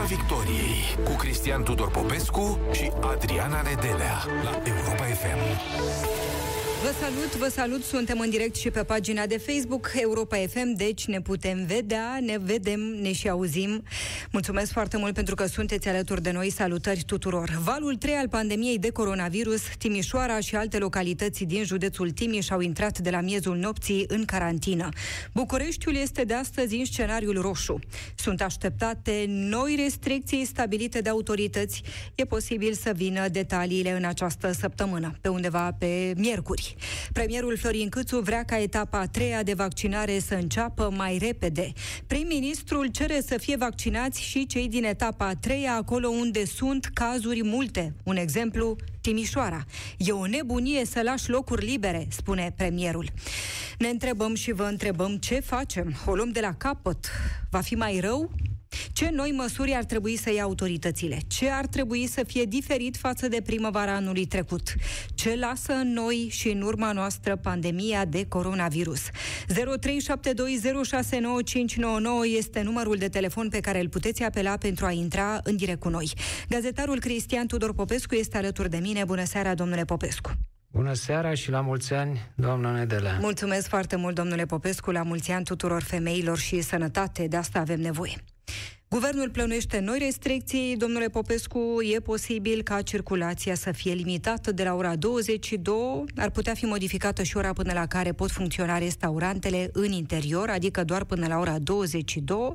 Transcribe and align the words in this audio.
Piața 0.00 0.14
Victoriei 0.14 0.96
cu 1.04 1.12
Cristian 1.12 1.62
Tudor 1.62 1.90
Popescu 1.90 2.58
și 2.72 2.90
Adriana 3.00 3.62
Nedelea 3.62 4.24
la 4.44 4.62
Europa 4.64 5.04
FM. 5.04 6.49
Vă 6.82 6.94
salut, 7.00 7.36
vă 7.36 7.48
salut, 7.48 7.82
suntem 7.82 8.20
în 8.20 8.30
direct 8.30 8.56
și 8.56 8.70
pe 8.70 8.82
pagina 8.82 9.26
de 9.26 9.38
Facebook 9.38 9.90
Europa 9.94 10.36
FM, 10.36 10.72
deci 10.76 11.06
ne 11.06 11.20
putem 11.20 11.64
vedea, 11.66 12.18
ne 12.20 12.38
vedem, 12.38 12.80
ne 12.80 13.12
și 13.12 13.28
auzim. 13.28 13.82
Mulțumesc 14.32 14.72
foarte 14.72 14.96
mult 14.96 15.14
pentru 15.14 15.34
că 15.34 15.46
sunteți 15.46 15.88
alături 15.88 16.22
de 16.22 16.30
noi, 16.30 16.50
salutări 16.50 17.02
tuturor. 17.06 17.60
Valul 17.64 17.96
3 17.96 18.14
al 18.14 18.28
pandemiei 18.28 18.78
de 18.78 18.90
coronavirus, 18.90 19.62
Timișoara 19.78 20.40
și 20.40 20.56
alte 20.56 20.78
localități 20.78 21.44
din 21.44 21.64
județul 21.64 22.10
Timiș 22.10 22.50
au 22.50 22.60
intrat 22.60 22.98
de 22.98 23.10
la 23.10 23.20
miezul 23.20 23.56
nopții 23.56 24.04
în 24.08 24.24
carantină. 24.24 24.88
Bucureștiul 25.34 25.94
este 25.94 26.24
de 26.24 26.34
astăzi 26.34 26.76
în 26.76 26.84
scenariul 26.84 27.40
roșu. 27.40 27.78
Sunt 28.14 28.42
așteptate 28.42 29.24
noi 29.28 29.74
restricții 29.82 30.44
stabilite 30.44 31.00
de 31.00 31.08
autorități. 31.08 31.82
E 32.14 32.24
posibil 32.24 32.72
să 32.72 32.92
vină 32.94 33.28
detaliile 33.28 33.90
în 33.90 34.04
această 34.04 34.52
săptămână, 34.52 35.16
pe 35.20 35.28
undeva 35.28 35.76
pe 35.78 36.12
miercuri. 36.16 36.69
Premierul 37.12 37.56
Florin 37.56 37.88
Câțu 37.88 38.18
vrea 38.20 38.44
ca 38.44 38.58
etapa 38.58 38.98
a 38.98 39.06
treia 39.06 39.42
de 39.42 39.54
vaccinare 39.54 40.18
să 40.18 40.34
înceapă 40.34 40.92
mai 40.96 41.18
repede. 41.18 41.72
Prim-ministrul 42.06 42.86
cere 42.86 43.20
să 43.26 43.38
fie 43.38 43.56
vaccinați 43.56 44.22
și 44.22 44.46
cei 44.46 44.68
din 44.68 44.84
etapa 44.84 45.26
a 45.26 45.34
treia, 45.34 45.74
acolo 45.74 46.08
unde 46.08 46.44
sunt 46.44 46.84
cazuri 46.84 47.44
multe. 47.44 47.94
Un 48.04 48.16
exemplu, 48.16 48.76
Timișoara. 49.00 49.64
E 49.96 50.12
o 50.12 50.26
nebunie 50.26 50.84
să 50.84 51.00
lași 51.02 51.30
locuri 51.30 51.64
libere, 51.64 52.06
spune 52.10 52.52
premierul. 52.56 53.08
Ne 53.78 53.88
întrebăm 53.88 54.34
și 54.34 54.52
vă 54.52 54.64
întrebăm 54.64 55.16
ce 55.16 55.40
facem. 55.40 55.94
O 56.06 56.14
luăm 56.14 56.30
de 56.30 56.40
la 56.40 56.54
capăt. 56.54 57.10
Va 57.50 57.60
fi 57.60 57.74
mai 57.74 58.00
rău? 58.00 58.30
Ce 58.92 59.10
noi 59.12 59.30
măsuri 59.36 59.74
ar 59.74 59.84
trebui 59.84 60.16
să 60.16 60.32
ia 60.32 60.42
autoritățile? 60.42 61.18
Ce 61.26 61.50
ar 61.50 61.66
trebui 61.66 62.06
să 62.06 62.22
fie 62.26 62.44
diferit 62.44 62.96
față 62.96 63.28
de 63.28 63.42
primăvara 63.44 63.94
anului 63.94 64.24
trecut? 64.26 64.74
Ce 65.14 65.36
lasă 65.36 65.72
în 65.72 65.92
noi 65.92 66.28
și 66.30 66.48
în 66.48 66.62
urma 66.62 66.92
noastră 66.92 67.36
pandemia 67.36 68.04
de 68.04 68.26
coronavirus? 68.28 69.00
0372069599 69.08 69.10
este 72.36 72.62
numărul 72.62 72.96
de 72.96 73.08
telefon 73.08 73.48
pe 73.48 73.60
care 73.60 73.80
îl 73.80 73.88
puteți 73.88 74.22
apela 74.22 74.56
pentru 74.56 74.86
a 74.86 74.90
intra 74.90 75.40
în 75.42 75.56
direct 75.56 75.80
cu 75.80 75.88
noi. 75.88 76.12
Gazetarul 76.48 77.00
Cristian 77.00 77.46
Tudor 77.46 77.74
Popescu 77.74 78.14
este 78.14 78.36
alături 78.36 78.70
de 78.70 78.78
mine. 78.78 79.04
Bună 79.04 79.24
seara, 79.24 79.54
domnule 79.54 79.84
Popescu! 79.84 80.30
Bună 80.72 80.92
seara 80.94 81.34
și 81.34 81.50
la 81.50 81.60
mulți 81.60 81.92
ani, 81.92 82.30
doamna 82.34 82.70
Nedelea. 82.72 83.18
Mulțumesc 83.20 83.68
foarte 83.68 83.96
mult, 83.96 84.14
domnule 84.14 84.44
Popescu, 84.46 84.90
la 84.90 85.02
mulți 85.02 85.30
ani 85.30 85.44
tuturor 85.44 85.82
femeilor 85.82 86.38
și 86.38 86.60
sănătate, 86.60 87.26
de 87.26 87.36
asta 87.36 87.58
avem 87.58 87.80
nevoie. 87.80 88.16
Guvernul 88.90 89.30
plănuiește 89.30 89.78
noi 89.78 89.98
restricții. 89.98 90.76
Domnule 90.76 91.08
Popescu, 91.08 91.76
e 91.94 92.00
posibil 92.00 92.62
ca 92.62 92.82
circulația 92.82 93.54
să 93.54 93.72
fie 93.72 93.92
limitată 93.92 94.52
de 94.52 94.62
la 94.62 94.74
ora 94.74 94.96
22. 94.96 96.04
Ar 96.16 96.30
putea 96.30 96.54
fi 96.54 96.64
modificată 96.64 97.22
și 97.22 97.36
ora 97.36 97.52
până 97.52 97.72
la 97.72 97.86
care 97.86 98.12
pot 98.12 98.30
funcționa 98.30 98.78
restaurantele 98.78 99.70
în 99.72 99.92
interior, 99.92 100.48
adică 100.48 100.84
doar 100.84 101.04
până 101.04 101.26
la 101.26 101.38
ora 101.38 101.58
22. 101.58 102.54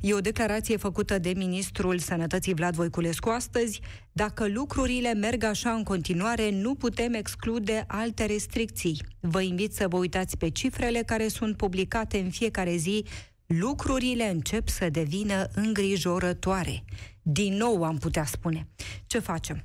E 0.00 0.14
o 0.14 0.20
declarație 0.20 0.76
făcută 0.76 1.18
de 1.18 1.32
ministrul 1.36 1.98
Sănătății 1.98 2.54
Vlad 2.54 2.74
Voiculescu 2.74 3.28
astăzi. 3.28 3.80
Dacă 4.12 4.48
lucrurile 4.48 5.14
merg 5.14 5.44
așa 5.44 5.70
în 5.70 5.82
continuare, 5.82 6.50
nu 6.50 6.74
putem 6.74 7.12
exclude 7.12 7.84
alte 7.86 8.24
restricții. 8.24 9.02
Vă 9.20 9.40
invit 9.40 9.74
să 9.74 9.88
vă 9.88 9.96
uitați 9.96 10.36
pe 10.36 10.50
cifrele 10.50 11.02
care 11.06 11.28
sunt 11.28 11.56
publicate 11.56 12.18
în 12.18 12.30
fiecare 12.30 12.76
zi 12.76 13.04
lucrurile 13.46 14.28
încep 14.30 14.68
să 14.68 14.88
devină 14.88 15.48
îngrijorătoare. 15.54 16.84
Din 17.22 17.54
nou 17.54 17.84
am 17.84 17.98
putea 17.98 18.24
spune. 18.24 18.68
Ce 19.06 19.18
facem? 19.18 19.64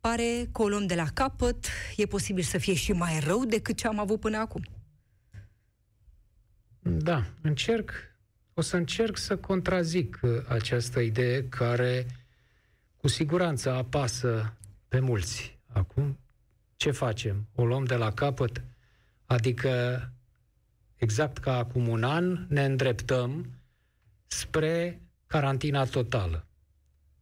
Pare 0.00 0.48
că 0.52 0.62
o 0.62 0.68
luăm 0.68 0.86
de 0.86 0.94
la 0.94 1.06
capăt, 1.14 1.66
e 1.96 2.06
posibil 2.06 2.42
să 2.42 2.58
fie 2.58 2.74
și 2.74 2.92
mai 2.92 3.20
rău 3.20 3.44
decât 3.44 3.76
ce 3.76 3.86
am 3.86 3.98
avut 3.98 4.20
până 4.20 4.36
acum. 4.36 4.62
Da, 6.80 7.24
încerc, 7.40 7.92
o 8.54 8.60
să 8.60 8.76
încerc 8.76 9.16
să 9.16 9.36
contrazic 9.36 10.18
uh, 10.22 10.30
această 10.48 11.00
idee 11.00 11.48
care 11.48 12.06
cu 12.96 13.08
siguranță 13.08 13.72
apasă 13.72 14.52
pe 14.88 15.00
mulți. 15.00 15.58
Acum, 15.66 16.18
ce 16.76 16.90
facem? 16.90 17.46
O 17.54 17.66
luăm 17.66 17.84
de 17.84 17.94
la 17.94 18.12
capăt? 18.12 18.62
Adică 19.26 20.02
exact 20.98 21.38
ca 21.38 21.56
acum 21.56 21.88
un 21.88 22.04
an, 22.04 22.46
ne 22.48 22.64
îndreptăm 22.64 23.46
spre 24.26 25.02
carantina 25.26 25.84
totală. 25.84 26.46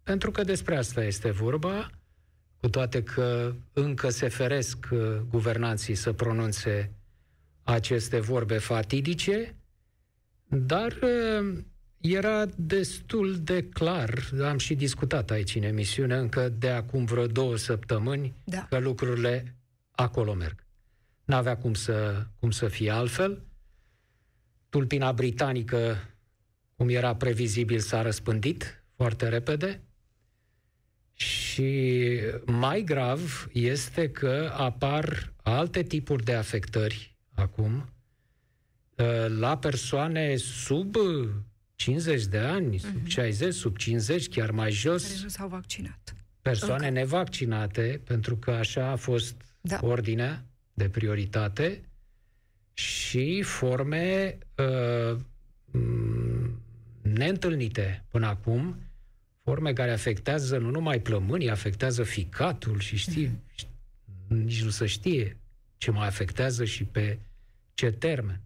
Pentru 0.03 0.31
că 0.31 0.43
despre 0.43 0.77
asta 0.77 1.05
este 1.05 1.31
vorba, 1.31 1.91
cu 2.57 2.69
toate 2.69 3.03
că 3.03 3.55
încă 3.73 4.11
se 4.11 4.29
feresc 4.29 4.87
uh, 4.91 5.17
guvernanții 5.31 5.95
să 5.95 6.13
pronunțe 6.13 6.93
aceste 7.63 8.21
vorbe 8.21 8.59
fatidice, 8.59 9.55
dar 10.49 10.93
uh, 10.93 11.59
era 12.01 12.47
destul 12.57 13.39
de 13.41 13.65
clar, 13.69 14.29
am 14.45 14.59
și 14.59 14.75
discutat 14.75 15.31
aici 15.31 15.55
în 15.55 15.63
emisiune, 15.63 16.17
încă 16.17 16.49
de 16.49 16.69
acum 16.71 17.05
vreo 17.05 17.27
două 17.27 17.57
săptămâni, 17.57 18.35
da. 18.45 18.67
că 18.71 18.79
lucrurile 18.79 19.57
acolo 19.91 20.35
merg. 20.35 20.65
N-avea 21.25 21.57
cum 21.57 21.75
să, 21.75 22.27
cum 22.39 22.51
să 22.51 22.69
fie 22.69 22.91
altfel 22.91 23.46
tulpina 24.77 25.13
britanică, 25.13 25.97
cum 26.75 26.89
era 26.89 27.17
previzibil, 27.17 27.79
s-a 27.79 28.03
răspândit 28.03 28.85
foarte 28.97 29.29
repede. 29.29 29.81
Și 31.15 32.21
mai 32.47 32.83
grav 32.83 33.49
este 33.53 34.11
că 34.11 34.53
apar 34.57 35.33
alte 35.43 35.83
tipuri 35.83 36.25
de 36.25 36.35
afectări 36.35 37.17
acum 37.35 37.89
ă, 38.99 39.29
la 39.29 39.59
persoane 39.59 40.37
sub 40.37 40.97
50 41.75 42.25
de 42.25 42.39
ani, 42.39 42.79
sub 42.79 43.03
uh-huh. 43.03 43.09
60, 43.09 43.55
sub 43.55 43.77
50, 43.77 44.29
chiar 44.29 44.51
mai 44.51 44.71
jos. 44.71 45.03
Care 45.03 45.19
nu 45.23 45.29
s-au 45.29 45.49
vaccinat. 45.49 46.15
Persoane 46.43 46.89
Încă. 46.89 46.99
nevaccinate, 46.99 48.01
pentru 48.05 48.37
că 48.37 48.51
așa 48.51 48.87
a 48.87 48.97
fost 48.97 49.35
da. 49.61 49.79
ordinea 49.83 50.45
de 50.73 50.89
prioritate 50.89 51.83
și 52.77 53.43
forme 53.43 54.39
uh, 54.57 55.19
neîntâlnite 57.03 58.05
până 58.09 58.27
acum, 58.27 58.77
forme 59.43 59.73
care 59.73 59.93
afectează 59.93 60.59
nu 60.59 60.71
numai 60.71 61.01
plămânii, 61.01 61.51
afectează 61.51 62.03
ficatul 62.03 62.79
și 62.79 62.97
știi, 62.97 63.27
mm-hmm. 63.29 64.27
nici 64.29 64.63
nu 64.63 64.71
se 64.71 64.87
știe 64.87 65.37
ce 65.77 65.91
mai 65.91 66.07
afectează 66.07 66.65
și 66.65 66.85
pe 66.85 67.19
ce 67.75 67.91
termen. 67.91 68.41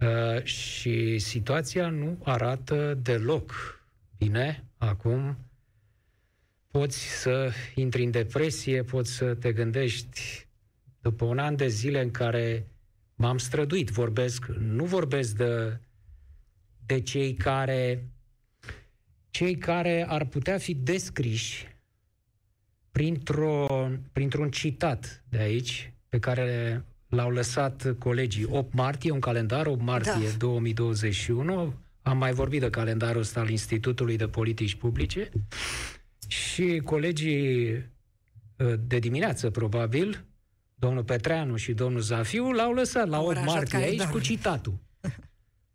Uh, 0.00 0.42
și 0.42 1.18
situația 1.18 1.88
nu 1.88 2.18
arată 2.24 2.98
deloc 3.02 3.80
bine 4.18 4.64
acum. 4.76 5.36
Poți 6.70 7.20
să 7.20 7.52
intri 7.74 8.04
în 8.04 8.10
depresie, 8.10 8.82
poți 8.82 9.12
să 9.12 9.34
te 9.34 9.52
gândești 9.52 10.46
după 11.00 11.24
un 11.24 11.38
an 11.38 11.56
de 11.56 11.68
zile 11.68 12.00
în 12.00 12.10
care 12.10 12.66
m-am 13.20 13.38
străduit, 13.38 13.90
vorbesc, 13.90 14.46
nu 14.46 14.84
vorbesc 14.84 15.36
de, 15.36 15.80
de 16.86 17.00
cei 17.00 17.34
care 17.34 18.10
cei 19.30 19.56
care 19.56 20.06
ar 20.08 20.24
putea 20.24 20.58
fi 20.58 20.74
descriși 20.74 21.68
printr-o, 22.90 23.66
printr-un 24.12 24.50
citat 24.50 25.24
de 25.28 25.38
aici, 25.38 25.92
pe 26.08 26.18
care 26.18 26.84
l-au 27.08 27.30
lăsat 27.30 27.94
colegii 27.98 28.44
8 28.44 28.74
martie, 28.74 29.10
un 29.10 29.20
calendar, 29.20 29.66
8 29.66 29.82
martie 29.82 30.28
da. 30.28 30.36
2021. 30.38 31.74
Am 32.02 32.18
mai 32.18 32.32
vorbit 32.32 32.60
de 32.60 32.70
calendarul 32.70 33.20
ăsta 33.20 33.40
al 33.40 33.48
Institutului 33.48 34.16
de 34.16 34.28
Politici 34.28 34.74
Publice 34.74 35.30
și 36.28 36.80
colegii 36.84 37.72
ă, 38.60 38.76
de 38.76 38.98
dimineață, 38.98 39.50
probabil, 39.50 40.24
domnul 40.80 41.04
Petreanu 41.04 41.56
și 41.56 41.72
domnul 41.72 42.00
Zafiu 42.00 42.52
l-au 42.52 42.72
lăsat 42.72 43.08
la 43.08 43.20
8 43.20 43.44
martie 43.44 43.78
aici 43.78 44.02
cu 44.02 44.18
citatul. 44.18 44.78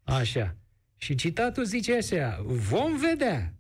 Așa. 0.04 0.56
Și 0.98 1.16
citatul 1.16 1.64
zice 1.64 1.96
așa, 1.96 2.44
vom 2.46 2.98
vedea 2.98 3.54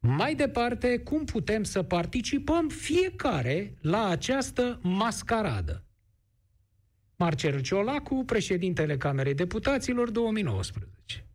mai 0.00 0.34
departe 0.34 0.98
cum 0.98 1.24
putem 1.24 1.62
să 1.62 1.82
participăm 1.82 2.68
fiecare 2.68 3.74
la 3.80 4.08
această 4.08 4.78
mascaradă. 4.82 5.84
Marcel 7.16 7.60
Ciolacu, 7.60 8.24
președintele 8.26 8.96
Camerei 8.96 9.34
Deputaților 9.34 10.10
2019. 10.10 11.26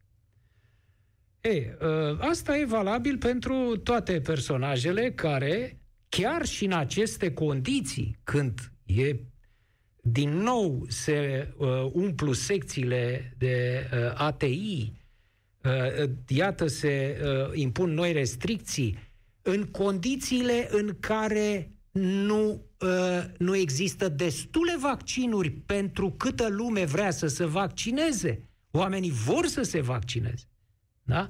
E, 1.42 1.78
ă, 1.82 2.18
asta 2.20 2.58
e 2.58 2.66
valabil 2.66 3.18
pentru 3.18 3.78
toate 3.78 4.22
personajele 4.22 5.12
care, 5.12 5.80
chiar 6.10 6.46
și 6.46 6.66
în 6.66 6.72
aceste 6.72 7.34
condiții, 7.34 8.20
când 8.24 8.72
E, 8.96 9.16
din 10.02 10.30
nou 10.30 10.86
se 10.88 11.48
uh, 11.58 11.68
umplu 11.92 12.34
secțiile 12.34 13.34
de 13.38 13.90
uh, 13.94 14.12
ATI, 14.16 14.94
uh, 15.64 16.10
iată, 16.28 16.68
se 16.68 17.22
uh, 17.24 17.52
impun 17.54 17.94
noi 17.94 18.12
restricții 18.12 18.98
în 19.42 19.64
condițiile 19.64 20.68
în 20.72 20.98
care 21.00 21.72
nu, 21.92 22.66
uh, 22.80 23.24
nu 23.38 23.56
există 23.56 24.10
destule 24.10 24.78
vaccinuri 24.80 25.50
pentru 25.50 26.12
câtă 26.12 26.48
lume 26.48 26.86
vrea 26.86 27.12
să 27.12 27.28
se 27.28 27.46
vaccineze. 27.46 28.50
Oamenii 28.72 29.12
vor 29.12 29.46
să 29.46 29.62
se 29.62 29.82
vaccineze. 29.82 30.44
Da? 31.04 31.30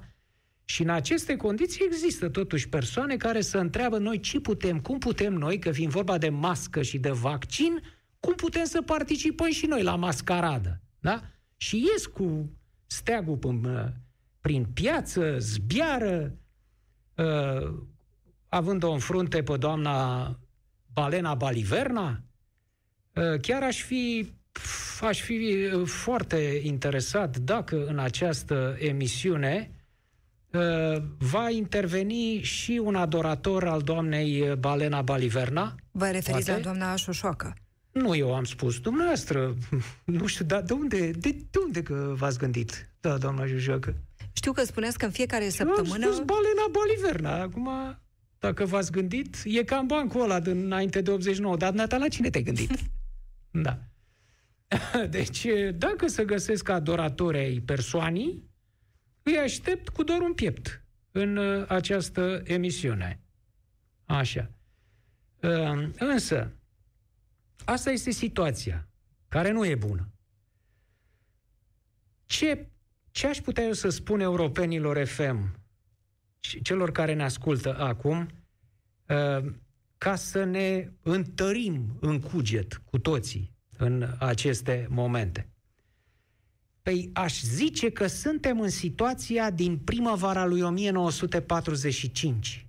Și 0.69 0.81
în 0.81 0.89
aceste 0.89 1.36
condiții 1.36 1.86
există 1.86 2.30
totuși 2.30 2.69
persoane 2.69 3.18
care 3.18 3.42
să 3.42 3.57
întreabă 3.57 3.98
noi 3.98 4.19
ce 4.19 4.39
putem, 4.39 4.80
cum 4.80 4.98
putem 4.98 5.33
noi, 5.33 5.60
că 5.60 5.71
fiind 5.71 5.92
vorba 5.92 6.18
de 6.18 6.30
mască 6.30 6.81
și 6.81 6.98
de 6.98 7.10
vaccin, 7.10 7.81
cum 8.19 8.33
putem 8.33 8.63
să 8.63 8.81
participăm 8.81 9.50
și 9.50 9.66
noi 9.66 9.83
la 9.83 9.95
mascaradă. 9.95 10.81
Da? 11.00 11.21
Și 11.57 11.88
ies 11.92 12.06
cu 12.06 12.51
steagul 12.86 13.38
până, 13.38 13.94
prin 14.42 14.66
piață, 14.74 15.38
zbiară, 15.39 16.38
uh, 17.16 17.74
având-o 18.48 18.92
în 18.92 19.00
frunte 19.00 19.44
pe 19.44 19.57
doamna 19.57 20.39
Balena 20.94 21.33
Baliverna, 21.33 22.24
uh, 23.13 23.39
chiar 23.42 23.63
aș 23.63 23.81
fi, 23.81 24.31
aș 25.01 25.21
fi 25.21 25.68
uh, 25.74 25.86
foarte 25.86 26.60
interesat 26.63 27.38
dacă 27.38 27.86
în 27.86 28.00
această 28.00 28.75
emisiune 28.80 29.69
uh, 29.71 29.77
va 31.18 31.50
interveni 31.50 32.42
și 32.42 32.81
un 32.84 32.96
adorator 32.96 33.68
al 33.68 33.81
doamnei 33.81 34.56
Balena 34.60 35.01
Baliverna. 35.01 35.75
Vă 35.92 36.06
referiți 36.06 36.46
poate? 36.46 36.51
la 36.51 36.60
doamna 36.60 36.96
Șoșoacă? 36.96 37.56
Nu 37.92 38.16
eu 38.16 38.36
am 38.36 38.44
spus, 38.44 38.80
dumneavoastră, 38.80 39.56
nu 40.04 40.25
știu, 40.25 40.46
dar 40.46 40.62
de 40.62 40.74
unde, 40.74 41.12
de, 41.12 41.36
de 41.51 41.60
unde 41.66 41.84
că 41.84 42.13
v-ați 42.16 42.38
gândit, 42.38 42.90
da, 43.00 43.18
doamna 43.18 43.46
Jujoacă? 43.46 43.96
Știu 44.31 44.51
că 44.51 44.63
spuneți 44.63 44.98
că 44.98 45.06
în 45.06 45.12
fiecare 45.12 45.50
săptămână... 45.50 46.04
Eu 46.04 46.10
am 46.10 46.13
spus 46.13 46.25
balena 46.25 46.66
boliverna, 46.72 47.42
acum, 47.42 47.69
dacă 48.40 48.66
v-ați 48.66 48.92
gândit, 48.92 49.38
e 49.44 49.63
cam 49.63 49.88
bancul 49.88 50.22
ăla 50.22 50.40
din 50.40 50.63
înainte 50.63 51.02
de 51.02 51.12
89, 51.12 51.57
dar 51.57 51.74
Nata, 51.74 51.98
la 51.98 52.07
cine 52.07 52.30
te-ai 52.30 52.44
gândit? 52.44 52.72
da. 53.52 53.80
Deci, 55.10 55.45
dacă 55.75 56.07
se 56.07 56.25
găsesc 56.25 56.69
adoratori 56.69 57.38
ai 57.38 57.60
persoanii, 57.66 58.49
îi 59.24 59.38
aștept 59.38 59.89
cu 59.89 60.04
doar 60.04 60.19
un 60.19 60.33
piept 60.33 60.83
în 61.12 61.38
uh, 61.38 61.66
această 61.68 62.42
emisiune. 62.44 63.19
Așa. 64.06 64.51
Uh, 65.42 65.89
însă, 65.98 66.60
Asta 67.69 67.92
este 67.92 68.12
situația, 68.12 68.88
care 69.27 69.51
nu 69.51 69.66
e 69.66 69.75
bună. 69.75 70.12
Ce, 72.25 72.68
ce 73.12 73.27
aș 73.27 73.38
putea 73.38 73.63
eu 73.63 73.74
să 73.74 73.89
spun 73.89 74.19
europenilor 74.19 75.06
FM, 75.06 75.60
celor 76.39 76.92
care 76.92 77.13
ne 77.13 77.24
ascultă 77.24 77.80
acum, 77.80 78.27
uh, 79.07 79.51
ca 79.98 80.16
să 80.16 80.44
ne 80.44 80.92
întărim 81.01 81.98
în 82.00 82.19
cuget 82.19 82.81
cu 82.86 83.00
toții 83.00 83.54
în 83.77 84.16
aceste 84.19 84.88
momente? 84.89 85.50
Păi 86.90 87.10
aș 87.14 87.42
zice 87.42 87.90
că 87.90 88.08
suntem 88.08 88.60
în 88.60 88.70
situația 88.70 89.50
din 89.50 89.78
primăvara 89.78 90.46
lui 90.46 90.62
1945, 90.62 92.68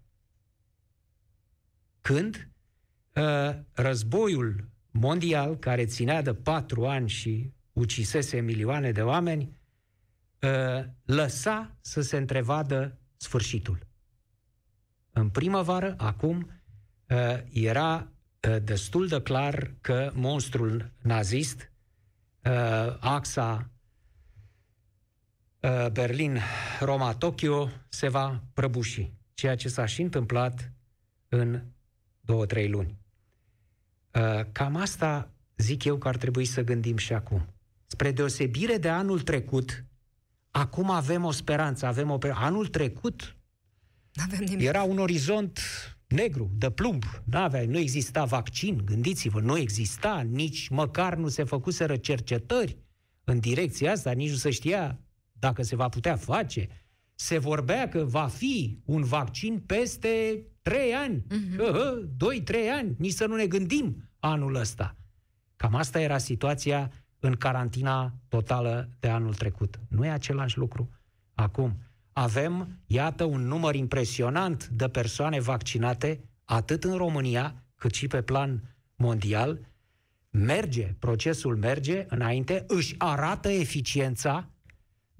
când 2.00 2.48
uh, 3.14 3.54
războiul 3.72 4.68
mondial 4.90 5.56
care 5.56 5.86
ținea 5.86 6.22
de 6.22 6.34
patru 6.34 6.86
ani 6.86 7.08
și 7.08 7.52
ucisese 7.72 8.40
milioane 8.40 8.92
de 8.92 9.02
oameni, 9.02 9.60
ă, 10.42 10.84
lăsa 11.04 11.76
să 11.80 12.00
se 12.00 12.16
întrevadă 12.16 12.98
sfârșitul. 13.16 13.86
În 15.10 15.28
primăvară, 15.28 15.94
acum, 15.98 16.50
ă, 17.10 17.44
era 17.52 18.08
ă, 18.48 18.58
destul 18.58 19.06
de 19.06 19.20
clar 19.20 19.74
că 19.80 20.12
monstrul 20.14 20.92
nazist, 21.02 21.72
axa 23.00 23.70
Berlin, 25.92 26.38
Roma, 26.80 27.14
Tokyo, 27.14 27.70
se 27.88 28.08
va 28.08 28.42
prăbuși, 28.54 29.12
ceea 29.34 29.56
ce 29.56 29.68
s-a 29.68 29.86
și 29.86 30.02
întâmplat 30.02 30.72
în 31.28 31.62
două-trei 32.20 32.68
luni. 32.68 32.98
Uh, 34.14 34.40
cam 34.52 34.76
asta 34.76 35.30
zic 35.56 35.84
eu 35.84 35.96
că 35.96 36.08
ar 36.08 36.16
trebui 36.16 36.44
să 36.44 36.62
gândim 36.62 36.96
și 36.96 37.12
acum. 37.12 37.46
Spre 37.86 38.10
deosebire 38.10 38.76
de 38.76 38.88
anul 38.88 39.20
trecut, 39.20 39.84
acum 40.50 40.90
avem 40.90 41.24
o 41.24 41.30
speranță, 41.30 41.86
avem 41.86 42.10
o... 42.10 42.18
Anul 42.32 42.66
trecut 42.66 43.36
avem 44.14 44.44
nimic. 44.44 44.66
era 44.66 44.82
un 44.82 44.98
orizont 44.98 45.60
negru, 46.06 46.50
de 46.54 46.70
plumb. 46.70 47.04
N-avea, 47.24 47.64
nu 47.66 47.78
exista 47.78 48.24
vaccin, 48.24 48.82
gândiți-vă, 48.84 49.40
nu 49.40 49.56
exista, 49.56 50.20
nici 50.20 50.68
măcar 50.68 51.14
nu 51.14 51.28
se 51.28 51.44
făcuseră 51.44 51.96
cercetări 51.96 52.78
în 53.24 53.38
direcția 53.38 53.92
asta, 53.92 54.10
nici 54.10 54.30
nu 54.30 54.36
se 54.36 54.50
știa 54.50 54.98
dacă 55.40 55.62
se 55.62 55.76
va 55.76 55.88
putea 55.88 56.16
face. 56.16 56.68
Se 57.14 57.38
vorbea 57.38 57.88
că 57.88 58.04
va 58.04 58.26
fi 58.26 58.82
un 58.84 59.02
vaccin 59.02 59.58
peste 59.66 60.44
Trei 60.62 60.94
ani. 60.94 61.22
Uh-huh. 61.22 62.16
Doi, 62.16 62.40
trei 62.42 62.68
ani. 62.68 62.94
Nici 62.98 63.12
să 63.12 63.26
nu 63.26 63.36
ne 63.36 63.46
gândim 63.46 64.10
anul 64.18 64.54
ăsta. 64.54 64.96
Cam 65.56 65.74
asta 65.74 66.00
era 66.00 66.18
situația 66.18 66.90
în 67.18 67.34
carantina 67.34 68.14
totală 68.28 68.88
de 69.00 69.08
anul 69.08 69.34
trecut. 69.34 69.80
Nu 69.88 70.04
e 70.04 70.10
același 70.10 70.58
lucru. 70.58 70.90
Acum, 71.34 71.76
avem, 72.12 72.82
iată, 72.86 73.24
un 73.24 73.46
număr 73.46 73.74
impresionant 73.74 74.68
de 74.68 74.88
persoane 74.88 75.40
vaccinate, 75.40 76.20
atât 76.44 76.84
în 76.84 76.96
România, 76.96 77.64
cât 77.74 77.94
și 77.94 78.06
pe 78.06 78.22
plan 78.22 78.76
mondial. 78.94 79.60
Merge, 80.30 80.94
procesul 80.98 81.56
merge 81.56 82.04
înainte, 82.08 82.64
își 82.68 82.94
arată 82.98 83.48
eficiența. 83.48 84.50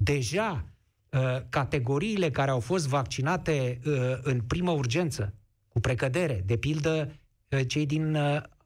Deja 0.03 0.71
Uh, 1.11 1.41
categoriile 1.49 2.31
care 2.31 2.51
au 2.51 2.61
fost 2.61 2.89
vaccinate 2.89 3.81
uh, 3.85 4.19
în 4.23 4.41
primă 4.41 4.71
urgență, 4.71 5.35
cu 5.69 5.81
precădere, 5.81 6.43
de 6.47 6.57
pildă 6.57 7.13
uh, 7.49 7.61
cei 7.67 7.87
din 7.87 8.19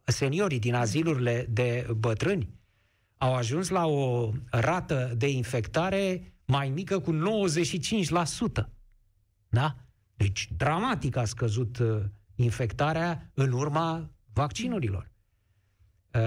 seniorii 0.05 0.59
din 0.59 0.75
azilurile 0.75 1.47
de 1.51 1.87
bătrâni, 1.97 2.49
au 3.19 3.35
ajuns 3.35 3.69
la 3.69 3.87
o 3.87 4.31
rată 4.51 5.15
de 5.17 5.31
infectare 5.31 6.33
mai 6.45 6.69
mică 6.69 6.99
cu 6.99 7.19
95%. 8.62 8.64
Da? 9.49 9.76
Deci 10.17 10.49
dramatic 10.57 11.17
a 11.17 11.25
scăzut 11.25 11.79
infectarea 12.35 13.31
în 13.35 13.53
urma 13.53 14.11
vaccinurilor. 14.33 15.11
Uh, 16.14 16.21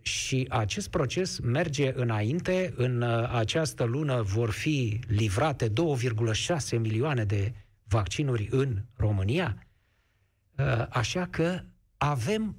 și 0.00 0.46
acest 0.48 0.88
proces 0.88 1.38
merge 1.38 1.92
înainte. 1.94 2.74
În 2.76 3.02
uh, 3.02 3.28
această 3.32 3.84
lună 3.84 4.22
vor 4.22 4.50
fi 4.50 5.00
livrate 5.06 5.68
2,6 5.68 5.72
milioane 6.80 7.24
de 7.24 7.52
vaccinuri 7.88 8.48
în 8.50 8.82
România. 8.96 9.66
Uh, 10.58 10.86
așa 10.90 11.26
că 11.30 11.60
avem 11.96 12.56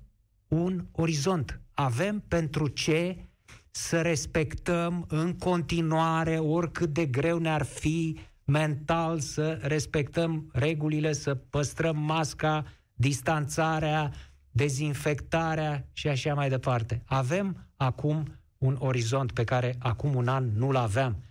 un 0.48 0.86
orizont. 0.92 1.60
Avem 1.74 2.24
pentru 2.28 2.68
ce 2.68 3.18
să 3.72 4.02
respectăm 4.02 5.06
în 5.10 5.38
continuare, 5.38 6.38
oricât 6.38 6.94
de 6.94 7.06
greu 7.06 7.38
ne-ar 7.38 7.64
fi 7.64 8.20
mental 8.44 9.20
să 9.20 9.60
respectăm 9.62 10.50
regulile, 10.54 11.14
să 11.14 11.36
păstrăm 11.36 11.98
masca, 11.98 12.66
distanțarea, 12.94 14.12
dezinfectarea 14.56 15.88
și 15.94 16.08
așa 16.08 16.34
mai 16.34 16.50
departe. 16.50 17.02
Avem 17.06 17.68
acum 17.76 18.40
un 18.58 18.76
orizont 18.80 19.32
pe 19.32 19.44
care 19.44 19.76
acum 19.80 20.16
un 20.16 20.28
an 20.28 20.50
nu-l 20.56 20.76
aveam. 20.76 21.24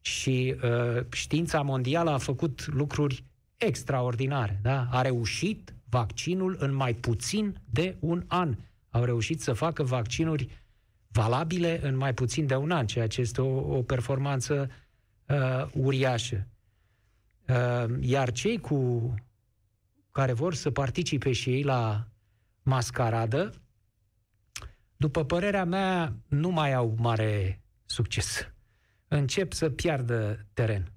Și 0.00 0.54
uh, 0.62 1.04
știința 1.12 1.62
mondială 1.62 2.10
a 2.10 2.18
făcut 2.18 2.66
lucruri 2.66 3.24
extraordinare. 3.56 4.58
Da? 4.62 4.88
A 4.90 5.02
reușit 5.02 5.74
vaccinul 5.88 6.56
în 6.58 6.74
mai 6.74 6.94
puțin 6.94 7.60
de 7.70 7.96
un 8.00 8.24
an. 8.26 8.56
Au 8.90 9.04
reușit 9.04 9.40
să 9.40 9.52
facă 9.52 9.82
vaccinuri 9.82 10.48
valabile 11.08 11.80
în 11.82 11.96
mai 11.96 12.14
puțin 12.14 12.46
de 12.46 12.54
un 12.54 12.70
an, 12.70 12.86
ceea 12.86 13.06
ce 13.06 13.20
este 13.20 13.40
o, 13.40 13.76
o 13.76 13.82
performanță 13.82 14.70
uh, 15.26 15.66
uriașă. 15.72 16.46
Uh, 17.48 17.96
iar 18.00 18.32
cei 18.32 18.60
cu 18.60 19.14
care 20.10 20.32
vor 20.32 20.54
să 20.54 20.70
participe 20.70 21.32
și 21.32 21.50
ei 21.50 21.62
la 21.62 22.08
mascaradă, 22.68 23.52
după 24.96 25.24
părerea 25.24 25.64
mea, 25.64 26.16
nu 26.26 26.48
mai 26.50 26.72
au 26.72 26.94
mare 26.98 27.62
succes. 27.84 28.52
Încep 29.08 29.52
să 29.52 29.70
piardă 29.70 30.46
teren. 30.52 30.92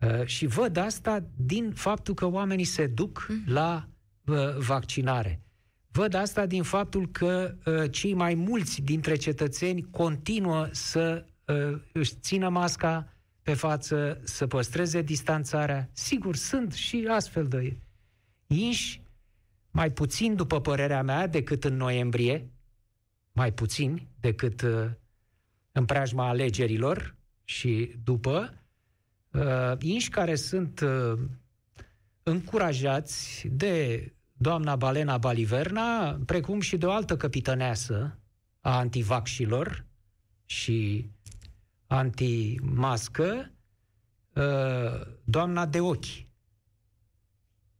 Uh, 0.00 0.26
și 0.26 0.46
văd 0.46 0.76
asta 0.76 1.24
din 1.36 1.72
faptul 1.72 2.14
că 2.14 2.26
oamenii 2.26 2.64
se 2.64 2.86
duc 2.86 3.26
mm. 3.28 3.42
la 3.46 3.88
uh, 4.24 4.56
vaccinare. 4.58 5.42
Văd 5.90 6.14
asta 6.14 6.46
din 6.46 6.62
faptul 6.62 7.08
că 7.10 7.54
uh, 7.64 7.90
cei 7.90 8.14
mai 8.14 8.34
mulți 8.34 8.82
dintre 8.82 9.16
cetățeni 9.16 9.90
continuă 9.90 10.68
să 10.70 11.26
își 11.92 12.14
țină 12.20 12.48
masca, 12.48 13.14
pe 13.42 13.54
față, 13.54 14.20
să 14.22 14.46
păstreze 14.46 15.02
distanțarea. 15.02 15.88
Sigur, 15.92 16.36
sunt 16.36 16.72
și 16.72 17.06
astfel 17.10 17.48
de 17.48 17.76
inși, 18.46 19.03
mai 19.74 19.92
puțin, 19.92 20.34
după 20.34 20.60
părerea 20.60 21.02
mea, 21.02 21.26
decât 21.26 21.64
în 21.64 21.76
noiembrie, 21.76 22.50
mai 23.32 23.52
puțin 23.52 24.06
decât 24.20 24.62
uh, 24.62 24.90
în 25.72 25.84
preajma 25.84 26.28
alegerilor 26.28 27.16
și 27.44 27.94
după, 28.04 28.62
uh, 29.30 29.72
inși 29.78 30.08
care 30.08 30.34
sunt 30.34 30.80
uh, 30.80 31.18
încurajați 32.22 33.48
de 33.50 34.12
doamna 34.32 34.76
Balena 34.76 35.18
Baliverna, 35.18 36.20
precum 36.26 36.60
și 36.60 36.76
de 36.76 36.86
o 36.86 36.92
altă 36.92 37.16
capitaneasă 37.16 38.18
a 38.60 38.76
antivaxilor 38.76 39.84
și 40.44 41.10
antimască, 41.86 43.52
uh, 44.34 45.06
doamna 45.24 45.66
de 45.66 45.80
ochi. 45.80 46.23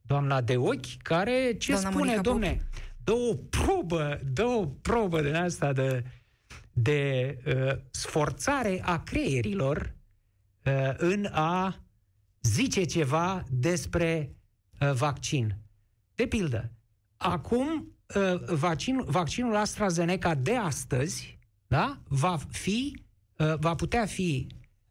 Doamna 0.05 0.41
de 0.41 0.57
ochi, 0.57 1.01
care 1.01 1.55
ce 1.57 1.71
doamna 1.71 1.89
spune, 1.89 2.17
domne, 2.21 2.61
dă 3.03 3.11
o 3.11 3.35
probă, 3.35 4.19
dă 4.33 4.43
o 4.43 4.65
probă 4.65 5.21
din 5.21 5.35
asta 5.35 5.73
de, 5.73 6.03
de 6.73 7.37
uh, 7.45 7.77
sforțare 7.91 8.81
a 8.83 8.99
creierilor 8.99 9.95
uh, 10.65 10.93
în 10.97 11.25
a 11.31 11.79
zice 12.41 12.83
ceva 12.83 13.43
despre 13.49 14.35
uh, 14.81 14.91
vaccin. 14.91 15.57
De 16.15 16.25
pildă, 16.25 16.71
acum 17.17 17.95
uh, 18.15 18.43
vaccin, 18.47 19.03
vaccinul 19.05 19.55
AstraZeneca 19.55 20.35
de 20.35 20.55
astăzi 20.55 21.37
da, 21.67 22.01
va 22.07 22.37
fi 22.49 23.03
uh, 23.37 23.53
va 23.59 23.75
putea 23.75 24.05
fi 24.05 24.47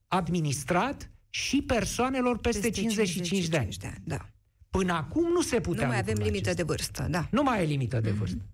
administrat 0.06 1.10
și 1.30 1.62
persoanelor 1.62 2.38
peste, 2.38 2.60
peste 2.60 2.80
55, 2.80 3.28
55 3.28 3.48
de 3.48 3.56
ani. 3.56 3.76
De 3.80 3.86
ani 3.86 4.02
da. 4.04 4.28
Până 4.78 4.92
acum 4.92 5.32
nu 5.32 5.40
se 5.40 5.60
putea. 5.60 5.82
Nu 5.82 5.88
mai 5.88 5.98
avem 5.98 6.16
limită 6.16 6.50
acesta. 6.50 6.54
de 6.54 6.62
vârstă, 6.62 7.06
da. 7.10 7.28
Nu 7.30 7.42
mai 7.42 7.62
e 7.62 7.64
limită 7.64 8.00
de 8.00 8.10
mm-hmm. 8.10 8.14
vârstă. 8.14 8.46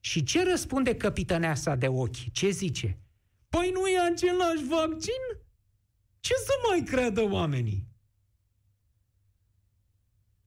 Și 0.00 0.22
ce 0.22 0.50
răspunde 0.50 0.96
capitaneasa 0.96 1.74
de 1.74 1.88
ochi? 1.88 2.32
Ce 2.32 2.50
zice? 2.50 2.98
Păi 3.48 3.70
nu 3.72 3.86
e 3.86 3.98
același 4.00 4.64
vaccin? 4.68 5.22
Ce 6.20 6.34
să 6.34 6.52
mai 6.68 6.82
creadă 6.82 7.22
oamenii? 7.22 7.86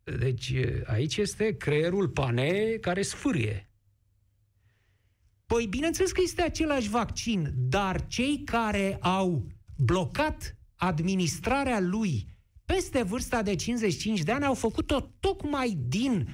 Deci 0.03 0.53
aici 0.85 1.17
este 1.17 1.57
creierul 1.57 2.09
pane 2.09 2.77
care 2.81 3.01
sfârie. 3.01 3.69
Păi 5.45 5.67
bineînțeles 5.67 6.11
că 6.11 6.21
este 6.23 6.41
același 6.41 6.89
vaccin, 6.89 7.53
dar 7.55 8.07
cei 8.07 8.43
care 8.43 8.97
au 9.01 9.47
blocat 9.77 10.57
administrarea 10.75 11.79
lui 11.79 12.30
peste 12.73 13.03
vârsta 13.03 13.41
de 13.41 13.55
55 13.55 14.21
de 14.21 14.31
ani 14.31 14.45
au 14.45 14.53
făcut-o 14.53 15.09
tocmai 15.19 15.77
din 15.87 16.27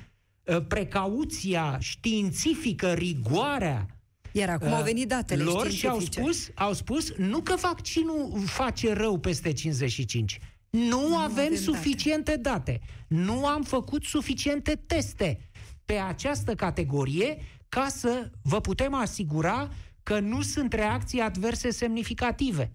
uh, 0.43 0.65
precauția 0.67 1.77
științifică, 1.79 2.93
rigoarea 2.93 3.85
iar 4.31 4.49
acum 4.49 4.73
au 4.73 4.83
venit 4.83 5.07
datele 5.07 5.43
lor 5.43 5.71
și 5.71 5.87
au 5.87 5.99
spus, 5.99 6.49
au 6.55 6.73
spus 6.73 7.13
nu 7.15 7.41
că 7.41 7.55
vaccinul 7.55 8.43
face 8.45 8.93
rău 8.93 9.19
peste 9.19 9.53
55, 9.53 10.39
nu, 10.69 11.07
nu 11.07 11.17
avem, 11.17 11.45
avem 11.45 11.55
suficiente 11.55 12.35
date. 12.35 12.41
date. 12.41 12.81
Nu 13.07 13.45
am 13.45 13.63
făcut 13.63 14.03
suficiente 14.03 14.81
teste 14.87 15.49
pe 15.85 15.93
această 15.93 16.55
categorie 16.55 17.37
ca 17.69 17.87
să 17.87 18.31
vă 18.41 18.61
putem 18.61 18.93
asigura 18.93 19.69
că 20.03 20.19
nu 20.19 20.41
sunt 20.41 20.73
reacții 20.73 21.19
adverse 21.19 21.71
semnificative. 21.71 22.71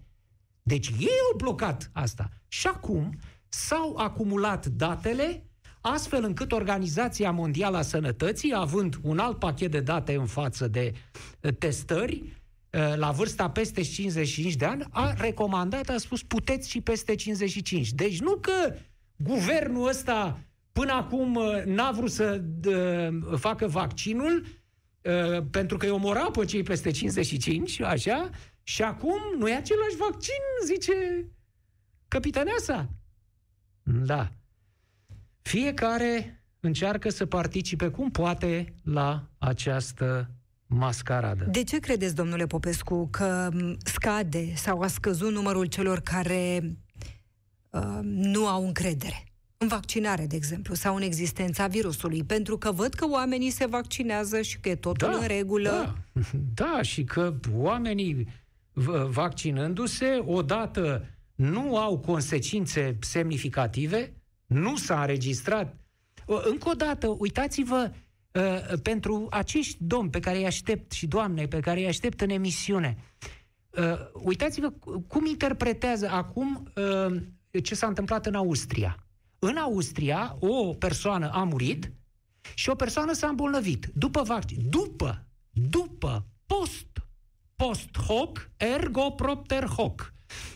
Deci 0.63 0.87
ei 0.87 1.17
au 1.31 1.37
blocat 1.37 1.89
asta. 1.93 2.29
Și 2.47 2.67
acum 2.67 3.17
s-au 3.53 3.95
acumulat 3.95 4.65
datele 4.65 5.45
astfel 5.81 6.23
încât 6.23 6.51
Organizația 6.51 7.31
Mondială 7.31 7.77
a 7.77 7.81
Sănătății, 7.81 8.53
având 8.55 8.95
un 9.01 9.19
alt 9.19 9.39
pachet 9.39 9.71
de 9.71 9.79
date 9.79 10.13
în 10.13 10.25
față 10.25 10.67
de 10.67 10.93
uh, 11.41 11.53
testări, 11.59 12.21
uh, 12.23 12.93
la 12.95 13.11
vârsta 13.11 13.49
peste 13.49 13.81
55 13.81 14.55
de 14.55 14.65
ani, 14.65 14.83
a 14.89 15.13
recomandat, 15.17 15.89
a 15.89 15.97
spus, 15.97 16.23
puteți 16.23 16.69
și 16.69 16.81
peste 16.81 17.15
55. 17.15 17.91
Deci 17.91 18.19
nu 18.19 18.35
că 18.35 18.75
guvernul 19.15 19.87
ăsta 19.87 20.39
până 20.71 20.91
acum 20.91 21.35
uh, 21.35 21.63
n-a 21.65 21.91
vrut 21.91 22.11
să 22.11 22.43
facă 23.35 23.67
vaccinul, 23.67 24.45
pentru 25.51 25.77
că 25.77 25.85
îi 25.85 25.91
omora 25.91 26.31
pe 26.31 26.45
cei 26.45 26.63
peste 26.63 26.91
55, 26.91 27.81
așa, 27.81 28.29
și 28.63 28.81
acum 28.81 29.19
nu 29.37 29.49
e 29.49 29.55
același 29.55 29.95
vaccin, 29.97 30.41
zice 30.65 30.93
capitaneasa. 32.07 32.89
Da. 33.83 34.31
Fiecare 35.41 36.43
încearcă 36.59 37.09
să 37.09 37.25
participe 37.25 37.87
cum 37.87 38.11
poate 38.11 38.73
la 38.83 39.23
această 39.37 40.29
mascaradă. 40.65 41.45
De 41.51 41.63
ce 41.63 41.79
credeți, 41.79 42.15
domnule 42.15 42.45
Popescu, 42.45 43.07
că 43.11 43.49
scade 43.83 44.55
sau 44.55 44.81
a 44.81 44.87
scăzut 44.87 45.31
numărul 45.31 45.65
celor 45.65 45.99
care 45.99 46.75
uh, 47.69 47.99
nu 48.03 48.47
au 48.47 48.65
încredere? 48.65 49.23
în 49.63 49.69
vaccinare, 49.69 50.25
de 50.25 50.35
exemplu, 50.35 50.73
sau 50.73 50.95
în 50.95 51.01
existența 51.01 51.67
virusului, 51.67 52.23
pentru 52.23 52.57
că 52.57 52.71
văd 52.71 52.93
că 52.93 53.07
oamenii 53.09 53.49
se 53.49 53.65
vaccinează 53.65 54.41
și 54.41 54.59
că 54.59 54.69
e 54.69 54.75
totul 54.75 55.09
da, 55.11 55.17
în 55.17 55.27
regulă. 55.27 55.69
Da, 55.69 56.21
da, 56.65 56.81
și 56.81 57.03
că 57.03 57.33
oamenii 57.53 58.27
vaccinându-se, 59.09 60.21
odată 60.25 61.05
nu 61.35 61.77
au 61.77 61.99
consecințe 61.99 62.97
semnificative, 62.99 64.13
nu 64.45 64.75
s-a 64.75 64.99
înregistrat. 64.99 65.75
Încă 66.25 66.69
o 66.69 66.73
dată, 66.73 67.07
uitați-vă 67.07 67.91
uh, 68.31 68.79
pentru 68.81 69.27
acești 69.29 69.77
domni 69.79 70.09
pe 70.09 70.19
care 70.19 70.37
îi 70.37 70.45
aștept 70.45 70.91
și 70.91 71.07
doamne 71.07 71.47
pe 71.47 71.59
care 71.59 71.79
îi 71.79 71.87
aștept 71.87 72.21
în 72.21 72.29
emisiune. 72.29 72.97
Uh, 73.69 73.83
uitați-vă 74.13 74.69
cum 75.07 75.25
interpretează 75.25 76.09
acum 76.09 76.71
uh, 76.75 77.61
ce 77.63 77.75
s-a 77.75 77.87
întâmplat 77.87 78.25
în 78.25 78.35
Austria. 78.35 78.97
În 79.39 79.57
Austria, 79.57 80.37
o 80.39 80.73
persoană 80.73 81.29
a 81.31 81.43
murit 81.43 81.91
și 82.53 82.69
o 82.69 82.75
persoană 82.75 83.13
s-a 83.13 83.27
îmbolnăvit. 83.27 83.85
După 83.93 84.21
vaccin. 84.21 84.69
După, 84.69 85.27
după, 85.49 86.25
post, 86.45 86.87
post 87.55 87.97
hoc, 87.97 88.49
ergo 88.57 89.09
propter 89.09 89.65
hoc. 89.65 90.12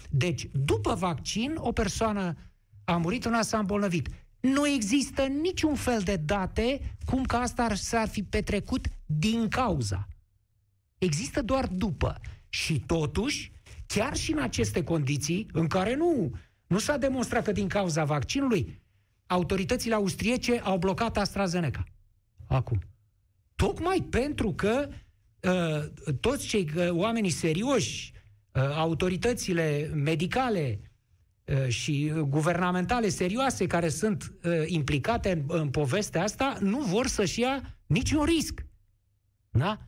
Deci, 0.09 0.49
după 0.53 0.93
vaccin, 0.93 1.55
o 1.57 1.71
persoană 1.71 2.35
a 2.85 2.97
murit, 2.97 3.25
una 3.25 3.41
s-a 3.41 3.57
îmbolnăvit. 3.57 4.09
Nu 4.39 4.67
există 4.67 5.25
niciun 5.25 5.75
fel 5.75 6.01
de 6.01 6.15
date 6.15 6.95
cum 7.05 7.23
că 7.23 7.35
asta 7.35 7.75
s-ar 7.75 8.07
fi 8.07 8.23
petrecut 8.23 8.87
din 9.05 9.47
cauza. 9.47 10.07
Există 10.97 11.41
doar 11.41 11.67
după. 11.67 12.21
Și 12.49 12.79
totuși, 12.79 13.51
chiar 13.85 14.15
și 14.15 14.31
în 14.31 14.39
aceste 14.39 14.83
condiții, 14.83 15.47
în 15.51 15.67
care 15.67 15.95
nu, 15.95 16.31
nu 16.67 16.77
s-a 16.77 16.97
demonstrat 16.97 17.43
că 17.43 17.51
din 17.51 17.67
cauza 17.67 18.03
vaccinului, 18.03 18.81
autoritățile 19.27 19.93
austriece 19.93 20.59
au 20.59 20.77
blocat 20.77 21.17
AstraZeneca. 21.17 21.83
Acum. 22.47 22.79
Tocmai 23.55 24.07
pentru 24.09 24.53
că 24.53 24.89
uh, 25.41 26.11
toți 26.19 26.47
cei 26.47 26.69
uh, 26.75 26.89
oamenii 26.89 27.29
serioși, 27.29 28.11
uh, 28.13 28.16
autoritățile 28.75 29.91
medicale, 29.93 30.79
Uh, 31.53 31.67
și 31.67 32.13
guvernamentale 32.27 33.09
serioase 33.09 33.67
care 33.67 33.89
sunt 33.89 34.33
uh, 34.43 34.51
implicate 34.65 35.31
în, 35.31 35.43
în 35.47 35.69
povestea 35.69 36.23
asta 36.23 36.57
nu 36.59 36.79
vor 36.79 37.07
să-și 37.07 37.39
ia 37.39 37.77
niciun 37.85 38.23
risc. 38.23 38.65
Da? 39.49 39.79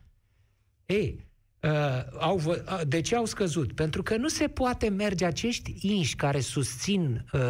Ei, 0.86 1.26
uh, 1.62 1.70
au, 2.18 2.40
uh, 2.46 2.56
de 2.86 3.00
ce 3.00 3.16
au 3.16 3.24
scăzut? 3.24 3.72
Pentru 3.72 4.02
că 4.02 4.16
nu 4.16 4.28
se 4.28 4.48
poate 4.48 4.88
merge 4.88 5.24
acești 5.24 5.74
inși 5.80 6.16
care 6.16 6.40
susțin 6.40 7.24
uh, 7.32 7.40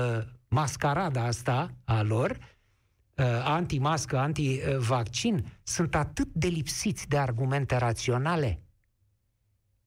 mascarada 0.49 1.25
asta 1.25 1.75
a 1.85 2.03
lor, 2.03 2.31
uh, 2.31 3.25
anti-mască, 3.45 4.19
anti-vaccin, 4.19 5.45
sunt 5.63 5.95
atât 5.95 6.29
de 6.33 6.47
lipsiți 6.47 7.09
de 7.09 7.19
argumente 7.19 7.77
raționale. 7.77 8.63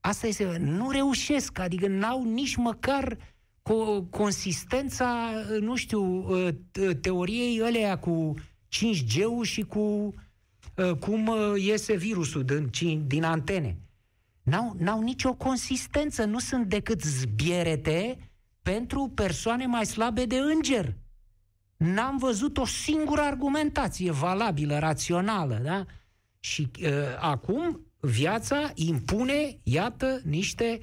Asta 0.04 0.28
este, 0.28 0.58
nu 0.60 0.90
reușesc, 0.90 1.60
adică 1.60 1.88
n-au 1.88 2.24
nici 2.24 2.56
măcar 2.56 3.12
uh, 3.12 3.18
cu 3.64 4.02
consistența, 4.02 5.32
nu 5.60 5.76
știu, 5.76 6.28
ă, 6.32 6.54
teoriei 7.02 7.62
alea 7.62 7.98
cu 7.98 8.34
5G-ul 8.70 9.44
și 9.44 9.62
cu 9.62 10.14
ă, 10.78 10.96
cum 10.96 11.28
ă, 11.28 11.58
iese 11.58 11.96
virusul 11.96 12.44
din, 12.72 13.08
din 13.08 13.24
antene. 13.24 13.78
N-au, 14.44 14.76
n-au 14.78 15.02
nicio 15.02 15.34
consistență, 15.34 16.26
nu 16.26 16.40
sunt 16.40 16.66
decât 16.66 17.02
zbierete 17.02 18.18
pentru 18.62 19.12
persoane 19.16 19.66
mai 19.66 19.86
slabe 19.86 20.26
de 20.26 20.38
înger. 20.38 20.96
N-am 21.78 22.18
văzut 22.18 22.58
o 22.58 22.66
singură 22.66 23.22
argumentație 23.22 24.12
valabilă, 24.12 24.80
rațională, 24.80 25.60
da? 25.64 25.86
Și 26.40 26.72
uh, 26.82 26.90
acum 27.20 27.80
viața 28.06 28.72
impune, 28.74 29.58
iată, 29.64 30.22
niște 30.24 30.80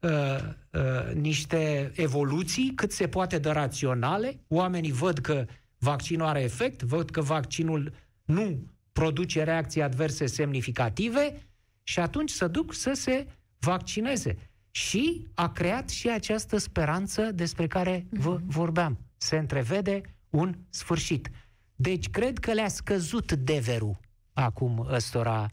uh, 0.00 0.38
uh, 0.72 1.14
niște 1.14 1.92
evoluții 1.94 2.72
cât 2.74 2.92
se 2.92 3.08
poate 3.08 3.38
de 3.38 3.50
raționale. 3.50 4.40
Oamenii 4.48 4.92
văd 4.92 5.18
că 5.18 5.44
vaccinul 5.78 6.26
are 6.26 6.42
efect, 6.42 6.82
văd 6.82 7.10
că 7.10 7.20
vaccinul 7.20 7.92
nu 8.24 8.66
produce 8.92 9.42
reacții 9.42 9.82
adverse 9.82 10.26
semnificative 10.26 11.48
și 11.82 11.98
atunci 11.98 12.30
să 12.30 12.48
duc 12.48 12.74
să 12.74 12.92
se 12.92 13.26
vaccineze. 13.58 14.36
Și 14.70 15.26
a 15.34 15.52
creat 15.52 15.88
și 15.88 16.10
această 16.10 16.56
speranță 16.56 17.22
despre 17.22 17.66
care 17.66 18.06
vă 18.10 18.30
mhm. 18.30 18.48
vorbeam. 18.48 18.98
Se 19.16 19.36
întrevede 19.36 20.00
un 20.30 20.54
sfârșit. 20.70 21.30
Deci 21.74 22.10
cred 22.10 22.38
că 22.38 22.52
le-a 22.52 22.68
scăzut 22.68 23.32
deverul 23.32 23.98
acum 24.32 24.86
ăstora 24.90 25.48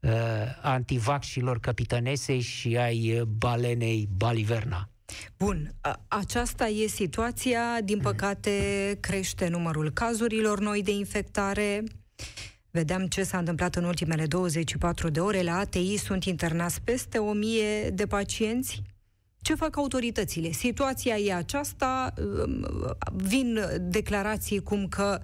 uh, 0.00 0.12
antivaxilor 0.62 1.60
capitanesei 1.60 2.40
și 2.40 2.76
ai 2.76 3.18
uh, 3.18 3.22
balenei 3.22 4.08
Baliverna. 4.16 4.88
Bun, 5.36 5.74
aceasta 6.08 6.66
e 6.66 6.86
situația. 6.86 7.80
Din 7.84 7.98
păcate, 7.98 8.50
crește 9.00 9.48
numărul 9.48 9.90
cazurilor 9.90 10.60
noi 10.60 10.82
de 10.82 10.90
infectare. 10.90 11.84
Vedeam 12.70 13.06
ce 13.06 13.22
s-a 13.22 13.38
întâmplat 13.38 13.74
în 13.74 13.84
ultimele 13.84 14.26
24 14.26 15.08
de 15.08 15.20
ore. 15.20 15.42
La 15.42 15.56
ATI 15.58 15.96
sunt 15.96 16.24
internați 16.24 16.80
peste 16.82 17.18
1000 17.18 17.90
de 17.90 18.06
pacienți. 18.06 18.82
Ce 19.46 19.54
fac 19.54 19.76
autoritățile? 19.76 20.50
Situația 20.50 21.16
e 21.16 21.34
aceasta, 21.34 22.14
um, 22.18 22.66
vin 23.16 23.60
declarații 23.80 24.62
cum 24.62 24.88
că 24.88 25.20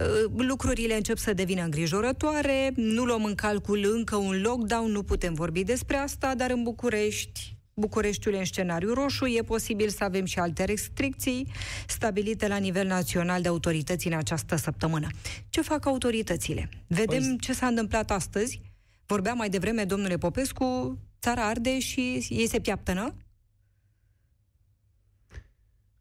uh, 0.00 0.32
lucrurile 0.36 0.94
încep 0.94 1.18
să 1.18 1.32
devină 1.32 1.62
îngrijorătoare, 1.62 2.72
nu 2.74 3.04
luăm 3.04 3.24
în 3.24 3.34
calcul 3.34 3.92
încă 3.96 4.16
un 4.16 4.40
lockdown, 4.40 4.90
nu 4.90 5.02
putem 5.02 5.34
vorbi 5.34 5.62
despre 5.62 5.96
asta, 5.96 6.34
dar 6.34 6.50
în 6.50 6.62
București 6.62 7.56
Bucureștiul 7.74 8.34
în 8.34 8.44
scenariu 8.44 8.92
roșu, 8.92 9.26
e 9.26 9.42
posibil 9.42 9.88
să 9.88 10.04
avem 10.04 10.24
și 10.24 10.38
alte 10.38 10.64
restricții 10.64 11.46
stabilite 11.86 12.48
la 12.48 12.56
nivel 12.56 12.86
național 12.86 13.42
de 13.42 13.48
autorități 13.48 14.06
în 14.06 14.12
această 14.12 14.56
săptămână. 14.56 15.08
Ce 15.48 15.60
fac 15.60 15.86
autoritățile? 15.86 16.68
Vedem 16.86 17.22
păi... 17.22 17.36
ce 17.40 17.52
s-a 17.52 17.66
întâmplat 17.66 18.10
astăzi. 18.10 18.60
Vorbea 19.06 19.32
mai 19.34 19.48
devreme 19.48 19.84
domnule 19.84 20.16
Popescu, 20.16 20.98
țara 21.20 21.46
arde 21.46 21.78
și 21.78 22.26
ei 22.28 22.48
se 22.48 22.60
piaptănă? 22.60 23.14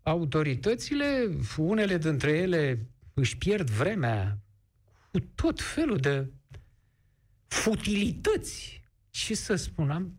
Autoritățile, 0.04 1.38
unele 1.58 1.98
dintre 1.98 2.32
ele 2.32 2.88
își 3.14 3.38
pierd 3.38 3.70
vremea 3.70 4.38
cu 5.12 5.20
tot 5.36 5.62
felul 5.62 5.98
de 5.98 6.32
futilități. 7.48 8.82
Ce 9.10 9.36
să 9.36 9.56
spun, 9.56 9.90
am 9.90 10.16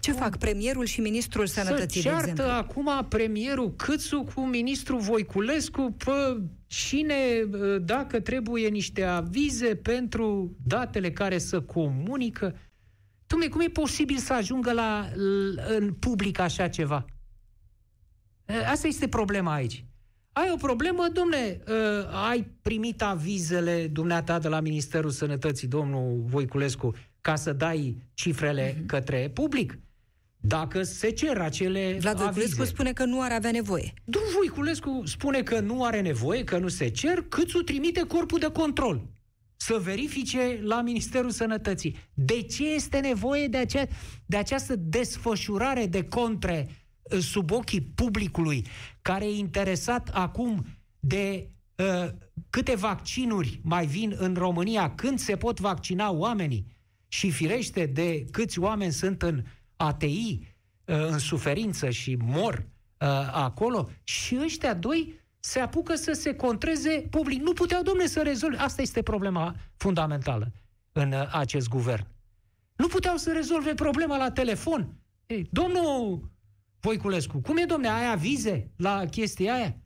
ce 0.00 0.12
fac 0.12 0.38
premierul 0.38 0.84
și 0.84 1.00
ministrul 1.00 1.46
sănătății, 1.46 2.00
Să 2.00 2.08
ceartă 2.08 2.42
de 2.42 2.42
acum 2.42 3.06
premierul 3.08 3.74
Câțu 3.74 4.28
cu 4.34 4.40
ministrul 4.40 5.00
Voiculescu 5.00 5.96
pe 6.04 6.42
cine, 6.66 7.16
dacă 7.82 8.20
trebuie 8.20 8.68
niște 8.68 9.02
avize 9.02 9.74
pentru 9.76 10.56
datele 10.66 11.10
care 11.10 11.38
să 11.38 11.60
comunică. 11.60 12.56
Dumne, 13.26 13.48
cum 13.48 13.60
e 13.60 13.68
posibil 13.68 14.16
să 14.16 14.32
ajungă 14.32 14.72
la, 14.72 15.08
în 15.78 15.92
public 15.92 16.38
așa 16.38 16.68
ceva? 16.68 17.04
Asta 18.70 18.86
este 18.86 19.08
problema 19.08 19.52
aici. 19.52 19.84
Ai 20.32 20.50
o 20.52 20.56
problemă, 20.56 21.06
domne, 21.12 21.60
ai 22.28 22.50
primit 22.62 23.02
avizele 23.02 23.86
dumneata 23.86 24.38
de 24.38 24.48
la 24.48 24.60
Ministerul 24.60 25.10
Sănătății, 25.10 25.68
domnul 25.68 26.22
Voiculescu, 26.26 26.94
ca 27.20 27.34
să 27.34 27.52
dai 27.52 27.96
cifrele 28.14 28.72
mm-hmm. 28.72 28.86
către 28.86 29.30
public? 29.34 29.78
dacă 30.46 30.82
se 30.82 31.10
cer 31.10 31.38
acele 31.38 31.96
Vlad 32.00 32.16
Voiculescu 32.16 32.64
spune 32.64 32.92
că 32.92 33.04
nu 33.04 33.22
ar 33.22 33.32
avea 33.32 33.50
nevoie. 33.50 33.94
Domnul 34.04 34.32
Voiculescu 34.36 35.02
spune 35.04 35.42
că 35.42 35.60
nu 35.60 35.84
are 35.84 36.00
nevoie, 36.00 36.44
că 36.44 36.58
nu 36.58 36.68
se 36.68 36.88
cer, 36.88 37.24
cât 37.28 37.54
o 37.54 37.62
trimite 37.62 38.00
corpul 38.00 38.38
de 38.38 38.50
control 38.50 39.06
să 39.56 39.80
verifice 39.82 40.60
la 40.62 40.82
Ministerul 40.82 41.30
Sănătății. 41.30 41.96
De 42.14 42.42
ce 42.42 42.68
este 42.68 42.98
nevoie 42.98 43.46
de, 43.46 43.56
acea, 43.56 43.86
de 44.26 44.36
această 44.36 44.76
desfășurare 44.76 45.86
de 45.86 46.04
contre 46.04 46.66
uh, 46.68 46.74
sub 47.20 47.50
ochii 47.50 47.80
publicului, 47.80 48.66
care 49.02 49.24
e 49.24 49.36
interesat 49.36 50.08
acum 50.08 50.66
de 51.00 51.50
uh, 51.76 52.08
câte 52.50 52.74
vaccinuri 52.74 53.60
mai 53.62 53.86
vin 53.86 54.14
în 54.18 54.34
România, 54.34 54.94
când 54.94 55.18
se 55.18 55.36
pot 55.36 55.60
vaccina 55.60 56.10
oamenii 56.10 56.66
și 57.08 57.30
firește 57.30 57.86
de 57.86 58.24
câți 58.30 58.58
oameni 58.58 58.92
sunt 58.92 59.22
în 59.22 59.42
ATI 59.76 60.38
uh, 60.84 61.06
în 61.08 61.18
suferință 61.18 61.90
și 61.90 62.16
mor 62.20 62.54
uh, 62.54 63.08
acolo 63.32 63.88
și 64.02 64.38
ăștia 64.42 64.74
doi 64.74 65.24
se 65.38 65.58
apucă 65.60 65.94
să 65.94 66.12
se 66.12 66.34
contreze 66.34 67.06
public. 67.10 67.42
Nu 67.42 67.52
puteau, 67.52 67.82
domne, 67.82 68.06
să 68.06 68.22
rezolve. 68.22 68.56
Asta 68.56 68.82
este 68.82 69.02
problema 69.02 69.54
fundamentală 69.76 70.52
în 70.92 71.12
uh, 71.12 71.28
acest 71.32 71.68
guvern. 71.68 72.06
Nu 72.76 72.86
puteau 72.86 73.16
să 73.16 73.32
rezolve 73.32 73.74
problema 73.74 74.16
la 74.16 74.30
telefon. 74.30 74.94
Ei, 75.26 75.48
domnul 75.50 76.20
Voiculescu, 76.80 77.38
cum 77.38 77.56
e, 77.56 77.64
domne, 77.64 77.88
ai 77.88 78.12
avize 78.12 78.70
la 78.76 79.04
chestia 79.10 79.54
aia? 79.54 79.76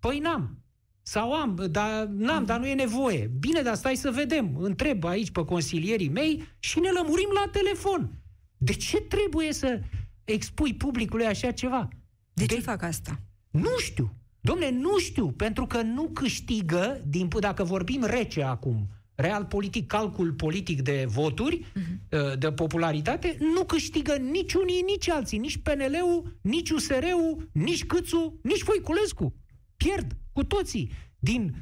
Păi 0.00 0.18
n-am. 0.18 0.62
Sau 1.02 1.32
am, 1.32 1.66
dar 1.70 2.04
n-am, 2.04 2.44
dar 2.44 2.58
nu 2.58 2.66
e 2.66 2.74
nevoie. 2.74 3.30
Bine, 3.38 3.62
dar 3.62 3.74
stai 3.74 3.96
să 3.96 4.10
vedem. 4.10 4.56
Întreb 4.56 5.04
aici 5.04 5.30
pe 5.30 5.44
consilierii 5.44 6.08
mei 6.08 6.42
și 6.58 6.80
ne 6.80 6.90
lămurim 6.90 7.28
la 7.34 7.50
telefon. 7.52 8.10
De 8.56 8.72
ce 8.72 8.96
trebuie 9.00 9.52
să 9.52 9.80
expui 10.24 10.74
publicului 10.74 11.26
așa 11.26 11.50
ceva? 11.50 11.88
De, 12.32 12.44
de 12.44 12.54
ce 12.54 12.60
fac 12.60 12.82
asta? 12.82 13.20
Nu 13.50 13.78
știu. 13.78 14.12
Domne, 14.40 14.70
nu 14.70 14.98
știu, 14.98 15.30
pentru 15.30 15.66
că 15.66 15.82
nu 15.82 16.08
câștigă, 16.08 17.02
din, 17.06 17.28
dacă 17.40 17.64
vorbim 17.64 18.04
rece 18.04 18.42
acum, 18.42 18.88
real 19.20 19.44
politic, 19.44 19.86
calcul 19.86 20.32
politic 20.32 20.82
de 20.82 21.04
voturi, 21.08 21.64
uh-huh. 21.64 22.38
de 22.38 22.52
popularitate, 22.52 23.36
nu 23.54 23.64
câștigă 23.64 24.16
nici 24.16 24.54
unii, 24.54 24.82
nici 24.82 25.08
alții, 25.08 25.38
nici 25.38 25.56
PNL-ul, 25.56 26.38
nici 26.42 26.70
USR-ul, 26.70 27.48
nici 27.52 27.84
Câțu, 27.84 28.40
nici 28.42 28.62
Voiculescu. 28.62 29.34
Pierd 29.76 30.16
cu 30.32 30.44
toții 30.44 30.92
din 31.18 31.54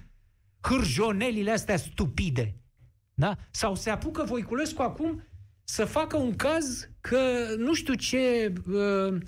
hârjonelile 0.61 1.51
astea 1.51 1.77
stupide. 1.77 2.61
Da? 3.15 3.37
Sau 3.51 3.75
se 3.75 3.91
apucă 3.91 4.25
Voiculescu 4.25 4.83
acum 4.83 5.23
să 5.65 5.85
facă 5.85 6.17
un 6.17 6.37
caz 6.37 6.89
că 7.01 7.19
nu 7.57 7.75
știu 7.75 7.95
ce 7.95 8.53
uh, 8.67 9.19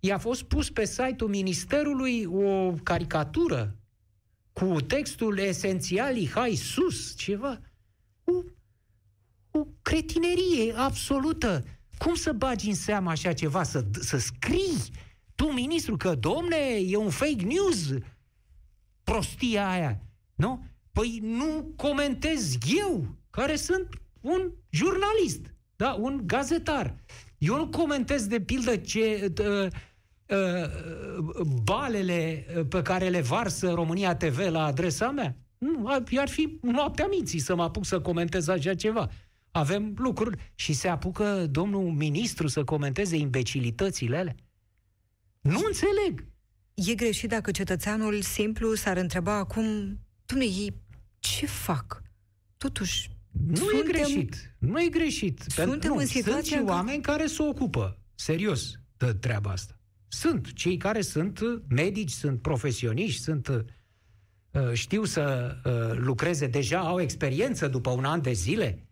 i-a 0.00 0.18
fost 0.18 0.42
pus 0.42 0.70
pe 0.70 0.84
site-ul 0.84 1.30
Ministerului 1.30 2.24
o 2.24 2.72
caricatură 2.82 3.76
cu 4.52 4.80
textul 4.80 5.38
esențial 5.38 6.28
hai 6.28 6.54
sus, 6.54 7.16
ceva. 7.16 7.60
O, 9.88 9.94
o 9.94 9.94
cretinerie 9.94 10.74
absolută. 10.76 11.64
Cum 11.98 12.14
să 12.14 12.32
bagi 12.32 12.68
în 12.68 12.74
seamă 12.74 13.10
așa 13.10 13.32
ceva, 13.32 13.62
să, 13.62 13.84
să 14.00 14.18
scrii 14.18 14.76
tu, 15.34 15.52
ministru, 15.52 15.96
că, 15.96 16.14
domne, 16.14 16.56
e 16.86 16.96
un 16.96 17.10
fake 17.10 17.44
news, 17.44 17.94
prostia 19.04 19.70
aia, 19.70 20.00
nu? 20.34 20.64
Păi 20.92 21.18
nu 21.22 21.72
comentez 21.76 22.56
eu, 22.76 23.16
care 23.30 23.56
sunt 23.56 23.88
un 24.20 24.52
jurnalist 24.70 25.52
da? 25.78 25.96
un 26.00 26.22
gazetar. 26.24 26.94
Eu 27.38 27.56
nu 27.56 27.68
comentez 27.68 28.26
de 28.26 28.40
pildă 28.40 28.76
ce 28.76 29.32
uh, 29.40 29.66
uh, 30.26 31.46
balele 31.62 32.46
pe 32.68 32.82
care 32.82 33.08
le 33.08 33.20
varsă 33.20 33.70
România 33.70 34.16
TV 34.16 34.38
la 34.38 34.64
adresa 34.64 35.10
mea. 35.10 35.36
Nu, 35.58 35.86
ar 36.16 36.28
fi 36.28 36.58
noaptea 36.62 37.06
minții 37.06 37.38
să 37.38 37.54
mă 37.54 37.62
apuc 37.62 37.84
să 37.84 38.00
comentez 38.00 38.48
așa 38.48 38.74
ceva. 38.74 39.08
Avem 39.58 39.94
lucruri 39.96 40.52
și 40.54 40.72
se 40.72 40.88
apucă 40.88 41.46
domnul 41.50 41.90
ministru 41.90 42.46
să 42.46 42.64
comenteze 42.64 43.16
imbecilitățile 43.16 44.16
alea. 44.16 44.34
Nu 45.40 45.60
înțeleg. 45.66 46.26
E 46.74 46.94
greșit 46.94 47.28
dacă 47.28 47.50
cetățeanul 47.50 48.22
simplu 48.22 48.74
s-ar 48.74 48.96
întreba 48.96 49.36
acum, 49.36 49.98
ei 50.38 50.74
ce 51.18 51.46
fac? 51.46 52.02
Totuși, 52.56 53.10
nu 53.46 53.56
suntem, 53.56 53.78
e 53.78 53.82
greșit. 53.82 54.54
Nu 54.58 54.80
e 54.80 54.88
greșit. 54.88 55.44
Suntem 55.46 55.90
nu, 55.90 55.96
în 55.96 56.06
situația 56.06 56.56
sunt 56.56 56.68
și 56.68 56.72
oameni 56.72 57.02
care 57.02 57.26
se 57.26 57.42
ocupă 57.42 57.98
serios 58.14 58.80
de 58.96 59.12
treaba 59.12 59.50
asta. 59.50 59.80
Sunt 60.08 60.52
cei 60.52 60.76
care 60.76 61.00
sunt 61.00 61.40
medici, 61.68 62.10
sunt 62.10 62.42
profesioniști, 62.42 63.22
sunt 63.22 63.48
uh, 63.48 64.72
știu 64.72 65.04
să 65.04 65.56
uh, 65.64 65.98
lucreze 65.98 66.46
deja, 66.46 66.78
au 66.78 67.00
experiență 67.00 67.68
după 67.68 67.90
un 67.90 68.04
an 68.04 68.22
de 68.22 68.32
zile 68.32 68.87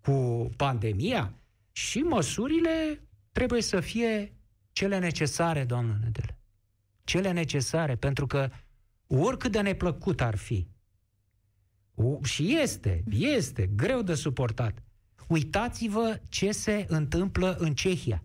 cu 0.00 0.48
pandemia 0.56 1.34
și 1.72 1.98
măsurile 1.98 3.02
trebuie 3.32 3.62
să 3.62 3.80
fie 3.80 4.32
cele 4.72 4.98
necesare, 4.98 5.64
doamnă 5.64 5.98
Nedele. 6.02 6.38
Cele 7.04 7.30
necesare, 7.30 7.96
pentru 7.96 8.26
că 8.26 8.50
oricât 9.06 9.52
de 9.52 9.60
neplăcut 9.60 10.20
ar 10.20 10.36
fi, 10.36 10.68
și 12.22 12.56
este, 12.56 13.04
este 13.10 13.70
greu 13.76 14.02
de 14.02 14.14
suportat. 14.14 14.82
Uitați-vă 15.28 16.20
ce 16.28 16.52
se 16.52 16.86
întâmplă 16.88 17.56
în 17.58 17.74
Cehia. 17.74 18.22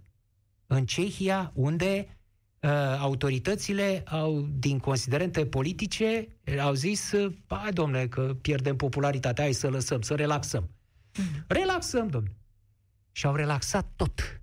în 0.68 0.86
Cehia, 0.86 1.52
unde 1.56 2.18
uh, 2.60 2.70
autoritățile 3.00 4.04
au, 4.06 4.42
din 4.42 4.80
considerente 4.80 5.46
politice, 5.46 6.28
au 6.60 6.74
zis, 6.74 7.12
hai 7.48 7.72
domnule, 7.72 8.08
că 8.08 8.38
pierdem 8.42 8.76
popularitatea, 8.76 9.44
hai 9.44 9.54
să 9.54 9.70
lăsăm, 9.70 10.02
să 10.02 10.16
relaxăm. 10.16 10.70
Mm. 11.18 11.24
Relaxăm, 11.48 12.08
domnule. 12.08 12.36
Și 13.12 13.26
au 13.26 13.36
relaxat 13.36 13.92
tot. 13.96 14.42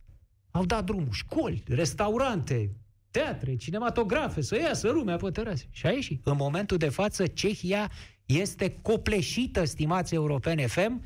Au 0.50 0.64
dat 0.64 0.84
drumul, 0.84 1.12
școli, 1.12 1.62
restaurante, 1.66 2.70
teatre, 3.10 3.56
cinematografe, 3.56 4.40
să 4.40 4.56
iasă 4.56 4.90
lumea 4.90 5.16
pe 5.16 5.30
terase. 5.30 5.66
Și 5.70 5.86
a 5.86 5.90
ieșit. 5.90 6.26
În 6.26 6.36
momentul 6.36 6.76
de 6.76 6.88
față, 6.88 7.26
Cehia 7.26 7.90
este 8.24 8.78
copleșită, 8.82 9.64
stimați 9.64 10.14
europeni 10.14 10.62
FM, 10.62 11.02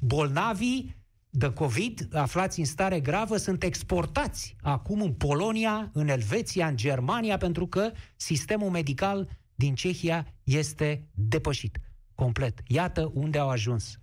bolnavii 0.00 1.02
de 1.34 1.52
COVID 1.52 2.08
aflați 2.12 2.58
în 2.58 2.64
stare 2.64 3.00
gravă 3.00 3.36
sunt 3.36 3.62
exportați 3.62 4.56
acum 4.60 5.00
în 5.00 5.12
Polonia, 5.12 5.90
în 5.92 6.08
Elveția, 6.08 6.66
în 6.66 6.76
Germania, 6.76 7.36
pentru 7.36 7.66
că 7.66 7.90
sistemul 8.16 8.70
medical 8.70 9.28
din 9.54 9.74
Cehia 9.74 10.26
este 10.42 11.08
depășit 11.14 11.78
complet. 12.14 12.60
Iată 12.66 13.10
unde 13.14 13.38
au 13.38 13.48
ajuns. 13.48 13.98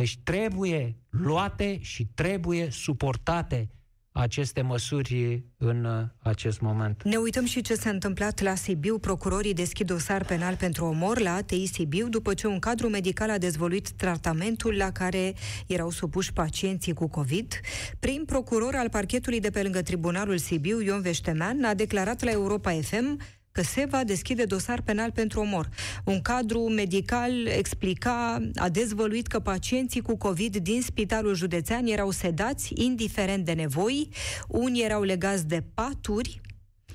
Deci 0.00 0.18
trebuie 0.22 0.96
luate 1.10 1.78
și 1.80 2.06
trebuie 2.14 2.70
suportate 2.70 3.68
aceste 4.12 4.62
măsuri 4.62 5.44
în 5.56 5.84
uh, 5.84 6.02
acest 6.18 6.60
moment. 6.60 7.02
Ne 7.04 7.16
uităm 7.16 7.44
și 7.44 7.60
ce 7.60 7.74
s-a 7.74 7.90
întâmplat 7.90 8.40
la 8.40 8.54
Sibiu. 8.54 8.98
Procurorii 8.98 9.54
deschid 9.54 9.86
dosar 9.86 10.24
penal 10.24 10.56
pentru 10.56 10.84
omor 10.84 11.18
la 11.18 11.34
ATI 11.34 11.66
Sibiu 11.66 12.08
după 12.08 12.34
ce 12.34 12.46
un 12.46 12.58
cadru 12.58 12.88
medical 12.88 13.30
a 13.30 13.38
dezvoluit 13.38 13.90
tratamentul 13.90 14.76
la 14.76 14.90
care 14.92 15.34
erau 15.66 15.90
supuși 15.90 16.32
pacienții 16.32 16.92
cu 16.92 17.08
COVID. 17.08 17.60
Prim 17.98 18.24
procuror 18.24 18.74
al 18.74 18.88
parchetului 18.88 19.40
de 19.40 19.50
pe 19.50 19.62
lângă 19.62 19.82
Tribunalul 19.82 20.38
Sibiu, 20.38 20.80
Ion 20.80 21.00
Veșteman, 21.00 21.64
a 21.64 21.74
declarat 21.74 22.22
la 22.22 22.30
Europa 22.30 22.70
FM 22.70 23.20
că 23.52 23.62
se 23.62 23.86
va 23.90 24.04
deschide 24.04 24.44
dosar 24.44 24.80
penal 24.82 25.10
pentru 25.10 25.40
omor. 25.40 25.68
Un 26.04 26.20
cadru 26.20 26.60
medical 26.60 27.46
explica, 27.46 28.50
a 28.56 28.68
dezvăluit 28.68 29.26
că 29.26 29.40
pacienții 29.40 30.00
cu 30.00 30.16
COVID 30.16 30.56
din 30.56 30.82
spitalul 30.82 31.34
județean 31.34 31.86
erau 31.86 32.10
sedați, 32.10 32.72
indiferent 32.74 33.44
de 33.44 33.52
nevoi, 33.52 34.08
unii 34.48 34.84
erau 34.84 35.02
legați 35.02 35.46
de 35.46 35.64
paturi, 35.74 36.40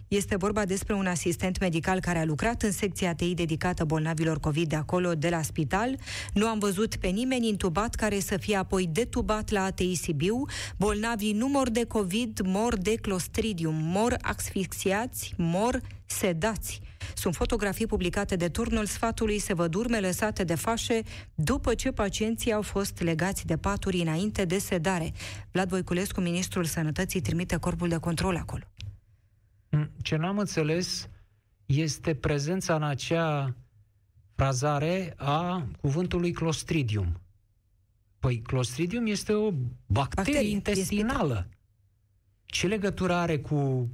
este 0.08 0.36
vorba 0.36 0.65
despre 0.65 0.94
un 0.94 1.06
asistent 1.06 1.60
medical 1.60 2.00
care 2.00 2.20
a 2.20 2.26
lucrat 2.26 2.62
în 2.62 2.72
secția 2.72 3.10
ATI 3.10 3.34
dedicată 3.34 3.84
bolnavilor 3.84 4.39
COVID 4.39 4.70
de 4.70 4.76
acolo, 4.76 5.15
de 5.15 5.30
la 5.30 5.41
spital. 5.41 5.96
Nu 6.34 6.48
am 6.48 6.60
văzut 6.60 6.96
pe 6.96 7.08
nimeni 7.08 7.48
intubat 7.48 7.96
care 7.96 8.20
să 8.20 8.38
fie 8.38 8.56
apoi 8.56 8.89
detubat 8.91 9.50
la 9.50 9.63
ATI 9.63 9.96
Sibiu. 9.96 10.46
Bolnavii 10.78 11.34
nu 11.34 11.48
mor 11.48 11.70
de 11.70 11.84
COVID, 11.84 12.39
mor 12.44 12.78
de 12.78 12.96
clostridium, 12.96 13.76
mor 13.76 14.18
asfixiați, 14.22 15.34
mor 15.38 15.82
sedați. 16.06 16.82
Sunt 17.15 17.36
fotografii 17.36 17.88
publicate 17.88 18.36
de 18.36 18.50
turnul 18.50 18.86
sfatului, 18.86 19.39
se 19.39 19.54
văd 19.54 19.74
urme 19.74 20.00
lăsate 20.00 20.44
de 20.44 20.56
fașe 20.56 21.02
după 21.36 21.74
ce 21.74 21.91
pacienții 21.91 22.54
au 22.54 22.62
fost 22.62 23.02
legați 23.02 23.46
de 23.46 23.58
paturi 23.58 24.02
înainte 24.02 24.46
de 24.46 24.58
sedare. 24.58 25.12
Vlad 25.52 25.70
Voiculescu, 25.70 26.22
ministrul 26.22 26.63
Sănătății, 26.63 27.22
trimite 27.22 27.58
corpul 27.58 27.89
de 27.89 27.98
control 27.98 28.36
acolo. 28.36 28.63
Mm, 29.70 29.91
ce 30.02 30.15
n-am 30.15 30.38
înțeles 30.38 31.10
este 31.65 32.15
prezența 32.15 32.76
în 32.76 32.84
acea 32.84 33.56
frazare 34.36 35.13
a 35.18 35.68
cuvântului 35.82 36.32
clostridium. 36.32 37.20
Păi 38.20 38.41
clostridium 38.41 39.06
este 39.06 39.34
o 39.34 39.52
bacterie, 39.52 40.06
bacterie 40.15 40.50
intestinală. 40.50 41.48
Este... 41.50 41.58
Ce 42.46 42.68
legătură 42.68 43.13
are 43.13 43.39
cu 43.39 43.56
uh, 43.56 43.88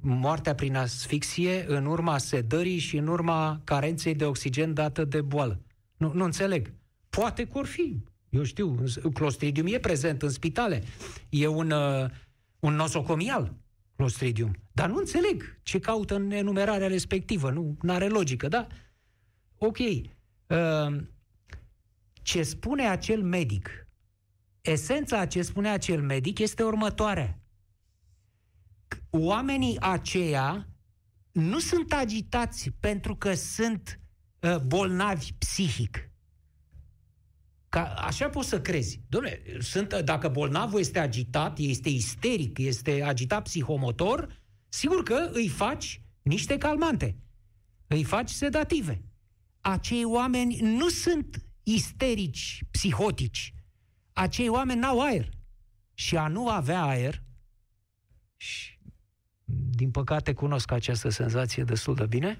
moartea 0.00 0.54
prin 0.54 0.76
asfixie 0.76 1.64
în 1.68 1.86
urma 1.86 2.18
sedării 2.18 2.78
și 2.78 2.96
în 2.96 3.06
urma 3.06 3.60
carenței 3.64 4.14
de 4.14 4.24
oxigen 4.24 4.74
dată 4.74 5.04
de 5.04 5.20
boală? 5.20 5.60
Nu, 5.96 6.12
nu 6.14 6.24
înțeleg. 6.24 6.72
Poate 7.10 7.46
că 7.46 7.58
or 7.58 7.66
fi. 7.66 7.96
Eu 8.28 8.42
știu, 8.42 8.84
clostridium 9.14 9.66
e 9.66 9.78
prezent 9.78 10.22
în 10.22 10.30
spitale. 10.30 10.82
E 11.28 11.46
un, 11.46 11.70
uh, 11.70 12.10
un 12.58 12.74
nosocomial 12.74 13.54
Clostridium. 14.00 14.56
Dar 14.72 14.88
nu 14.88 14.96
înțeleg 14.96 15.58
ce 15.62 15.78
caută 15.78 16.14
în 16.14 16.30
enumerarea 16.30 16.86
respectivă. 16.86 17.50
Nu 17.50 17.76
are 17.86 18.08
logică, 18.08 18.48
da? 18.48 18.66
Ok. 19.58 19.78
Uh, 19.78 21.02
ce 22.22 22.42
spune 22.42 22.88
acel 22.88 23.22
medic, 23.22 23.86
esența 24.60 25.18
a 25.18 25.26
ce 25.26 25.42
spune 25.42 25.68
acel 25.68 26.02
medic 26.02 26.38
este 26.38 26.62
următoarea. 26.62 27.38
Oamenii 29.10 29.80
aceia 29.80 30.68
nu 31.32 31.58
sunt 31.58 31.92
agitați 31.92 32.70
pentru 32.80 33.16
că 33.16 33.34
sunt 33.34 34.00
uh, 34.40 34.56
bolnavi 34.56 35.32
psihic. 35.38 36.10
Ca, 37.68 37.84
așa 37.84 38.28
poți 38.28 38.48
să 38.48 38.60
crezi. 38.60 39.00
Dom'le, 39.16 39.58
sunt, 39.58 39.94
dacă 39.94 40.28
bolnavul 40.28 40.80
este 40.80 40.98
agitat, 40.98 41.58
este 41.58 41.88
isteric, 41.88 42.58
este 42.58 43.02
agitat 43.02 43.42
psihomotor, 43.42 44.42
sigur 44.68 45.02
că 45.02 45.30
îi 45.32 45.48
faci 45.48 46.02
niște 46.22 46.58
calmante. 46.58 47.16
Îi 47.86 48.04
faci 48.04 48.30
sedative. 48.30 49.02
Acei 49.60 50.04
oameni 50.04 50.56
nu 50.60 50.88
sunt 50.88 51.44
isterici, 51.62 52.64
psihotici. 52.70 53.54
Acei 54.12 54.48
oameni 54.48 54.80
n-au 54.80 55.00
aer. 55.00 55.28
Și 55.94 56.16
a 56.16 56.28
nu 56.28 56.48
avea 56.48 56.82
aer, 56.82 57.22
și 58.36 58.69
din 59.70 59.90
păcate 59.90 60.32
cunosc 60.32 60.72
această 60.72 61.08
senzație 61.08 61.64
destul 61.64 61.94
de 61.94 62.06
bine, 62.06 62.38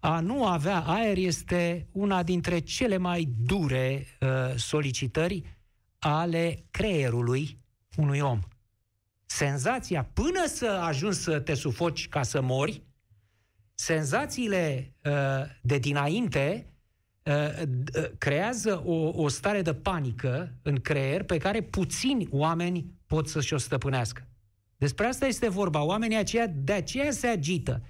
a 0.00 0.20
nu 0.20 0.46
avea 0.46 0.80
aer 0.80 1.16
este 1.16 1.86
una 1.92 2.22
dintre 2.22 2.58
cele 2.58 2.96
mai 2.96 3.28
dure 3.38 4.06
uh, 4.20 4.28
solicitări 4.56 5.56
ale 5.98 6.64
creierului 6.70 7.58
unui 7.96 8.20
om. 8.20 8.40
Senzația, 9.26 10.04
până 10.12 10.46
să 10.46 10.66
ajungi 10.66 11.16
să 11.16 11.40
te 11.40 11.54
sufoci 11.54 12.08
ca 12.08 12.22
să 12.22 12.40
mori, 12.40 12.82
senzațiile 13.74 14.94
uh, 15.04 15.12
de 15.62 15.78
dinainte 15.78 16.72
uh, 17.22 17.62
uh, 17.96 18.10
creează 18.18 18.82
o, 18.84 19.22
o 19.22 19.28
stare 19.28 19.62
de 19.62 19.74
panică 19.74 20.54
în 20.62 20.80
creier 20.80 21.22
pe 21.22 21.36
care 21.36 21.62
puțini 21.62 22.28
oameni 22.30 22.92
pot 23.06 23.28
să-și 23.28 23.54
o 23.54 23.58
stăpânească. 23.58 24.28
Despre 24.78 25.06
asta 25.06 25.26
este 25.26 25.48
vorba. 25.48 25.82
Oamenii 25.82 26.16
aceia 26.16 26.46
de 26.46 26.72
aceea 26.72 27.10
se 27.10 27.26
agită. 27.26 27.82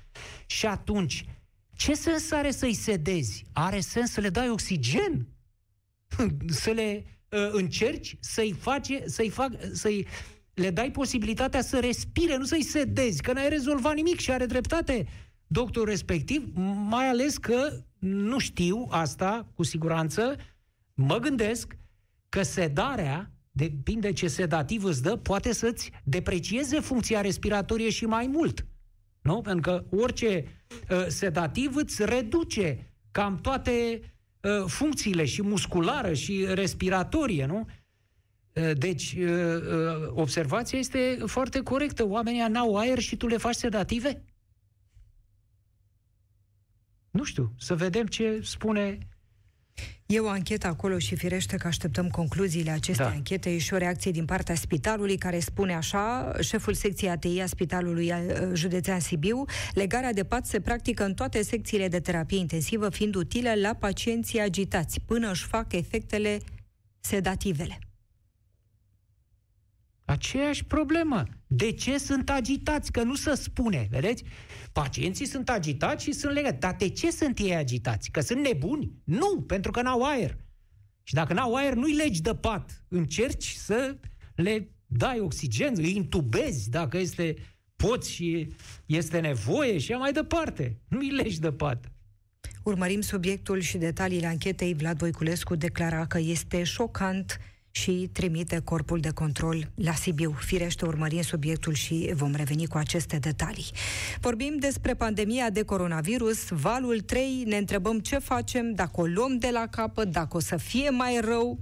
Și 0.47 0.67
atunci, 0.67 1.25
ce 1.75 1.95
sens 1.95 2.31
are 2.31 2.51
să-i 2.51 2.75
sedezi? 2.75 3.45
Are 3.53 3.81
sens 3.81 4.11
să 4.11 4.21
le 4.21 4.29
dai 4.29 4.51
oxigen? 4.51 5.29
să 6.63 6.71
le 6.71 7.05
uh, 7.29 7.49
încerci 7.53 8.17
să-i, 8.21 8.53
face, 8.53 9.03
să-i, 9.07 9.29
fac, 9.29 9.53
să-i 9.73 10.07
le 10.55 10.71
dai 10.71 10.91
posibilitatea 10.91 11.63
să 11.63 11.79
respire, 11.79 12.37
nu 12.37 12.45
să-i 12.45 12.63
sedezi, 12.63 13.23
că 13.23 13.33
n-ai 13.33 13.49
rezolvat 13.49 13.95
nimic 13.95 14.19
și 14.19 14.31
are 14.31 14.47
dreptate 14.47 15.07
doctorul 15.47 15.89
respectiv, 15.89 16.51
mai 16.89 17.09
ales 17.09 17.37
că 17.37 17.85
nu 17.99 18.39
știu 18.39 18.87
asta 18.91 19.49
cu 19.55 19.63
siguranță, 19.63 20.37
mă 20.95 21.19
gândesc 21.19 21.77
că 22.29 22.43
sedarea, 22.43 23.33
depinde 23.59 24.13
ce 24.13 24.29
sedativ 24.29 24.85
îți 24.85 25.03
dă, 25.03 25.17
poate 25.17 25.53
să-ți 25.53 25.91
deprecieze 26.05 26.81
funcția 26.81 27.21
respiratorie 27.21 27.91
și 27.91 28.05
mai 28.05 28.27
mult. 28.27 28.67
Nu? 29.23 29.41
Pentru 29.41 29.61
că 29.61 29.97
orice 29.97 30.45
uh, 30.91 31.07
sedativ 31.07 31.77
îți 31.77 32.05
reduce 32.05 32.93
cam 33.11 33.41
toate 33.41 34.01
uh, 34.41 34.65
funcțiile 34.67 35.25
și 35.25 35.43
musculară 35.43 36.13
și 36.13 36.47
respiratorie, 36.49 37.47
nu? 37.47 37.67
Uh, 38.53 38.71
deci, 38.77 39.17
uh, 39.19 39.27
uh, 39.27 40.09
observația 40.09 40.79
este 40.79 41.19
foarte 41.27 41.63
corectă. 41.63 42.07
Oamenii 42.07 42.47
n-au 42.49 42.77
aer 42.77 42.99
și 42.99 43.17
tu 43.17 43.27
le 43.27 43.37
faci 43.37 43.55
sedative? 43.55 44.25
Nu 47.11 47.25
știu, 47.25 47.55
să 47.59 47.75
vedem 47.75 48.07
ce 48.07 48.41
spune 48.43 48.99
E 50.07 50.19
o 50.19 50.29
anchetă 50.29 50.67
acolo 50.67 50.99
și 50.99 51.17
firește 51.17 51.57
că 51.57 51.67
așteptăm 51.67 52.09
concluziile 52.09 52.71
acestei 52.71 53.05
da. 53.05 53.11
anchete. 53.11 53.51
E 53.51 53.59
și 53.59 53.75
o 53.75 53.77
reacție 53.77 54.11
din 54.11 54.25
partea 54.25 54.55
spitalului 54.55 55.17
care 55.17 55.39
spune 55.39 55.75
așa, 55.75 56.33
șeful 56.41 56.75
secției 56.75 57.11
ATI 57.11 57.41
a 57.41 57.47
Spitalului 57.47 58.11
uh, 58.11 58.51
Județean 58.53 59.01
Sibiu, 59.01 59.45
legarea 59.75 60.13
de 60.13 60.25
pat 60.25 60.47
se 60.47 60.61
practică 60.61 61.05
în 61.05 61.15
toate 61.15 61.43
secțiile 61.43 61.89
de 61.89 62.01
terapie 62.01 62.39
intensivă, 62.39 62.91
fiind 62.91 63.15
utilă 63.15 63.55
la 63.55 63.75
pacienții 63.75 64.41
agitați, 64.41 65.01
până 65.01 65.31
își 65.31 65.47
fac 65.47 65.73
efectele 65.73 66.39
sedativele. 67.01 67.79
Aceeași 70.05 70.65
problemă. 70.65 71.25
De 71.51 71.73
ce 71.73 71.99
sunt 71.99 72.31
agitați? 72.31 72.93
Că 72.93 73.03
nu 73.03 73.15
se 73.15 73.35
spune, 73.35 73.87
vedeți? 73.91 74.25
Pacienții 74.73 75.27
sunt 75.27 75.49
agitați 75.49 76.05
și 76.05 76.13
sunt 76.13 76.33
legați. 76.33 76.59
Dar 76.59 76.75
de 76.79 76.89
ce 76.89 77.11
sunt 77.11 77.39
ei 77.39 77.55
agitați? 77.55 78.11
Că 78.11 78.21
sunt 78.21 78.41
nebuni? 78.41 78.93
Nu, 79.05 79.43
pentru 79.47 79.71
că 79.71 79.83
n-au 79.83 80.03
aer. 80.03 80.37
Și 81.03 81.15
dacă 81.15 81.33
n-au 81.33 81.55
aer, 81.55 81.75
nu-i 81.75 81.95
legi 81.95 82.23
de 82.23 82.35
pat. 82.35 82.85
Încerci 82.89 83.53
să 83.53 83.97
le 84.35 84.71
dai 84.87 85.21
oxigen, 85.21 85.75
îi 85.77 85.97
intubezi 85.97 86.71
dacă 86.71 86.99
este 86.99 87.37
poți 87.77 88.13
și 88.13 88.53
este 88.87 89.21
nevoie 89.21 89.79
și 89.79 89.93
mai 89.93 90.13
departe. 90.13 90.81
Nu 90.89 90.99
îi 90.99 91.11
leși 91.11 91.41
de 91.41 91.53
pat. 91.53 91.93
Urmărim 92.63 93.01
subiectul 93.01 93.61
și 93.61 93.79
detaliile 93.79 94.27
anchetei. 94.27 94.75
Vlad 94.75 94.99
Voiculescu 94.99 95.55
declara 95.55 96.07
că 96.07 96.19
este 96.19 96.63
șocant 96.63 97.41
și 97.81 98.09
trimite 98.13 98.61
corpul 98.65 99.01
de 99.01 99.11
control 99.11 99.71
la 99.75 99.93
Sibiu. 99.93 100.35
Firește, 100.39 100.85
urmărim 100.85 101.23
subiectul 101.23 101.73
și 101.73 102.11
vom 102.15 102.35
reveni 102.35 102.67
cu 102.67 102.77
aceste 102.77 103.17
detalii. 103.17 103.71
Vorbim 104.21 104.57
despre 104.59 104.95
pandemia 104.95 105.51
de 105.51 105.63
coronavirus, 105.63 106.49
valul 106.49 107.01
3, 107.01 107.43
ne 107.47 107.57
întrebăm 107.57 107.99
ce 107.99 108.19
facem, 108.19 108.73
dacă 108.75 109.01
o 109.01 109.07
luăm 109.07 109.39
de 109.39 109.51
la 109.53 109.67
capăt, 109.71 110.09
dacă 110.09 110.37
o 110.37 110.41
să 110.41 110.57
fie 110.57 110.91
mai 110.91 111.19
rău, 111.21 111.59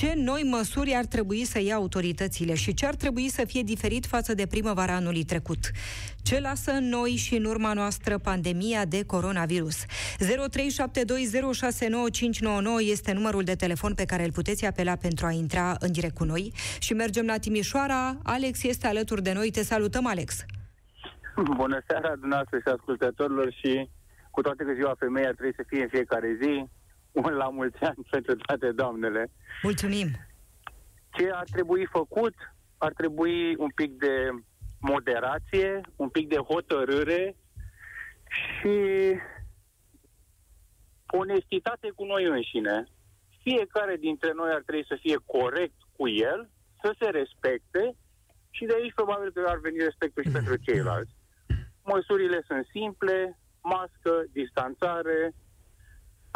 ce 0.00 0.12
noi 0.16 0.42
măsuri 0.42 0.94
ar 0.94 1.04
trebui 1.04 1.44
să 1.44 1.60
ia 1.60 1.74
autoritățile 1.74 2.54
și 2.54 2.74
ce 2.74 2.86
ar 2.86 2.94
trebui 2.94 3.28
să 3.28 3.44
fie 3.44 3.62
diferit 3.62 4.06
față 4.06 4.34
de 4.34 4.46
primăvara 4.46 4.94
anului 4.94 5.24
trecut. 5.24 5.58
Ce 6.22 6.40
lasă 6.40 6.70
în 6.72 6.88
noi 6.88 7.10
și 7.10 7.34
în 7.36 7.44
urma 7.44 7.72
noastră 7.72 8.18
pandemia 8.18 8.84
de 8.84 9.04
coronavirus? 9.04 9.84
0372069599 9.84 9.86
este 12.90 13.12
numărul 13.12 13.42
de 13.42 13.54
telefon 13.54 13.94
pe 13.94 14.04
care 14.04 14.24
îl 14.24 14.32
puteți 14.32 14.66
apela 14.66 14.96
pentru 14.96 15.26
a 15.26 15.30
intra 15.30 15.76
în 15.78 15.92
direct 15.92 16.14
cu 16.14 16.24
noi 16.24 16.52
și 16.78 16.92
mergem 16.92 17.26
la 17.26 17.38
Timișoara. 17.38 18.16
Alex 18.22 18.62
este 18.62 18.86
alături 18.86 19.22
de 19.22 19.32
noi. 19.32 19.50
Te 19.50 19.62
salutăm, 19.62 20.06
Alex! 20.06 20.44
Bună 21.56 21.82
seara 21.86 22.10
dumneavoastră 22.16 22.58
și 22.58 22.68
ascultătorilor 22.68 23.52
și 23.52 23.88
cu 24.30 24.40
toate 24.40 24.64
că 24.64 24.72
ziua 24.72 24.94
femeia 24.98 25.30
trebuie 25.32 25.52
să 25.56 25.64
fie 25.66 25.82
în 25.82 25.88
fiecare 25.88 26.38
zi, 26.42 26.64
un 27.12 27.32
la 27.32 27.48
mulți 27.48 27.82
ani 27.82 28.06
pentru 28.10 28.36
toate 28.36 28.72
doamnele. 28.72 29.30
Mulțumim! 29.62 30.08
Ce 31.10 31.30
ar 31.32 31.44
trebui 31.52 31.86
făcut? 31.86 32.34
Ar 32.78 32.92
trebui 32.92 33.54
un 33.56 33.70
pic 33.74 33.98
de 33.98 34.30
moderație, 34.80 35.80
un 35.96 36.08
pic 36.08 36.28
de 36.28 36.36
hotărâre 36.36 37.36
și 38.28 38.78
onestitate 41.06 41.90
cu 41.94 42.04
noi 42.04 42.24
înșine. 42.24 42.84
Fiecare 43.42 43.96
dintre 43.96 44.32
noi 44.32 44.50
ar 44.50 44.62
trebui 44.66 44.84
să 44.88 44.96
fie 45.00 45.16
corect 45.26 45.78
cu 45.96 46.08
el, 46.08 46.50
să 46.82 46.94
se 46.98 47.08
respecte 47.10 47.96
și 48.50 48.64
de 48.64 48.74
aici 48.74 48.94
probabil 48.94 49.32
că 49.32 49.44
ar 49.46 49.58
veni 49.58 49.78
respectul 49.78 50.22
și 50.22 50.30
pentru 50.30 50.56
ceilalți. 50.56 51.12
Măsurile 51.92 52.42
sunt 52.46 52.66
simple, 52.70 53.38
mască, 53.62 54.24
distanțare, 54.32 55.34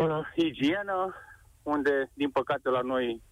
uh, 0.03 0.27
igienă, 0.35 1.15
unde, 1.63 2.11
din 2.15 2.31
păcate, 2.31 2.69
la 2.69 2.81
noi 2.81 3.23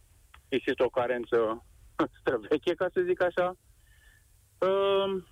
există 0.48 0.84
o 0.84 0.88
carență 0.88 1.64
străveche, 2.20 2.74
ca 2.74 2.86
să 2.92 3.00
zic 3.06 3.22
așa, 3.22 3.56
uh, 4.58 5.22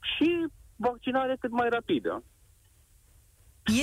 și 0.00 0.46
vaccinare 0.76 1.36
cât 1.40 1.50
mai 1.50 1.68
rapidă. 1.68 2.24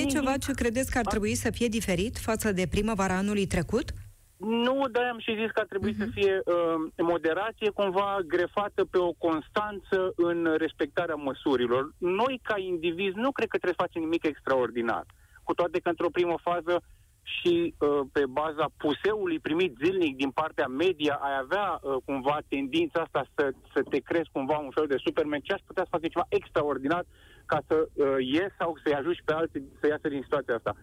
E 0.02 0.04
ceva 0.04 0.36
ce 0.36 0.52
credeți 0.52 0.90
că 0.90 0.98
ar 0.98 1.04
trebui 1.04 1.34
să 1.34 1.50
fie 1.50 1.68
diferit 1.68 2.18
față 2.18 2.52
de 2.52 2.66
primăvara 2.66 3.16
anului 3.16 3.46
trecut? 3.46 3.90
Nu, 4.36 4.88
dar 4.92 5.04
am 5.04 5.18
și 5.18 5.36
zis 5.40 5.50
că 5.50 5.60
ar 5.60 5.66
trebui 5.66 5.92
uh-huh. 5.92 5.98
să 5.98 6.04
mhm. 6.04 6.12
fie 6.12 6.42
uh, 6.44 6.90
moderație 6.96 7.70
cumva 7.70 8.18
grefată 8.26 8.84
pe 8.84 8.98
o 8.98 9.12
constanță 9.12 10.12
în 10.16 10.54
respectarea 10.58 11.14
măsurilor. 11.14 11.92
Noi, 11.98 12.40
ca 12.42 12.58
indivizi, 12.58 13.16
nu 13.16 13.30
cred 13.32 13.48
că 13.48 13.56
trebuie 13.58 13.78
să 13.78 13.84
facem 13.86 14.02
nimic 14.02 14.24
extraordinar. 14.24 15.04
Cu 15.44 15.54
toate 15.54 15.78
că 15.78 15.88
într-o 15.88 16.10
primă 16.10 16.34
fază 16.42 16.82
și 17.22 17.74
uh, 17.78 18.00
pe 18.12 18.26
baza 18.26 18.66
puseului 18.76 19.38
primit 19.38 19.76
zilnic 19.84 20.16
din 20.16 20.30
partea 20.30 20.66
media, 20.66 21.14
ai 21.14 21.38
avea 21.42 21.78
uh, 21.82 21.96
cumva 22.04 22.38
tendința 22.48 23.00
asta 23.00 23.24
să, 23.34 23.50
să 23.74 23.82
te 23.90 23.98
crezi 23.98 24.30
cumva 24.32 24.58
un 24.58 24.70
fel 24.70 24.86
de 24.86 25.02
superman, 25.04 25.40
ce 25.40 25.52
aș 25.52 25.60
putea 25.66 25.82
să 25.82 25.88
face 25.90 26.08
ceva 26.08 26.26
extraordinar 26.28 27.04
ca 27.46 27.58
să 27.68 27.88
uh, 27.92 28.06
ies 28.18 28.52
sau 28.58 28.78
să-i 28.82 28.94
ajungi 28.94 29.22
pe 29.24 29.32
alții 29.32 29.62
să 29.80 29.86
iasă 29.86 30.08
din 30.08 30.22
situația 30.22 30.54
asta. 30.54 30.74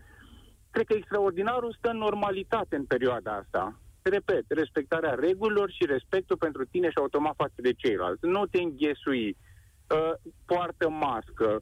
Cred 0.71 0.85
că 0.85 0.93
extraordinarul 0.93 1.75
stă 1.77 1.89
în 1.89 1.97
normalitate 1.97 2.75
în 2.75 2.85
perioada 2.85 3.31
asta. 3.31 3.79
Repet, 4.01 4.45
respectarea 4.47 5.13
regulilor 5.13 5.71
și 5.71 5.85
respectul 5.85 6.37
pentru 6.37 6.65
tine 6.65 6.87
și 6.89 6.97
automat 6.97 7.35
față 7.35 7.55
de 7.55 7.73
ceilalți. 7.73 8.25
Nu 8.25 8.45
te 8.45 8.61
înghesui, 8.61 9.37
uh, 9.95 10.13
poartă 10.45 10.89
mască, 10.89 11.61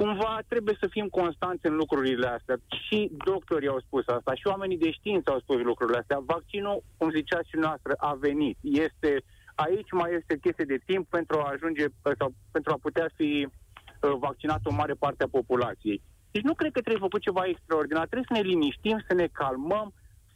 cumva 0.00 0.42
trebuie 0.48 0.76
să 0.80 0.86
fim 0.86 1.08
constanți 1.08 1.66
în 1.66 1.74
lucrurile 1.74 2.26
astea. 2.26 2.56
Și 2.84 3.10
doctorii 3.24 3.68
au 3.68 3.80
spus 3.80 4.04
asta, 4.06 4.34
și 4.34 4.46
oamenii 4.46 4.78
de 4.84 4.90
știință 4.90 5.30
au 5.30 5.40
spus 5.40 5.58
lucrurile 5.60 5.98
astea. 5.98 6.18
Vaccinul, 6.34 6.82
cum 6.96 7.10
zicea 7.10 7.40
și 7.48 7.56
noastră, 7.56 7.92
a 7.98 8.12
venit. 8.26 8.56
Este, 8.60 9.22
aici 9.54 9.90
mai 9.90 10.10
este 10.18 10.38
chestie 10.44 10.64
de 10.64 10.80
timp 10.86 11.08
pentru 11.08 11.36
a 11.38 11.50
ajunge 11.52 11.84
sau 12.18 12.34
pentru 12.50 12.72
a 12.72 12.78
putea 12.86 13.08
fi 13.14 13.30
uh, 13.46 14.12
vaccinat 14.18 14.60
o 14.64 14.72
mare 14.72 14.94
parte 14.94 15.22
a 15.22 15.36
populației. 15.38 16.02
Deci 16.30 16.42
nu 16.42 16.54
cred 16.54 16.72
că 16.72 16.80
trebuie 16.80 17.06
făcut 17.08 17.22
ceva 17.22 17.44
extraordinar. 17.46 18.06
Trebuie 18.06 18.30
să 18.32 18.36
ne 18.40 18.48
liniștim, 18.48 19.04
să 19.08 19.14
ne 19.14 19.26
calmăm, 19.26 19.92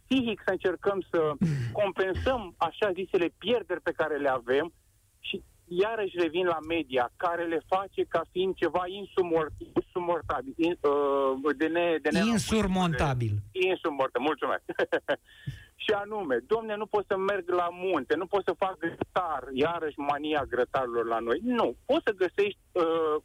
psihic 0.07 0.41
să 0.45 0.51
încercăm 0.51 0.99
să 1.11 1.21
compensăm 1.81 2.53
așa 2.57 2.91
zisele 2.91 3.27
pierderi 3.37 3.81
pe 3.81 3.97
care 3.99 4.15
le 4.17 4.29
avem 4.29 4.73
și 5.19 5.43
iarăși 5.67 6.17
revin 6.17 6.45
la 6.45 6.57
media, 6.67 7.11
care 7.17 7.43
le 7.43 7.61
face 7.67 8.03
ca 8.03 8.21
fiind 8.31 8.55
ceva 8.55 8.83
insumortabil, 8.87 10.53
in, 10.57 10.77
uh, 10.81 11.55
de, 11.57 11.67
ne, 11.67 11.97
de 12.01 12.09
ne 12.11 12.19
insurmontabil. 12.25 13.33
Insurmontabil, 13.51 14.27
mulțumesc. 14.27 14.63
și 15.85 15.91
anume, 15.91 16.37
domne, 16.47 16.75
nu 16.75 16.85
pot 16.85 17.05
să 17.07 17.17
merg 17.17 17.49
la 17.49 17.67
munte, 17.71 18.15
nu 18.15 18.25
pot 18.25 18.43
să 18.43 18.53
fac 18.57 18.77
grătar, 18.77 19.43
iarăși 19.53 19.99
mania 19.99 20.45
grătarilor 20.49 21.05
la 21.05 21.19
noi. 21.19 21.39
Nu, 21.43 21.75
poți 21.85 22.03
să 22.05 22.11
găsești 22.11 22.59
uh, 22.71 23.15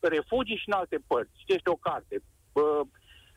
refugii 0.00 0.56
și 0.56 0.68
în 0.68 0.74
alte 0.74 0.98
părți. 1.06 1.32
Citește 1.36 1.70
o 1.70 1.74
carte, 1.74 2.22
uh, 2.52 2.80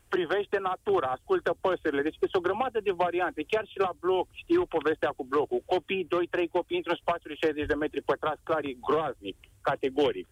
privește 0.09 0.57
natura, 0.59 1.07
ascultă 1.07 1.57
păsările. 1.61 2.01
Deci 2.01 2.17
este 2.21 2.37
o 2.37 2.45
grămadă 2.47 2.79
de 2.79 2.91
variante. 2.91 3.43
Chiar 3.47 3.65
și 3.67 3.79
la 3.79 3.91
bloc, 3.99 4.27
știu 4.31 4.65
povestea 4.65 5.09
cu 5.15 5.23
blocul. 5.23 5.61
Copii, 5.65 6.07
2-3 6.07 6.07
copii 6.51 6.77
într-un 6.77 6.95
spațiu 6.95 7.29
de 7.29 7.35
60 7.35 7.65
de 7.65 7.73
metri 7.73 8.01
pătrați, 8.01 8.43
clar 8.43 8.63
e 8.63 8.73
groaznic, 8.87 9.37
categoric. 9.61 10.27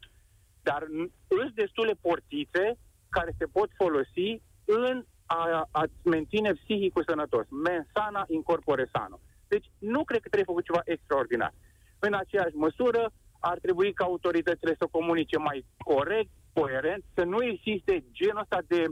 Dar 0.63 0.87
sunt 1.27 1.51
destule 1.53 1.93
portițe 2.01 2.77
care 3.09 3.35
se 3.37 3.45
pot 3.45 3.69
folosi 3.75 4.41
în 4.65 5.05
a, 5.25 5.67
a 5.71 5.83
menține 6.03 6.53
psihicul 6.53 7.03
sănătos. 7.07 7.45
Mensana 7.49 8.25
incorpore 8.27 8.89
sano. 8.93 9.19
Deci 9.47 9.65
nu 9.79 10.03
cred 10.03 10.21
că 10.21 10.29
trebuie 10.29 10.53
făcut 10.53 10.65
ceva 10.65 10.81
extraordinar. 10.85 11.53
În 11.99 12.13
aceeași 12.13 12.55
măsură, 12.55 13.11
ar 13.39 13.57
trebui 13.59 13.93
ca 13.93 14.03
autoritățile 14.03 14.75
să 14.79 14.87
comunice 14.91 15.37
mai 15.37 15.65
corect, 15.77 16.29
coerent, 16.53 17.03
să 17.13 17.23
nu 17.23 17.43
existe 17.43 18.03
genul 18.11 18.41
ăsta 18.41 18.59
de 18.67 18.85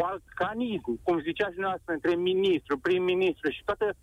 balcanism, 0.00 1.00
cum 1.02 1.20
zicea 1.20 1.48
și 1.50 1.58
noastră, 1.58 1.92
între 1.92 2.14
ministru, 2.14 2.78
prim-ministru 2.78 3.50
și 3.50 3.62
toată, 3.64 3.94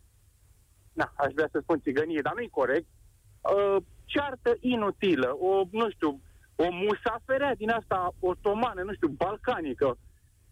na, 0.94 1.14
aș 1.16 1.32
vrea 1.34 1.50
să 1.52 1.60
spun 1.62 1.80
țigănie, 1.80 2.22
dar 2.22 2.34
nu 2.34 2.42
e 2.42 2.62
corect, 2.62 2.88
uh, 3.42 3.78
ceartă 4.06 4.52
inutilă, 4.60 5.30
o, 5.40 5.64
nu 5.72 5.90
știu, 5.90 6.22
o 6.56 6.68
musaferea 6.72 7.56
din 7.56 7.70
asta 7.70 8.14
otomană, 8.20 8.82
nu 8.82 8.94
știu, 8.94 9.08
balcanică, 9.08 9.98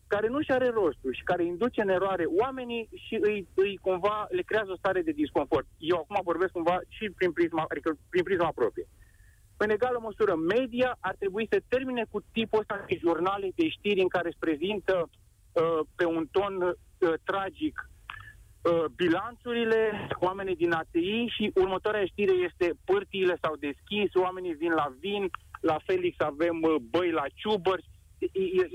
care 0.08 0.28
nu 0.28 0.42
și 0.42 0.52
are 0.52 0.70
rostul 0.70 1.14
și 1.14 1.24
care 1.24 1.44
induce 1.44 1.82
în 1.82 1.90
eroare 1.90 2.26
oamenii 2.26 2.90
și 3.06 3.18
îi, 3.22 3.48
îi 3.54 3.78
cumva 3.82 4.28
le 4.30 4.42
creează 4.42 4.72
o 4.72 4.76
stare 4.76 5.02
de 5.02 5.12
disconfort. 5.12 5.68
Eu 5.78 5.98
acum 5.98 6.20
vorbesc 6.24 6.52
cumva 6.52 6.80
și 6.88 7.10
prin 7.10 7.32
prisma, 7.32 7.66
adică 7.68 7.98
prin 8.10 8.24
prisma 8.24 8.52
proprie. 8.56 8.88
În 9.58 9.70
egală 9.70 10.00
măsură, 10.02 10.36
media 10.36 10.98
ar 11.00 11.16
trebui 11.16 11.48
să 11.52 11.62
termine 11.68 12.06
cu 12.10 12.24
tipul 12.32 12.60
ăsta 12.60 12.84
de 12.88 12.98
jurnale 13.00 13.52
de 13.56 13.68
știri 13.70 14.02
în 14.02 14.08
care 14.08 14.30
se 14.30 14.36
prezintă 14.40 14.96
uh, 15.02 15.23
pe 15.96 16.06
un 16.06 16.28
ton 16.32 16.62
uh, 16.62 17.14
tragic 17.24 17.90
uh, 18.62 18.86
bilanțurile, 18.96 20.08
oamenii 20.20 20.56
din 20.56 20.72
ATI 20.72 21.26
și 21.36 21.52
următoarea 21.56 22.06
știre 22.06 22.32
este 22.32 22.74
pârtiile 22.86 23.38
s-au 23.42 23.56
deschis, 23.56 24.14
oamenii 24.14 24.54
vin 24.54 24.72
la 24.72 24.94
vin, 25.00 25.30
la 25.62 25.78
Felix 25.86 26.20
avem 26.20 26.62
uh, 26.62 26.76
băi 26.90 27.12
la 27.12 27.26
ciubări. 27.36 27.90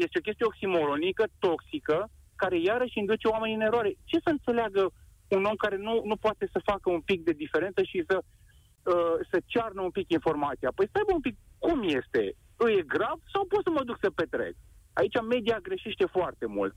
Este 0.05 0.19
o 0.19 0.27
chestie 0.27 0.47
oximoronică, 0.47 1.25
toxică, 1.39 2.09
care 2.37 2.61
iarăși 2.61 2.99
induce 2.99 3.29
oamenii 3.29 3.55
în 3.55 3.61
eroare. 3.61 3.95
Ce 4.05 4.19
să 4.25 4.31
înțeleagă 4.31 4.93
un 5.29 5.45
om 5.45 5.55
care 5.55 5.77
nu, 5.77 6.03
nu 6.05 6.17
poate 6.17 6.49
să 6.53 6.61
facă 6.71 6.91
un 6.91 7.01
pic 7.01 7.25
de 7.25 7.33
diferență 7.33 7.83
și 7.83 8.05
să 8.09 8.17
uh, 8.23 9.17
să 9.31 9.39
cearnă 9.47 9.81
un 9.83 9.91
pic 9.91 10.11
informația. 10.11 10.71
Păi 10.75 10.89
stai 10.89 11.03
un 11.15 11.21
pic, 11.21 11.37
cum 11.59 11.83
este? 11.83 12.23
Îi 12.57 12.75
e 12.79 12.83
grav 12.83 13.19
sau 13.33 13.45
pot 13.45 13.63
să 13.63 13.71
mă 13.71 13.83
duc 13.85 13.99
să 14.01 14.11
petrec? 14.11 14.55
Aici 15.01 15.17
media 15.29 15.59
greșește 15.63 16.05
foarte 16.17 16.47
mult. 16.47 16.75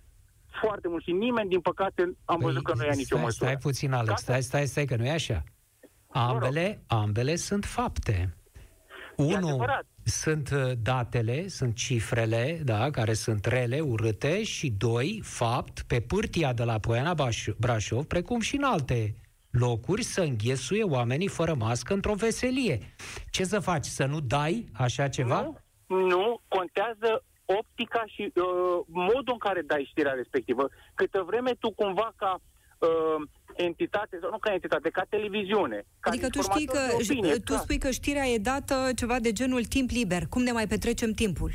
Foarte 0.62 0.88
mult 0.88 1.04
și 1.04 1.12
nimeni, 1.12 1.50
din 1.50 1.62
păcate, 1.62 2.02
am 2.26 2.40
păi, 2.40 2.46
văzut 2.48 2.64
că 2.64 2.74
nu 2.76 2.84
ia 2.84 2.92
nicio 2.96 3.16
stai, 3.16 3.22
măsură. 3.22 3.50
Stai 3.50 3.58
puțin, 3.58 3.92
Alex, 3.92 4.22
stai, 4.22 4.42
stai, 4.42 4.66
stai, 4.66 4.86
că 4.86 4.96
nu 4.96 5.06
e 5.06 5.12
așa. 5.12 5.44
Ambele, 6.08 6.84
ambele 6.88 7.36
sunt 7.36 7.66
fapte. 7.66 8.36
Unu, 9.16 9.66
sunt 10.04 10.50
uh, 10.50 10.72
datele, 10.82 11.48
sunt 11.48 11.76
cifrele, 11.76 12.62
da, 12.64 12.90
care 12.90 13.14
sunt 13.14 13.46
rele, 13.46 13.80
urâte 13.80 14.44
și 14.44 14.70
doi, 14.70 15.22
fapt, 15.24 15.82
pe 15.82 16.00
pârtia 16.00 16.54
de 16.54 16.64
la 16.64 16.80
Poiana 16.80 17.16
Brașov, 17.58 18.06
precum 18.06 18.40
și 18.40 18.56
în 18.56 18.64
alte 18.64 19.16
locuri 19.52 20.04
să 20.04 20.22
înghesuie 20.22 20.84
oamenii 20.84 21.28
fără 21.28 21.54
mască 21.54 21.94
într-o 21.94 22.14
veselie. 22.14 22.80
Ce 23.30 23.44
să 23.44 23.60
faci? 23.60 23.86
Să 23.86 24.06
nu 24.06 24.20
dai 24.20 24.66
așa 24.74 25.08
ceva? 25.08 25.42
Nu, 25.42 26.08
nu 26.08 26.42
contează 26.48 27.24
optica 27.60 28.04
și 28.06 28.32
uh, 28.36 28.44
modul 28.88 29.34
în 29.38 29.38
care 29.38 29.62
dai 29.62 29.88
știrea 29.90 30.12
respectivă. 30.12 30.70
Câtă 30.94 31.24
vreme 31.26 31.52
tu 31.60 31.72
cumva 31.72 32.14
ca 32.16 32.40
uh, 32.80 33.28
entitate, 33.56 34.18
sau 34.22 34.30
nu 34.30 34.38
ca 34.38 34.54
entitate, 34.54 34.90
ca 34.90 35.04
televiziune. 35.10 35.86
Ca 36.00 36.10
adică 36.10 36.28
tu 36.30 36.42
știi 36.42 36.66
că, 36.66 36.80
opinie, 36.94 37.36
tu 37.36 37.54
spui 37.54 37.78
că 37.78 37.92
știrea 37.92 38.26
e 38.28 38.38
dată 38.38 38.90
ceva 38.96 39.20
de 39.20 39.32
genul 39.32 39.64
timp 39.64 39.90
liber. 39.90 40.24
Cum 40.30 40.42
ne 40.42 40.52
mai 40.52 40.68
petrecem 40.68 41.12
timpul? 41.12 41.52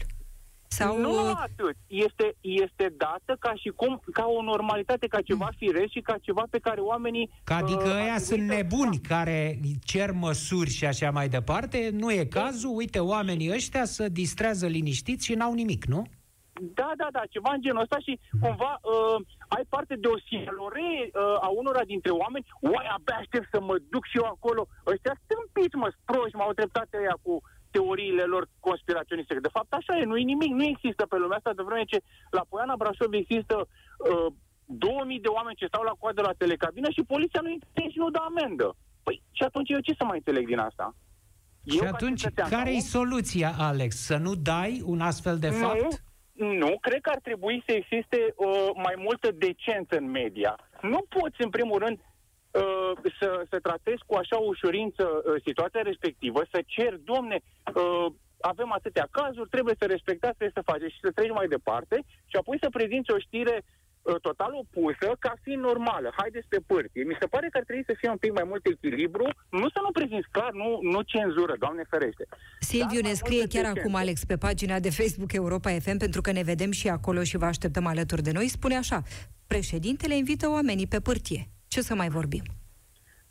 Sau... 0.68 0.98
Nu 0.98 1.10
uh, 1.10 1.32
atât. 1.34 1.76
Este, 1.86 2.36
este 2.40 2.94
dată 2.96 3.36
ca 3.38 3.52
și 3.54 3.68
cum, 3.68 4.00
ca 4.12 4.24
o 4.26 4.42
normalitate, 4.42 5.06
ca 5.06 5.20
ceva 5.20 5.48
mm. 5.50 5.56
firesc 5.56 5.90
și 5.90 6.00
ca 6.00 6.16
ceva 6.20 6.44
pe 6.50 6.58
care 6.58 6.80
oamenii... 6.80 7.30
Că 7.44 7.52
adică 7.52 7.88
uh, 7.88 7.94
ăia 7.94 8.18
sunt 8.18 8.42
nebuni 8.42 9.00
da. 9.02 9.14
care 9.14 9.58
cer 9.84 10.10
măsuri 10.12 10.70
și 10.70 10.86
așa 10.86 11.10
mai 11.10 11.28
departe. 11.28 11.90
Nu 11.92 12.12
e 12.12 12.24
cazul, 12.24 12.76
uite, 12.76 12.98
oamenii 12.98 13.52
ăștia 13.52 13.84
să 13.84 14.08
distrează 14.08 14.66
liniștiți 14.66 15.24
și 15.24 15.34
n-au 15.34 15.52
nimic, 15.52 15.84
nu? 15.84 16.06
Da, 16.60 16.90
da, 16.96 17.08
da, 17.12 17.22
ceva 17.34 17.50
în 17.54 17.60
genul 17.60 17.84
ăsta 17.86 17.98
și 18.06 18.12
cumva 18.40 18.72
uh, 18.82 19.18
ai 19.48 19.64
parte 19.68 19.94
de 20.02 20.08
o 20.14 20.18
sialore 20.26 20.90
uh, 21.04 21.46
a 21.46 21.48
unora 21.60 21.84
dintre 21.92 22.12
oameni, 22.22 22.46
oai, 22.60 22.86
abia 22.94 23.16
aștept 23.18 23.48
să 23.54 23.60
mă 23.60 23.76
duc 23.92 24.04
și 24.06 24.16
eu 24.20 24.26
acolo. 24.36 24.62
Ăștia 24.92 25.14
stâmpiți, 25.24 25.76
mă, 25.82 25.88
sproși, 26.00 26.38
m-au 26.38 26.52
dreptate 26.52 26.96
aia 26.96 27.16
cu 27.22 27.34
teoriile 27.76 28.24
lor 28.34 28.44
conspiraționiste. 28.60 29.46
De 29.46 29.54
fapt, 29.56 29.72
așa 29.72 29.92
e, 29.98 30.04
nu 30.04 30.16
e 30.16 30.32
nimic, 30.34 30.52
nu 30.60 30.64
există 30.64 31.02
pe 31.06 31.16
lumea 31.22 31.36
asta, 31.36 31.52
de 31.52 31.62
vreme 31.62 31.84
ce 31.84 31.98
la 32.30 32.44
Poiana 32.48 32.76
Brașov 32.76 33.12
există 33.12 33.56
uh, 33.66 34.26
2000 34.64 35.20
de 35.20 35.28
oameni 35.28 35.56
ce 35.56 35.66
stau 35.66 35.82
la 35.82 35.98
coadă 36.00 36.20
la 36.22 36.38
telecabină 36.42 36.88
și 36.90 37.10
poliția 37.12 37.40
nu 37.42 37.50
intervine 37.50 37.90
și 37.90 37.98
nu 37.98 38.10
dă 38.10 38.20
amendă. 38.30 38.76
Păi, 39.02 39.22
și 39.32 39.42
atunci 39.42 39.70
eu 39.70 39.80
ce 39.80 39.94
să 39.98 40.04
mai 40.04 40.16
înțeleg 40.16 40.46
din 40.46 40.58
asta? 40.58 40.94
Și 41.70 41.78
eu, 41.78 41.88
atunci, 41.92 42.24
care 42.56 42.70
e 42.70 42.80
soluția, 42.80 43.54
Alex? 43.58 43.96
Să 43.96 44.16
nu 44.16 44.34
dai 44.34 44.82
un 44.84 45.00
astfel 45.00 45.38
de 45.38 45.50
fapt? 45.50 46.04
Nu, 46.32 46.52
nu 46.52 46.78
cred 46.80 47.00
că 47.00 47.10
ar 47.10 47.20
trebui 47.22 47.62
să 47.66 47.72
existe 47.72 48.18
uh, 48.36 48.70
mai 48.74 48.94
multă 48.96 49.28
decență 49.32 49.96
în 49.96 50.10
media. 50.10 50.58
Nu 50.80 51.00
poți, 51.08 51.42
în 51.42 51.50
primul 51.50 51.78
rând, 51.78 51.98
Uh, 51.98 52.15
să, 53.18 53.28
să 53.50 53.58
tratezi 53.58 54.02
cu 54.06 54.14
așa 54.14 54.36
ușurință 54.36 55.04
uh, 55.08 55.42
situația 55.44 55.82
respectivă, 55.82 56.40
să 56.52 56.60
cer, 56.66 56.92
domne, 57.12 57.36
uh, 57.40 58.06
avem 58.40 58.72
atâtea 58.72 59.08
cazuri, 59.10 59.48
trebuie 59.48 59.74
să 59.78 59.86
respectați, 59.86 60.36
trebuie 60.36 60.60
să 60.62 60.70
faceți 60.72 60.94
și 60.94 61.04
să 61.06 61.10
treci 61.10 61.38
mai 61.38 61.48
departe 61.48 61.96
și 62.30 62.36
apoi 62.36 62.56
să 62.60 62.68
prezinți 62.76 63.12
o 63.12 63.18
știre 63.18 63.64
total 64.22 64.52
opusă 64.62 65.08
ca 65.18 65.32
fiind 65.42 65.62
normală. 65.62 66.12
Haideți 66.16 66.46
pe 66.48 66.60
pârtie. 66.66 67.02
Mi 67.04 67.16
se 67.20 67.26
pare 67.26 67.48
că 67.50 67.58
ar 67.58 67.64
trebui 67.64 67.84
să 67.86 67.94
fie 67.98 68.10
un 68.10 68.16
pic 68.16 68.32
mai 68.32 68.44
mult 68.46 68.66
echilibru, 68.66 69.24
nu 69.50 69.68
să 69.68 69.80
nu 69.82 69.90
prezinți 69.90 70.28
clar, 70.30 70.52
nu, 70.52 70.78
nu 70.82 71.02
cenzură, 71.02 71.54
Doamne 71.58 71.82
ferește. 71.90 72.24
Silviu 72.60 73.00
ne 73.00 73.12
scrie 73.12 73.46
chiar 73.46 73.64
acum, 73.76 73.94
Alex, 73.94 74.24
pe 74.24 74.36
pagina 74.36 74.78
de 74.78 74.90
Facebook 74.90 75.32
Europa 75.32 75.70
FM, 75.70 75.96
pentru 75.96 76.20
că 76.20 76.32
ne 76.32 76.42
vedem 76.42 76.70
și 76.70 76.88
acolo 76.88 77.22
și 77.22 77.36
vă 77.36 77.44
așteptăm 77.44 77.86
alături 77.86 78.22
de 78.22 78.32
noi, 78.32 78.48
spune 78.48 78.76
așa, 78.76 79.02
președintele 79.46 80.16
invită 80.16 80.48
oamenii 80.48 80.86
pe 80.86 81.00
pârtie. 81.00 81.48
Ce 81.76 81.82
să 81.82 81.94
mai 81.94 82.08
vorbim? 82.08 82.42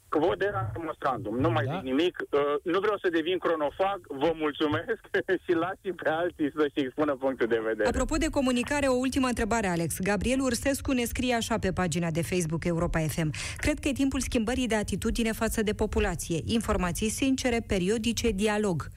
Vot 0.09 0.41
era 0.41 0.71
demonstrandum, 0.73 1.37
nu 1.37 1.49
mai 1.49 1.65
da. 1.65 1.73
zic 1.73 1.83
nimic. 1.83 2.23
Uh, 2.29 2.39
nu 2.63 2.79
vreau 2.79 2.97
să 2.97 3.09
devin 3.09 3.37
cronofag, 3.37 3.99
vă 4.07 4.31
mulțumesc 4.35 4.99
și 5.45 5.51
lasi 5.53 5.89
pe 5.95 6.09
alții 6.09 6.51
să-și 6.55 6.85
expună 6.85 7.15
punctul 7.15 7.47
de 7.47 7.59
vedere. 7.65 7.87
Apropo 7.87 8.15
de 8.15 8.29
comunicare, 8.29 8.87
o 8.87 8.93
ultimă 8.93 9.27
întrebare, 9.27 9.67
Alex. 9.67 9.99
Gabriel 9.99 10.39
Ursescu 10.39 10.91
ne 10.91 11.03
scrie 11.03 11.33
așa 11.33 11.57
pe 11.57 11.71
pagina 11.71 12.11
de 12.11 12.21
Facebook 12.21 12.65
Europa 12.65 12.99
FM. 12.99 13.33
Cred 13.57 13.79
că 13.79 13.87
e 13.87 13.91
timpul 13.91 14.19
schimbării 14.19 14.67
de 14.67 14.75
atitudine 14.75 15.31
față 15.31 15.63
de 15.63 15.73
populație. 15.73 16.39
Informații 16.43 17.09
sincere, 17.09 17.59
periodice, 17.67 18.29
dialog. 18.31 18.87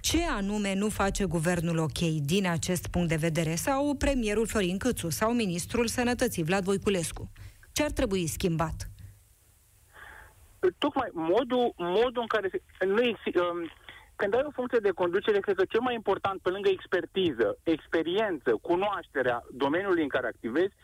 Ce 0.00 0.22
anume 0.36 0.74
nu 0.74 0.88
face 0.88 1.24
guvernul 1.24 1.78
ok 1.78 1.98
din 2.22 2.46
acest 2.46 2.86
punct 2.86 3.08
de 3.08 3.16
vedere? 3.16 3.54
Sau 3.54 3.94
premierul 3.94 4.46
Florin 4.46 4.78
Câțu? 4.78 5.08
Sau 5.08 5.32
ministrul 5.32 5.86
Sănătății 5.86 6.44
Vlad 6.44 6.64
Voiculescu? 6.64 7.30
Ce 7.80 7.86
ar 7.86 7.92
trebui 7.92 8.26
schimbat? 8.26 8.78
Tocmai 10.78 11.08
modul, 11.12 11.72
modul 11.76 12.20
în 12.20 12.26
care 12.26 12.48
se, 12.52 12.84
nu 12.84 13.02
există, 13.02 13.42
um, 13.42 13.70
când 14.16 14.34
ai 14.34 14.42
o 14.46 14.50
funcție 14.50 14.78
de 14.78 14.90
conducere, 14.90 15.38
cred 15.40 15.56
că 15.56 15.64
cel 15.64 15.80
mai 15.80 15.94
important, 15.94 16.40
pe 16.40 16.50
lângă 16.50 16.68
expertiză, 16.68 17.58
experiență, 17.62 18.50
cunoașterea 18.62 19.44
domeniului 19.50 20.02
în 20.02 20.08
care 20.08 20.26
activezi, 20.26 20.74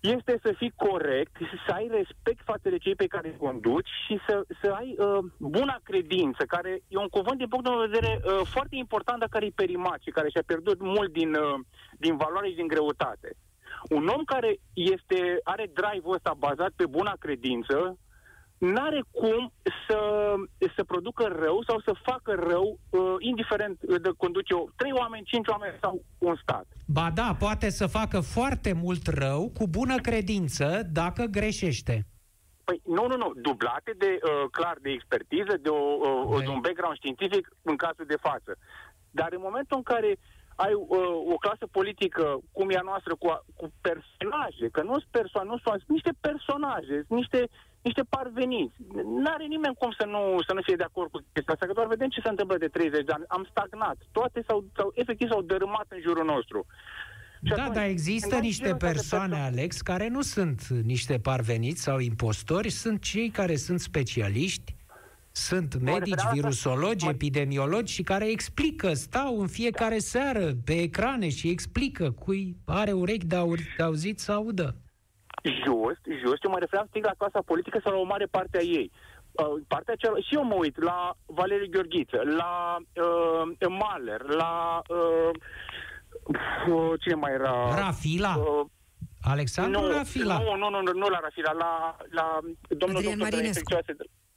este 0.00 0.38
să 0.42 0.52
fii 0.56 0.72
corect, 0.76 1.36
să 1.66 1.72
ai 1.72 1.86
respect 1.90 2.40
față 2.44 2.68
de 2.68 2.78
cei 2.78 2.94
pe 2.94 3.06
care 3.06 3.28
îi 3.28 3.36
conduci 3.46 3.90
și 4.06 4.20
să, 4.28 4.44
să 4.60 4.70
ai 4.70 4.96
uh, 4.98 5.18
buna 5.38 5.80
credință, 5.82 6.44
care 6.44 6.80
e 6.88 6.96
un 6.96 7.08
cuvânt 7.08 7.38
din 7.38 7.48
punct 7.48 7.64
de 7.64 7.86
vedere 7.88 8.20
uh, 8.24 8.40
foarte 8.44 8.76
important, 8.76 9.18
dar 9.18 9.28
care 9.28 9.46
e 9.46 9.62
perimat 9.62 10.00
și 10.02 10.10
care 10.10 10.30
și-a 10.30 10.42
pierdut 10.46 10.80
mult 10.80 11.12
din, 11.12 11.34
uh, 11.34 11.60
din 11.98 12.16
valoare 12.16 12.48
și 12.48 12.54
din 12.54 12.66
greutate. 12.66 13.36
Un 13.88 14.06
om 14.06 14.24
care 14.24 14.56
este, 14.72 15.40
are 15.42 15.70
drive-ul 15.74 16.14
ăsta 16.14 16.34
bazat 16.38 16.72
pe 16.76 16.86
buna 16.86 17.14
credință, 17.18 17.98
n-are 18.58 19.04
cum 19.10 19.52
să, 19.88 19.98
să 20.76 20.84
producă 20.84 21.24
rău 21.24 21.62
sau 21.68 21.80
să 21.80 21.92
facă 22.02 22.32
rău, 22.48 22.78
uh, 22.90 23.14
indiferent 23.18 23.80
de 23.82 24.10
conduce 24.16 24.54
o, 24.54 24.64
trei 24.76 24.92
oameni, 24.92 25.24
cinci 25.24 25.48
oameni 25.48 25.78
sau 25.80 26.04
un 26.18 26.36
stat. 26.42 26.66
Ba 26.86 27.10
da, 27.14 27.36
poate 27.38 27.70
să 27.70 27.86
facă 27.86 28.20
foarte 28.20 28.72
mult 28.72 29.06
rău 29.06 29.50
cu 29.58 29.68
bună 29.68 29.96
credință 29.96 30.82
dacă 30.92 31.24
greșește. 31.24 32.06
Păi 32.64 32.80
nu, 32.84 33.06
nu, 33.06 33.16
nu, 33.16 33.32
dublate 33.34 33.94
de, 33.98 34.18
uh, 34.22 34.50
clar, 34.50 34.76
de 34.82 34.90
expertiză, 34.90 35.56
de, 35.62 35.68
o, 35.68 35.82
uh, 36.28 36.42
de 36.44 36.48
un 36.48 36.60
background 36.60 36.96
științific 36.96 37.48
în 37.62 37.76
cazul 37.76 38.04
de 38.06 38.16
față. 38.20 38.56
Dar 39.10 39.28
în 39.32 39.40
momentul 39.42 39.76
în 39.76 39.82
care 39.82 40.18
ai 40.64 40.72
uh, 40.74 41.32
o 41.34 41.36
clasă 41.44 41.66
politică 41.78 42.24
cum 42.52 42.70
e 42.70 42.76
a 42.76 42.88
noastră, 42.90 43.12
cu, 43.14 43.26
cu 43.60 43.66
personaje, 43.88 44.66
că 44.74 44.82
nu 44.82 44.94
sunt 45.00 45.12
persoane, 45.18 45.48
nu 45.48 45.58
sunt 45.58 45.82
niște 45.96 46.12
personaje, 46.20 46.96
sunt 47.06 47.18
niște 47.22 47.40
niște 47.82 48.02
parveniți. 48.16 48.76
N-are 49.22 49.46
nimeni 49.54 49.74
cum 49.78 49.90
să 49.98 50.04
nu, 50.14 50.22
să 50.46 50.52
nu 50.54 50.62
fie 50.62 50.76
de 50.76 50.88
acord 50.90 51.10
cu 51.10 51.18
chestia 51.32 51.54
asta, 51.54 51.66
că 51.66 51.72
doar 51.72 51.86
vedem 51.86 52.08
ce 52.08 52.20
se 52.20 52.28
întâmplă 52.28 52.56
de 52.58 52.68
30 52.68 53.04
de 53.04 53.12
ani. 53.12 53.24
Am 53.28 53.46
stagnat. 53.50 53.98
Toate 54.12 54.44
s-au, 54.46 54.64
s-au 54.76 54.92
efectiv 54.94 55.28
s-au 55.28 55.42
dărâmat 55.42 55.86
în 55.88 56.00
jurul 56.00 56.24
nostru. 56.24 56.66
Și 57.44 57.52
da, 57.54 57.62
atunci, 57.62 57.76
dar 57.76 57.84
există 57.84 58.36
niște 58.38 58.74
persoane, 58.74 59.36
Alex, 59.36 59.80
care 59.80 60.08
nu 60.08 60.20
sunt 60.20 60.68
niște 60.68 61.18
parveniți 61.18 61.82
sau 61.82 61.98
impostori, 61.98 62.70
sunt 62.70 63.02
cei 63.02 63.28
care 63.30 63.56
sunt 63.56 63.80
specialiști, 63.80 64.76
sunt 65.46 65.80
medici, 65.80 66.22
virusologi, 66.32 67.08
epidemiologi 67.08 67.92
și 67.92 68.02
care 68.02 68.30
explică, 68.30 68.92
stau 68.94 69.40
în 69.40 69.46
fiecare 69.46 69.94
da. 69.94 70.00
seară 70.00 70.52
pe 70.64 70.72
ecrane 70.72 71.28
și 71.28 71.48
explică 71.48 72.10
cui 72.10 72.56
are 72.64 72.92
urechi 72.92 73.26
de, 73.26 73.36
aur- 73.36 73.74
de 73.76 73.82
auzit 73.82 74.18
să 74.18 74.32
audă 74.32 74.74
just, 75.44 76.02
just, 76.22 76.44
eu 76.44 76.50
mă 76.50 76.58
referam 76.58 76.86
strict 76.88 77.06
la 77.06 77.14
clasa 77.18 77.42
politică 77.42 77.80
sau 77.82 77.92
la 77.92 77.98
o 77.98 78.04
mare 78.04 78.26
parte 78.26 78.58
a 78.58 78.60
ei. 78.60 78.90
Uh, 79.30 79.62
partea 79.68 79.94
cea, 79.94 80.12
și 80.26 80.34
eu 80.34 80.44
mă 80.44 80.54
uit 80.54 80.82
la 80.82 81.16
Valeriu 81.26 81.68
Gheorghiță, 81.70 82.22
la 82.36 82.76
uh, 82.78 83.68
Mahler, 83.68 84.22
la 84.22 84.82
uh, 84.88 85.30
uh, 86.74 86.92
cine 87.00 87.14
mai 87.14 87.32
era? 87.32 87.74
Rafila. 87.74 88.36
Uh, 88.36 88.66
Alexandru 89.22 89.80
nu, 89.80 89.92
Rafila. 89.92 90.38
Nu, 90.38 90.56
nu, 90.56 90.68
nu, 90.70 90.82
nu, 90.82 90.92
nu 90.92 91.08
la 91.08 91.18
Rafila, 91.22 91.52
la, 91.52 91.96
la 92.10 92.38
domnul 92.68 92.96
Adrian 92.96 93.18
doctor 93.18 93.38
Marinescu. 93.38 93.72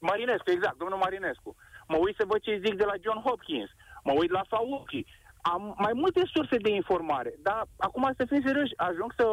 Marinescu, 0.09 0.49
exact, 0.51 0.77
domnul 0.77 0.97
Marinescu. 0.97 1.55
Mă 1.87 1.97
uit 1.97 2.15
să 2.19 2.25
văd 2.27 2.39
ce 2.41 2.61
zic 2.65 2.75
de 2.77 2.89
la 2.91 3.01
John 3.03 3.19
Hopkins. 3.27 3.69
Mă 4.03 4.13
uit 4.19 4.31
la 4.31 4.43
Fauci 4.51 5.05
am 5.51 5.75
mai 5.77 5.93
multe 5.93 6.21
surse 6.33 6.57
de 6.57 6.69
informare, 6.69 7.33
dar 7.41 7.67
acum 7.77 8.13
să 8.17 8.25
fim 8.25 8.41
serioși, 8.45 8.73
ajung 8.75 9.13
să, 9.17 9.25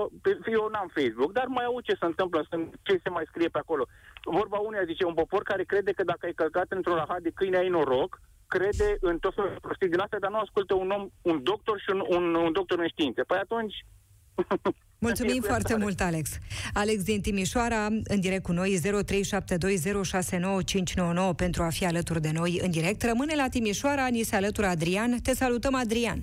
eu 0.52 0.68
n-am 0.72 0.90
Facebook, 0.94 1.32
dar 1.32 1.46
mai 1.46 1.64
aud 1.64 1.84
ce 1.84 1.96
se 2.00 2.04
întâmplă, 2.04 2.46
ce 2.82 3.00
se 3.02 3.10
mai 3.10 3.24
scrie 3.26 3.48
pe 3.48 3.58
acolo. 3.58 3.84
Vorba 4.24 4.58
uneia 4.58 4.84
zice, 4.84 5.04
un 5.04 5.14
popor 5.14 5.42
care 5.42 5.64
crede 5.64 5.92
că 5.92 6.04
dacă 6.04 6.26
ai 6.26 6.32
călcat 6.32 6.66
într-un 6.68 6.94
rahat 6.94 7.20
de 7.20 7.30
câine 7.34 7.56
ai 7.56 7.68
noroc, 7.68 8.20
crede 8.46 8.96
în 9.00 9.18
tot 9.18 9.34
felul 9.34 9.50
de 9.52 9.58
prostii 9.60 9.88
din 9.88 10.00
astea, 10.00 10.18
dar 10.18 10.30
nu 10.30 10.38
ascultă 10.38 10.74
un 10.74 10.90
om, 10.90 11.08
un 11.22 11.42
doctor 11.42 11.78
și 11.80 11.90
un, 11.90 12.02
un, 12.08 12.34
un 12.34 12.52
doctor 12.52 12.78
în 12.78 12.88
științe. 12.88 13.22
Păi 13.22 13.38
atunci 13.38 13.74
Mulțumim 15.00 15.42
foarte 15.42 15.76
mult, 15.76 16.00
Alex. 16.00 16.38
Alex 16.72 17.02
din 17.02 17.20
Timișoara, 17.20 17.86
în 18.04 18.20
direct 18.20 18.42
cu 18.42 18.52
noi, 18.52 18.78
0372069599 18.78 18.82
pentru 21.36 21.62
a 21.62 21.68
fi 21.68 21.86
alături 21.86 22.20
de 22.20 22.30
noi 22.34 22.58
în 22.62 22.70
direct. 22.70 23.02
Rămâne 23.02 23.34
la 23.36 23.46
Timișoara, 23.50 24.06
ni 24.06 24.22
se 24.22 24.36
alătură 24.36 24.66
Adrian. 24.66 25.18
Te 25.22 25.34
salutăm, 25.34 25.74
Adrian. 25.74 26.18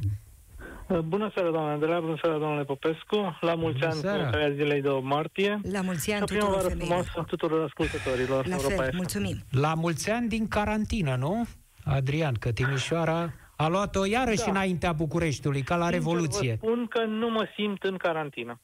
Bună 1.08 1.32
seara, 1.34 1.52
doamne 1.52 1.72
Andreea, 1.72 2.00
bună 2.00 2.18
seara, 2.22 2.38
domnule 2.38 2.64
Popescu. 2.64 3.38
La 3.42 3.56
mulți 3.56 3.84
ani 3.84 4.02
cu 4.02 4.08
zilei 4.56 4.82
de 4.82 4.90
8 4.90 5.04
martie. 5.04 5.60
La 5.72 5.82
mulți 5.82 6.12
ani 6.12 6.26
tuturor 6.26 6.62
femeilor. 6.68 7.26
tuturor 7.28 7.64
ascultătorilor. 7.64 8.48
La 8.48 8.56
fel, 8.56 8.92
mulțumim. 8.96 9.36
La 9.52 9.74
mulți 9.74 10.10
ani 10.10 10.28
din 10.28 10.48
carantină, 10.48 11.16
nu? 11.16 11.46
Adrian, 11.84 12.34
că 12.34 12.52
Timișoara 12.52 13.34
a 13.56 13.68
luat-o 13.68 14.06
iarăși 14.06 14.44
da. 14.44 14.50
înaintea 14.50 14.92
Bucureștiului, 14.92 15.62
ca 15.62 15.76
la 15.76 15.90
Sincer, 15.90 16.00
Revoluție. 16.00 16.58
Vă 16.62 16.68
spun 16.68 16.88
că 16.88 17.06
nu 17.06 17.30
mă 17.30 17.48
simt 17.56 17.84
în 17.84 17.98
carantină. 17.98 18.60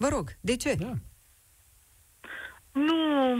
Vă 0.00 0.08
rog, 0.08 0.30
de 0.40 0.56
ce? 0.56 0.74
Da. 0.74 0.92
Nu, 2.72 3.34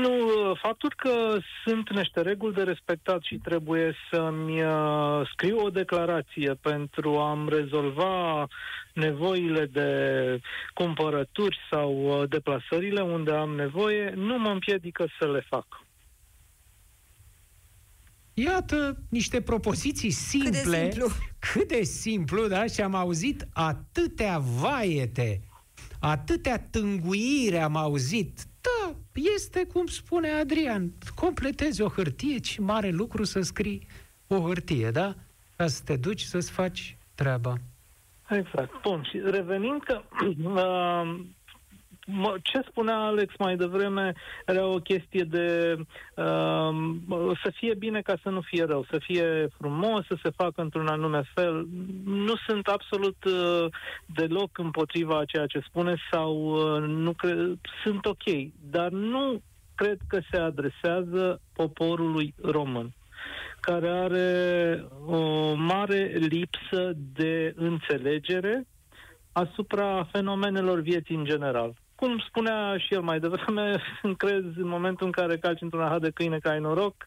nu. 0.00 0.54
Faptul 0.62 0.92
că 0.96 1.38
sunt 1.64 1.90
niște 1.90 2.20
reguli 2.20 2.54
de 2.54 2.62
respectat 2.62 3.22
și 3.22 3.36
trebuie 3.36 3.94
să-mi 4.10 4.64
uh, 4.64 5.28
scriu 5.32 5.58
o 5.58 5.70
declarație 5.70 6.54
pentru 6.60 7.18
a-mi 7.18 7.48
rezolva 7.48 8.46
nevoile 8.94 9.66
de 9.66 9.90
cumpărături 10.74 11.58
sau 11.70 12.20
uh, 12.20 12.28
deplasările 12.28 13.00
unde 13.00 13.32
am 13.32 13.50
nevoie, 13.50 14.12
nu 14.16 14.38
mă 14.38 14.50
împiedică 14.50 15.06
să 15.18 15.30
le 15.30 15.46
fac. 15.48 15.66
Iată 18.34 18.96
niște 19.10 19.40
propoziții 19.40 20.10
simple. 20.10 20.50
Cât 20.50 20.62
de 20.62 20.90
simplu. 20.90 21.08
Cât 21.38 21.68
de 21.68 21.82
simplu, 21.82 22.46
da? 22.46 22.66
Și 22.66 22.80
am 22.80 22.94
auzit 22.94 23.46
atâtea 23.52 24.38
vaiete, 24.38 25.40
atâtea 26.10 26.58
tânguire 26.58 27.58
am 27.58 27.76
auzit. 27.76 28.40
Da, 28.60 28.94
este 29.36 29.66
cum 29.72 29.86
spune 29.86 30.30
Adrian, 30.30 30.92
completezi 31.14 31.82
o 31.82 31.88
hârtie, 31.88 32.38
ce 32.38 32.60
mare 32.60 32.90
lucru 32.90 33.24
să 33.24 33.40
scrii 33.40 33.86
o 34.26 34.36
hârtie, 34.36 34.90
da? 34.90 35.14
Ca 35.56 35.66
să 35.66 35.82
te 35.84 35.96
duci 35.96 36.20
să-ți 36.20 36.50
faci 36.50 36.96
treaba. 37.14 37.54
Exact. 38.28 38.82
Bun, 38.82 39.02
și 39.10 39.20
revenind 39.24 39.82
că 39.82 40.02
uh, 40.44 41.24
mă, 42.06 42.34
ce 42.42 42.60
spunea 42.68 42.98
Alex 42.98 43.34
mai 43.38 43.56
devreme 43.56 44.12
era 44.46 44.66
o 44.66 44.78
chestie 44.78 45.22
de 45.22 45.76
uh, 46.14 47.36
să 47.42 47.52
fie 47.54 47.74
bine 47.74 48.00
ca 48.00 48.14
să 48.22 48.28
nu 48.28 48.40
fie 48.40 48.64
rău, 48.64 48.86
să 48.90 48.98
fie 48.98 49.48
frumos, 49.58 50.06
să 50.06 50.16
se 50.22 50.30
facă 50.36 50.60
într-un 50.60 50.86
anume 50.86 51.22
fel. 51.34 51.66
Nu 52.04 52.34
sunt 52.46 52.66
absolut 52.66 53.24
uh, 53.24 53.66
deloc 54.06 54.58
împotriva 54.58 55.18
a 55.18 55.24
ceea 55.24 55.46
ce 55.46 55.64
spune 55.68 55.96
sau 56.10 56.36
uh, 56.36 56.82
nu 56.82 57.12
cre- 57.12 57.58
sunt 57.82 58.06
ok, 58.06 58.52
dar 58.70 58.90
nu 58.90 59.42
cred 59.74 59.98
că 60.08 60.20
se 60.30 60.36
adresează 60.36 61.40
poporului 61.52 62.34
român 62.42 62.92
care 63.60 63.88
are 63.88 64.84
o 65.06 65.54
mare 65.54 66.12
lipsă 66.16 66.92
de 67.12 67.52
înțelegere 67.56 68.66
asupra 69.32 70.08
fenomenelor 70.12 70.80
vieții 70.80 71.14
în 71.14 71.24
general 71.24 71.74
cum 72.04 72.18
spunea 72.18 72.78
și 72.78 72.94
el 72.94 73.00
mai 73.00 73.20
devreme, 73.20 73.82
crezi 74.22 74.58
în 74.58 74.68
momentul 74.68 75.06
în 75.06 75.12
care 75.12 75.38
calci 75.38 75.60
într-un 75.60 75.82
aha 75.82 75.98
de 75.98 76.10
câine 76.10 76.38
că 76.38 76.48
ai 76.48 76.60
noroc, 76.60 77.06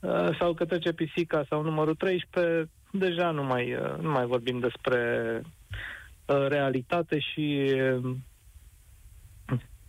uh, 0.00 0.28
sau 0.38 0.54
că 0.54 0.64
trece 0.64 0.92
pisica 0.92 1.44
sau 1.48 1.62
numărul 1.62 1.94
13, 1.94 2.70
deja 2.90 3.30
nu 3.30 3.42
mai, 3.42 3.74
uh, 3.74 3.98
nu 4.00 4.10
mai 4.10 4.26
vorbim 4.26 4.58
despre 4.58 5.40
uh, 6.26 6.46
realitate 6.48 7.18
și 7.18 7.74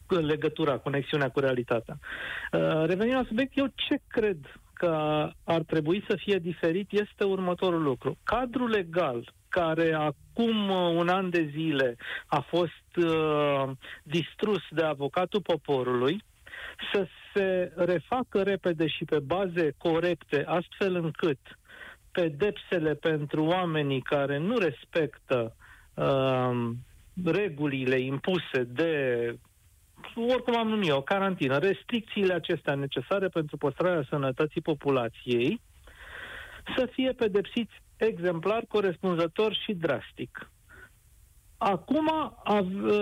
legătura, 0.08 0.78
conexiunea 0.78 1.30
cu 1.30 1.40
realitatea. 1.40 2.00
Revenind 2.86 3.16
la 3.16 3.26
subiect, 3.28 3.58
eu 3.58 3.66
ce 3.76 3.96
cred 4.08 4.38
că 4.74 5.30
ar 5.44 5.62
trebui 5.62 6.04
să 6.08 6.16
fie 6.16 6.38
diferit 6.38 6.92
este 6.92 7.24
următorul 7.24 7.82
lucru. 7.82 8.18
Cadrul 8.24 8.70
legal 8.70 9.34
care 9.56 9.94
acum 9.94 10.70
uh, 10.70 10.96
un 10.96 11.08
an 11.10 11.30
de 11.30 11.50
zile 11.52 11.96
a 12.26 12.40
fost 12.40 13.06
uh, 13.08 13.72
distrus 14.04 14.62
de 14.70 14.84
avocatul 14.84 15.42
poporului, 15.42 16.24
să 16.94 17.08
se 17.34 17.72
refacă 17.76 18.44
repede 18.44 18.88
și 18.88 19.06
pe 19.06 19.20
baze 19.20 19.74
corecte, 19.78 20.44
astfel 20.48 20.96
încât 20.96 21.40
pedepsele 22.12 22.94
pentru 22.94 23.44
oamenii 23.44 24.02
care 24.02 24.38
nu 24.38 24.58
respectă 24.58 25.56
uh, 25.94 26.70
regulile 27.26 28.00
impuse 28.00 28.64
de 28.64 28.94
oricum 30.16 30.58
am 30.58 30.68
numit 30.68 30.92
o 30.92 31.02
carantină, 31.02 31.58
restricțiile 31.58 32.34
acestea 32.34 32.76
necesare 32.76 33.28
pentru 33.28 33.58
păstrarea 33.58 34.06
sănătății 34.10 34.62
populației, 34.62 35.62
să 36.78 36.86
fie 36.92 37.12
pedepsiți 37.12 37.74
exemplar, 37.98 38.66
corespunzător 38.68 39.54
și 39.54 39.74
drastic. 39.74 40.50
Acum 41.58 42.10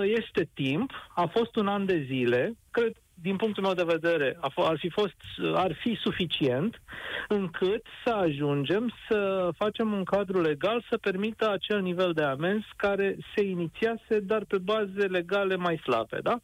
este 0.04 0.50
timp, 0.54 0.92
a 1.16 1.26
fost 1.26 1.56
un 1.56 1.68
an 1.68 1.86
de 1.86 2.04
zile, 2.08 2.58
cred, 2.72 2.94
din 3.14 3.36
punctul 3.36 3.64
meu 3.64 3.74
de 3.74 3.84
vedere, 3.84 4.38
ar 4.56 4.78
fi, 4.78 4.90
fost, 4.90 5.16
ar 5.54 5.74
fi 5.74 5.98
suficient 6.02 6.82
încât 7.28 7.86
să 8.06 8.10
ajungem 8.14 8.94
să 9.08 9.50
facem 9.58 9.94
un 9.94 10.04
cadru 10.04 10.42
legal 10.42 10.86
să 10.90 10.98
permită 10.98 11.50
acel 11.52 11.82
nivel 11.82 12.14
de 12.14 12.24
amenzi 12.24 12.68
care 12.76 13.18
se 13.36 13.44
inițiase, 13.44 14.20
dar 14.20 14.44
pe 14.46 14.58
baze 14.58 15.06
legale 15.06 15.56
mai 15.56 15.78
slabe, 15.78 16.20
da? 16.24 16.40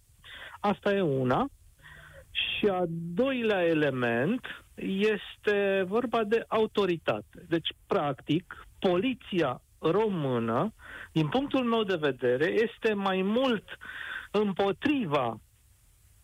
Asta 0.59 0.93
e 0.93 1.01
una. 1.01 1.49
Și 2.57 2.65
a 2.67 2.83
doilea 3.13 3.65
element 3.65 4.45
este 5.15 5.83
vorba 5.87 6.23
de 6.23 6.45
autoritate. 6.47 7.45
Deci, 7.47 7.69
practic, 7.87 8.65
poliția 8.79 9.61
română, 9.79 10.73
din 11.11 11.27
punctul 11.27 11.63
meu 11.63 11.83
de 11.83 11.95
vedere, 11.95 12.45
este 12.45 12.93
mai 12.93 13.21
mult 13.21 13.77
împotriva 14.31 15.39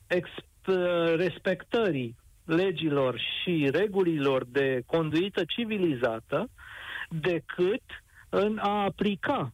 exp- 0.07 1.15
respectării 1.15 2.15
legilor 2.45 3.19
și 3.19 3.69
regulilor 3.71 4.45
de 4.45 4.83
conduită 4.85 5.43
civilizată 5.45 6.49
decât 7.09 7.83
în 8.29 8.57
a 8.57 8.83
aplica 8.83 9.53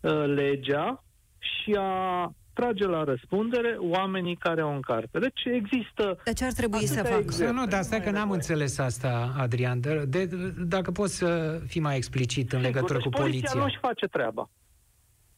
uh, 0.00 0.24
legea 0.26 1.04
și 1.38 1.74
a 1.78 2.32
trage 2.58 2.86
la 2.86 3.04
răspundere 3.04 3.76
oamenii 3.78 4.36
care 4.36 4.62
o 4.62 4.68
încarcă. 4.68 5.18
Deci 5.18 5.42
există... 5.44 6.18
Dar 6.24 6.34
ce 6.34 6.44
ar 6.44 6.52
trebui 6.52 6.86
să 6.86 7.02
facă? 7.02 7.30
Să 7.30 7.50
nu, 7.50 7.66
dar 7.66 7.82
stai 7.82 8.02
că 8.02 8.10
n-am 8.10 8.30
înțeles 8.30 8.78
asta, 8.78 9.34
Adrian. 9.38 9.80
De, 9.80 10.04
de, 10.08 10.24
dacă 10.58 10.90
poți 10.90 11.16
să 11.16 11.60
fii 11.66 11.80
mai 11.80 11.96
explicit 11.96 12.52
în 12.52 12.60
legătură 12.60 12.98
cu 12.98 13.08
poliția. 13.08 13.40
Poliția 13.40 13.60
nu-și 13.60 13.78
face 13.80 14.06
treaba. 14.06 14.50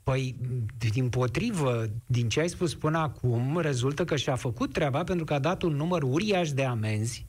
Păi, 0.03 0.37
din 0.91 1.09
potrivă, 1.09 1.85
din 2.07 2.29
ce 2.29 2.41
ai 2.41 2.49
spus 2.49 2.75
până 2.75 2.99
acum, 2.99 3.59
rezultă 3.59 4.05
că 4.05 4.17
și-a 4.17 4.37
făcut 4.37 4.73
treaba 4.73 5.05
pentru 5.05 5.25
că 5.25 5.35
a 5.35 5.39
dat 5.39 5.63
un 5.63 5.75
număr 5.77 6.03
uriaș 6.03 6.51
de 6.51 6.65
amenzi, 6.65 7.27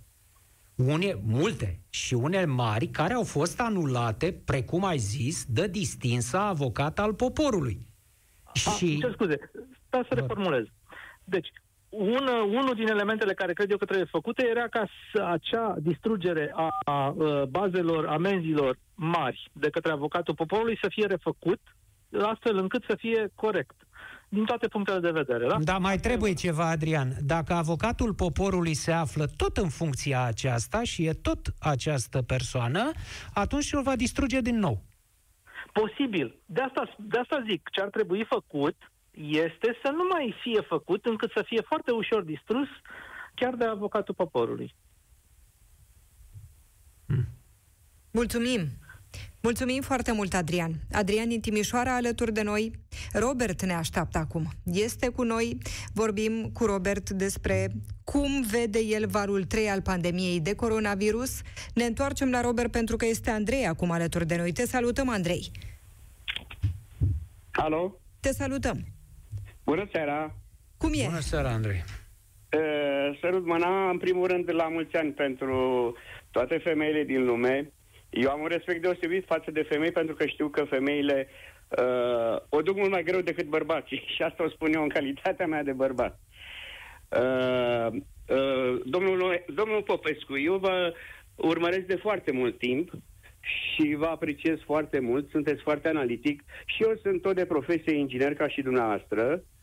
une, 0.75 1.19
multe 1.25 1.79
și 1.89 2.13
unele 2.13 2.45
mari, 2.45 2.87
care 2.87 3.13
au 3.13 3.23
fost 3.23 3.59
anulate, 3.59 4.41
precum 4.45 4.85
ai 4.85 4.97
zis, 4.97 5.45
de 5.49 5.67
distinsa 5.67 6.47
avocat 6.47 6.99
al 6.99 7.13
poporului. 7.13 7.87
A, 8.43 8.51
și... 8.59 8.99
Ce 8.99 9.09
scuze, 9.13 9.51
dar 9.89 10.05
să 10.09 10.13
reformulez. 10.15 10.65
Deci, 11.23 11.47
un, 11.89 12.27
unul 12.47 12.73
din 12.75 12.87
elementele 12.87 13.33
care 13.33 13.53
cred 13.53 13.71
eu 13.71 13.77
că 13.77 13.85
trebuie 13.85 14.07
făcute 14.11 14.47
era 14.47 14.67
ca 14.67 14.87
să, 15.13 15.21
acea 15.21 15.75
distrugere 15.79 16.51
a, 16.55 16.67
a, 16.85 16.93
a 16.93 17.45
bazelor 17.49 18.07
amenzilor 18.07 18.77
mari 18.95 19.49
de 19.53 19.69
către 19.69 19.91
avocatul 19.91 20.35
poporului 20.35 20.77
să 20.81 20.87
fie 20.89 21.05
refăcut 21.05 21.59
astfel 22.21 22.57
încât 22.57 22.83
să 22.87 22.95
fie 22.95 23.31
corect 23.35 23.75
din 24.29 24.45
toate 24.45 24.67
punctele 24.67 24.99
de 24.99 25.11
vedere. 25.11 25.47
Da, 25.47 25.57
da 25.59 25.77
mai 25.77 25.97
trebuie 25.97 26.33
ceva, 26.33 26.69
Adrian. 26.69 27.11
Dacă 27.21 27.53
avocatul 27.53 28.13
poporului 28.13 28.73
se 28.73 28.91
află 28.91 29.25
tot 29.37 29.57
în 29.57 29.69
funcția 29.69 30.23
aceasta 30.23 30.83
și 30.83 31.05
e 31.05 31.13
tot 31.13 31.39
această 31.59 32.21
persoană, 32.21 32.91
atunci 33.33 33.73
îl 33.73 33.81
va 33.81 33.95
distruge 33.95 34.41
din 34.41 34.59
nou. 34.59 34.81
Posibil. 35.73 36.39
De 36.45 36.61
asta, 36.61 36.95
de 36.97 37.17
asta 37.17 37.43
zic, 37.49 37.69
ce 37.71 37.81
ar 37.81 37.89
trebui 37.89 38.25
făcut 38.29 38.75
este 39.19 39.77
să 39.83 39.89
nu 39.91 40.07
mai 40.09 40.35
fie 40.41 40.61
făcut 40.61 41.05
încât 41.05 41.31
să 41.31 41.43
fie 41.45 41.61
foarte 41.61 41.91
ușor 41.91 42.21
distrus 42.21 42.67
chiar 43.35 43.55
de 43.55 43.65
avocatul 43.65 44.13
poporului. 44.13 44.75
Hmm. 47.05 47.25
Mulțumim! 48.11 48.67
Mulțumim 49.41 49.81
foarte 49.81 50.11
mult, 50.11 50.33
Adrian. 50.33 50.71
Adrian 50.91 51.27
din 51.27 51.41
Timișoara 51.41 51.95
alături 51.95 52.33
de 52.33 52.41
noi. 52.41 52.71
Robert 53.13 53.61
ne 53.61 53.73
așteaptă 53.73 54.17
acum. 54.17 54.47
Este 54.63 55.09
cu 55.09 55.23
noi. 55.23 55.57
Vorbim 55.93 56.49
cu 56.53 56.65
Robert 56.65 57.09
despre 57.09 57.71
cum 58.03 58.41
vede 58.41 58.79
el 58.79 59.07
valul 59.07 59.43
3 59.43 59.69
al 59.69 59.81
pandemiei 59.81 60.39
de 60.39 60.55
coronavirus. 60.55 61.41
Ne 61.73 61.83
întoarcem 61.83 62.29
la 62.29 62.41
Robert 62.41 62.71
pentru 62.71 62.95
că 62.95 63.05
este 63.05 63.29
Andrei 63.29 63.67
acum 63.67 63.91
alături 63.91 64.25
de 64.25 64.37
noi. 64.37 64.51
Te 64.51 64.65
salutăm, 64.65 65.09
Andrei. 65.09 65.51
Alo? 67.51 67.99
Te 68.19 68.31
salutăm. 68.31 68.98
Bună 69.69 69.87
seara! 69.91 70.35
Cum 70.77 70.91
e? 70.93 71.05
Bună 71.05 71.19
seara, 71.19 71.49
Andrei! 71.49 71.83
Uh, 72.57 73.17
sărut 73.21 73.45
mâna, 73.45 73.89
în 73.89 73.97
primul 73.97 74.27
rând, 74.27 74.53
la 74.53 74.67
mulți 74.67 74.95
ani 74.95 75.11
pentru 75.11 75.93
toate 76.31 76.57
femeile 76.57 77.03
din 77.03 77.25
lume. 77.25 77.71
Eu 78.09 78.29
am 78.29 78.41
un 78.41 78.47
respect 78.47 78.81
deosebit 78.81 79.25
față 79.25 79.51
de 79.51 79.67
femei 79.69 79.91
pentru 79.91 80.15
că 80.15 80.25
știu 80.25 80.47
că 80.47 80.63
femeile 80.63 81.27
uh, 81.67 82.37
o 82.49 82.61
duc 82.61 82.75
mult 82.75 82.91
mai 82.91 83.03
greu 83.03 83.21
decât 83.21 83.45
bărbații 83.45 84.03
și 84.15 84.21
asta 84.21 84.43
o 84.43 84.49
spun 84.49 84.73
eu 84.73 84.81
în 84.81 84.89
calitatea 84.89 85.47
mea 85.47 85.63
de 85.63 85.71
bărbat. 85.71 86.19
Uh, 87.09 87.87
uh, 88.27 88.81
domnul, 88.85 89.43
domnul 89.55 89.81
Popescu, 89.81 90.37
eu 90.37 90.57
vă 90.57 90.93
urmăresc 91.35 91.85
de 91.85 91.95
foarte 91.95 92.31
mult 92.31 92.57
timp 92.57 92.91
și 93.39 93.95
vă 93.95 94.05
apreciez 94.05 94.57
foarte 94.65 94.99
mult, 94.99 95.29
sunteți 95.29 95.61
foarte 95.61 95.87
analitic 95.87 96.43
și 96.65 96.83
eu 96.83 96.99
sunt 97.01 97.21
tot 97.21 97.35
de 97.35 97.45
profesie 97.45 97.97
inginer 97.97 98.33
ca 98.33 98.47
și 98.47 98.61
dumneavoastră. 98.61 99.23
Uh, 99.33 99.57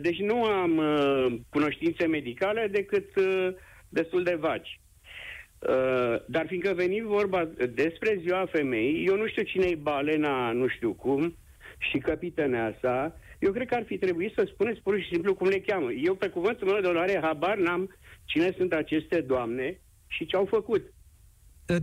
deci 0.00 0.18
nu 0.18 0.42
am 0.42 0.76
uh, 0.76 1.38
cunoștințe 1.48 2.06
medicale 2.06 2.68
decât 2.72 3.16
uh, 3.16 3.48
destul 3.88 4.22
de 4.22 4.34
vagi. 4.34 4.80
Uh, 5.58 6.24
dar 6.26 6.46
fiindcă 6.46 6.72
veni 6.74 7.00
vorba 7.00 7.48
despre 7.74 8.18
ziua 8.20 8.46
femeii, 8.50 9.06
eu 9.06 9.16
nu 9.16 9.26
știu 9.26 9.42
cine 9.42 9.66
e 9.66 9.74
balena, 9.74 10.52
nu 10.52 10.68
știu 10.68 10.92
cum, 10.92 11.36
și 11.78 11.98
capitaneasa, 11.98 13.16
eu 13.38 13.52
cred 13.52 13.68
că 13.68 13.74
ar 13.74 13.84
fi 13.86 13.98
trebuit 13.98 14.32
să 14.34 14.48
spuneți 14.52 14.80
pur 14.80 15.00
și 15.00 15.08
simplu 15.08 15.34
cum 15.34 15.48
le 15.48 15.60
cheamă. 15.60 15.92
Eu, 15.92 16.14
pe 16.14 16.28
cuvântul 16.28 16.66
meu 16.66 16.80
de 16.80 16.86
onoare, 16.86 17.20
habar 17.22 17.56
n-am 17.56 17.96
cine 18.24 18.54
sunt 18.56 18.72
aceste 18.72 19.20
doamne 19.20 19.80
și 20.06 20.26
ce 20.26 20.36
au 20.36 20.44
făcut. 20.44 20.92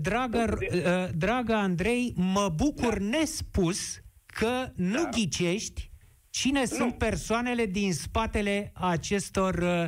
Dragă, 0.01 0.57
uh, 0.59 1.07
dragă 1.17 1.53
Andrei, 1.53 2.13
mă 2.15 2.53
bucur 2.55 2.97
da. 2.99 3.17
nespus 3.17 4.01
că 4.25 4.71
nu 4.75 5.03
da. 5.03 5.09
ghicești 5.11 5.91
cine 6.33 6.59
nu. 6.59 6.65
sunt 6.65 6.97
persoanele 6.97 7.65
din 7.65 7.93
spatele 7.93 8.71
acestor 8.73 9.53
uh, 9.53 9.85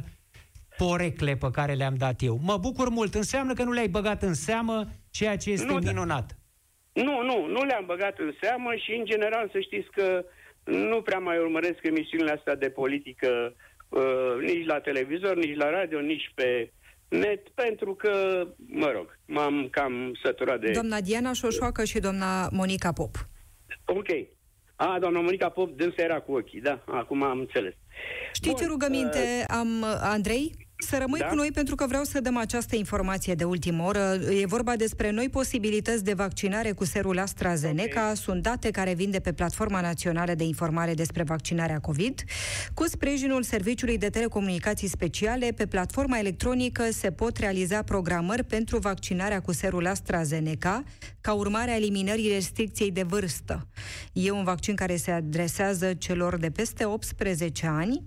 porecle 0.77 1.35
pe 1.35 1.49
care 1.51 1.73
le-am 1.73 1.95
dat 1.97 2.21
eu. 2.21 2.39
Mă 2.43 2.57
bucur 2.57 2.89
mult. 2.89 3.13
Înseamnă 3.15 3.53
că 3.53 3.63
nu 3.63 3.71
le-ai 3.71 3.87
băgat 3.87 4.23
în 4.23 4.33
seamă, 4.33 4.85
ceea 5.09 5.37
ce 5.37 5.51
este 5.51 5.65
nu, 5.65 5.79
da. 5.79 5.89
minunat. 5.89 6.37
Nu, 6.93 7.21
nu, 7.21 7.47
nu 7.47 7.63
le-am 7.63 7.85
băgat 7.85 8.19
în 8.19 8.33
seamă 8.41 8.75
și, 8.75 8.91
în 8.91 9.05
general, 9.05 9.49
să 9.51 9.59
știți 9.59 9.89
că 9.91 10.25
nu 10.63 11.01
prea 11.01 11.19
mai 11.19 11.37
urmăresc 11.37 11.79
emisiunile 11.81 12.31
astea 12.31 12.55
de 12.55 12.69
politică 12.69 13.55
uh, 13.89 14.01
nici 14.41 14.65
la 14.65 14.79
televizor, 14.79 15.35
nici 15.35 15.55
la 15.55 15.69
radio, 15.69 15.99
nici 15.99 16.31
pe 16.35 16.71
net, 17.07 17.49
pentru 17.49 17.95
că, 17.95 18.45
mă 18.67 18.91
rog, 18.91 19.19
m-am 19.25 19.67
cam 19.71 20.17
săturat 20.23 20.59
de... 20.59 20.71
Doamna 20.71 21.01
Diana 21.01 21.33
Șoșoacă 21.33 21.83
și 21.83 21.99
doamna 21.99 22.49
Monica 22.51 22.91
Pop. 22.91 23.15
Ok. 23.85 24.07
A, 24.75 24.97
doamna 24.99 25.19
Monica 25.19 25.49
Pop, 25.49 25.77
dânsa 25.77 26.01
era 26.01 26.19
cu 26.19 26.31
ochii, 26.33 26.61
da, 26.61 26.83
acum 26.85 27.23
am 27.23 27.39
înțeles. 27.39 27.73
Știți 28.33 28.49
Bun, 28.49 28.61
ce 28.61 28.65
rugăminte 28.65 29.45
uh, 29.49 29.55
am, 29.57 29.85
Andrei? 30.01 30.64
Să 30.77 30.97
rămâi 30.99 31.19
da? 31.19 31.25
cu 31.25 31.35
noi 31.35 31.51
pentru 31.53 31.75
că 31.75 31.85
vreau 31.87 32.03
să 32.03 32.19
dăm 32.19 32.37
această 32.37 32.75
informație 32.75 33.33
de 33.33 33.43
ultimă 33.43 33.83
oră. 33.83 34.19
E 34.41 34.45
vorba 34.45 34.75
despre 34.75 35.11
noi 35.11 35.29
posibilități 35.29 36.03
de 36.03 36.13
vaccinare 36.13 36.71
cu 36.71 36.85
serul 36.85 37.19
AstraZeneca. 37.19 38.01
Okay. 38.01 38.15
Sunt 38.15 38.41
date 38.41 38.71
care 38.71 38.93
vin 38.93 39.11
de 39.11 39.19
pe 39.19 39.33
Platforma 39.33 39.81
Națională 39.81 40.33
de 40.33 40.43
Informare 40.43 40.93
despre 40.93 41.23
Vaccinarea 41.23 41.79
COVID. 41.79 42.23
Cu 42.73 42.87
sprijinul 42.87 43.43
Serviciului 43.43 43.97
de 43.97 44.09
Telecomunicații 44.09 44.87
Speciale, 44.87 45.51
pe 45.51 45.65
platforma 45.65 46.17
electronică 46.17 46.83
se 46.91 47.11
pot 47.11 47.37
realiza 47.37 47.81
programări 47.81 48.43
pentru 48.43 48.77
vaccinarea 48.77 49.41
cu 49.41 49.51
serul 49.53 49.87
AstraZeneca, 49.87 50.83
ca 51.21 51.33
urmare 51.33 51.71
a 51.71 51.75
eliminării 51.75 52.33
restricției 52.33 52.91
de 52.91 53.03
vârstă. 53.03 53.67
E 54.13 54.31
un 54.31 54.43
vaccin 54.43 54.75
care 54.75 54.95
se 54.95 55.11
adresează 55.11 55.93
celor 55.93 56.37
de 56.37 56.49
peste 56.49 56.85
18 56.85 57.67
ani, 57.67 58.03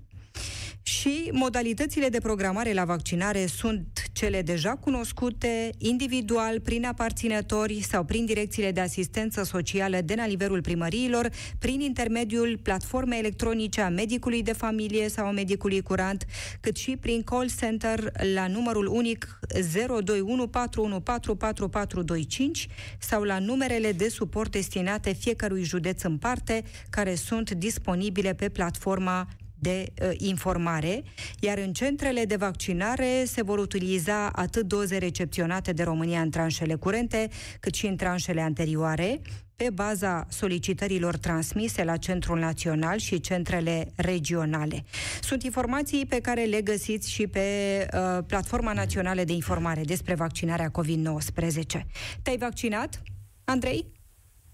și 0.89 1.31
modalitățile 1.33 2.09
de 2.09 2.19
programare 2.19 2.73
la 2.73 2.85
vaccinare 2.85 3.47
sunt 3.47 4.03
cele 4.13 4.43
deja 4.43 4.71
cunoscute, 4.71 5.71
individual, 5.79 6.61
prin 6.61 6.85
aparținători 6.85 7.81
sau 7.81 8.05
prin 8.05 8.25
direcțiile 8.25 8.73
de 8.73 8.81
asistență 8.81 9.43
socială 9.43 10.01
de 10.05 10.15
la 10.17 10.25
nivelul 10.25 10.61
primăriilor, 10.61 11.29
prin 11.59 11.81
intermediul 11.81 12.59
platformei 12.63 13.19
electronice 13.19 13.81
a 13.81 13.89
medicului 13.89 14.43
de 14.43 14.53
familie 14.53 15.09
sau 15.09 15.27
a 15.27 15.31
medicului 15.31 15.83
curant, 15.83 16.25
cât 16.61 16.77
și 16.77 16.97
prin 16.97 17.23
call 17.23 17.51
center 17.59 18.13
la 18.35 18.47
numărul 18.47 18.87
unic 18.87 19.39
021 20.05 20.51
sau 22.99 23.23
la 23.23 23.39
numerele 23.39 23.93
de 23.93 24.09
suport 24.09 24.51
destinate 24.51 25.13
fiecărui 25.13 25.63
județ 25.63 26.03
în 26.03 26.19
parte, 26.19 26.65
care 26.91 27.15
sunt 27.15 27.51
disponibile 27.51 28.35
pe 28.35 28.49
platforma 28.49 29.29
de 29.59 29.87
uh, 30.03 30.11
informare, 30.17 31.03
iar 31.41 31.59
în 31.59 31.73
centrele 31.73 32.25
de 32.25 32.37
vaccinare 32.37 33.25
se 33.25 33.43
vor 33.43 33.59
utiliza 33.59 34.29
atât 34.29 34.67
doze 34.67 34.99
recepționate 34.99 35.73
de 35.73 35.83
România 35.83 36.21
în 36.21 36.31
tranșele 36.31 36.75
curente, 36.75 37.29
cât 37.61 37.75
și 37.75 37.87
în 37.87 37.97
tranșele 37.97 38.41
anterioare, 38.41 39.21
pe 39.57 39.71
baza 39.75 40.27
solicitărilor 40.29 41.17
transmise 41.17 41.85
la 41.85 41.97
Centrul 41.97 42.39
Național 42.39 42.99
și 42.99 43.21
centrele 43.21 43.87
regionale. 43.97 44.85
Sunt 45.21 45.43
informații 45.43 46.07
pe 46.07 46.21
care 46.21 46.45
le 46.45 46.61
găsiți 46.63 47.13
și 47.13 47.27
pe 47.27 47.41
uh, 47.93 48.19
Platforma 48.27 48.73
Națională 48.73 49.23
de 49.25 49.33
Informare 49.33 49.81
despre 49.85 50.15
vaccinarea 50.15 50.71
COVID-19. 50.71 51.81
Te-ai 52.23 52.37
vaccinat, 52.39 53.03
Andrei? 53.45 53.87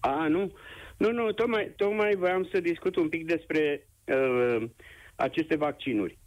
A, 0.00 0.26
nu. 0.28 0.52
Nu, 0.96 1.12
nu, 1.12 1.32
tocmai, 1.32 1.72
tocmai 1.76 2.14
voiam 2.14 2.48
să 2.52 2.60
discut 2.60 2.96
un 2.96 3.08
pic 3.08 3.26
despre 3.26 3.88
uh, 4.04 4.68
aceste 5.16 5.56
vaccinuri. 5.56 6.18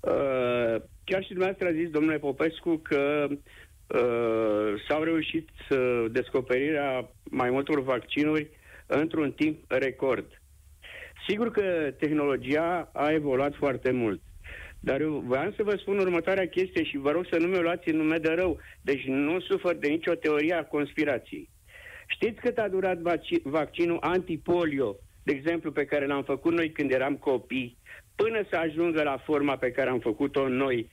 Uh, 0.00 0.76
chiar 1.04 1.22
și 1.22 1.28
dumneavoastră 1.28 1.68
a 1.68 1.72
zis, 1.72 1.90
domnule 1.90 2.18
Popescu, 2.18 2.76
că 2.76 3.26
uh, 3.28 4.80
s-au 4.88 5.02
reușit 5.02 5.48
să 5.68 6.06
descoperirea 6.10 7.10
mai 7.24 7.50
multor 7.50 7.82
vaccinuri 7.82 8.50
într-un 8.86 9.32
timp 9.32 9.64
record. 9.68 10.42
Sigur 11.28 11.50
că 11.50 11.92
tehnologia 11.98 12.90
a 12.92 13.10
evoluat 13.10 13.54
foarte 13.54 13.90
mult. 13.90 14.20
Dar 14.80 15.00
eu 15.00 15.22
voiam 15.26 15.52
să 15.56 15.62
vă 15.62 15.76
spun 15.76 15.98
următoarea 15.98 16.48
chestie 16.48 16.84
și 16.84 16.96
vă 16.96 17.10
rog 17.10 17.26
să 17.30 17.38
nu 17.38 17.46
mi-o 17.46 17.60
luați 17.60 17.88
în 17.88 17.96
nume 17.96 18.18
de 18.18 18.28
rău. 18.28 18.58
Deci 18.80 19.04
nu 19.06 19.40
sufăr 19.40 19.74
de 19.74 19.88
nicio 19.88 20.14
teorie 20.14 20.54
a 20.54 20.64
conspirației. 20.64 21.50
Știți 22.06 22.40
cât 22.40 22.58
a 22.58 22.68
durat 22.68 22.98
vac- 22.98 23.42
vaccinul 23.42 23.98
antipolio, 24.00 24.96
de 25.22 25.32
exemplu, 25.32 25.72
pe 25.72 25.84
care 25.84 26.06
l-am 26.06 26.22
făcut 26.22 26.52
noi 26.52 26.70
când 26.70 26.90
eram 26.90 27.16
copii, 27.16 27.76
până 28.14 28.42
să 28.50 28.56
ajungă 28.56 29.02
la 29.02 29.18
forma 29.24 29.56
pe 29.56 29.70
care 29.70 29.90
am 29.90 29.98
făcut-o 29.98 30.48
noi, 30.48 30.88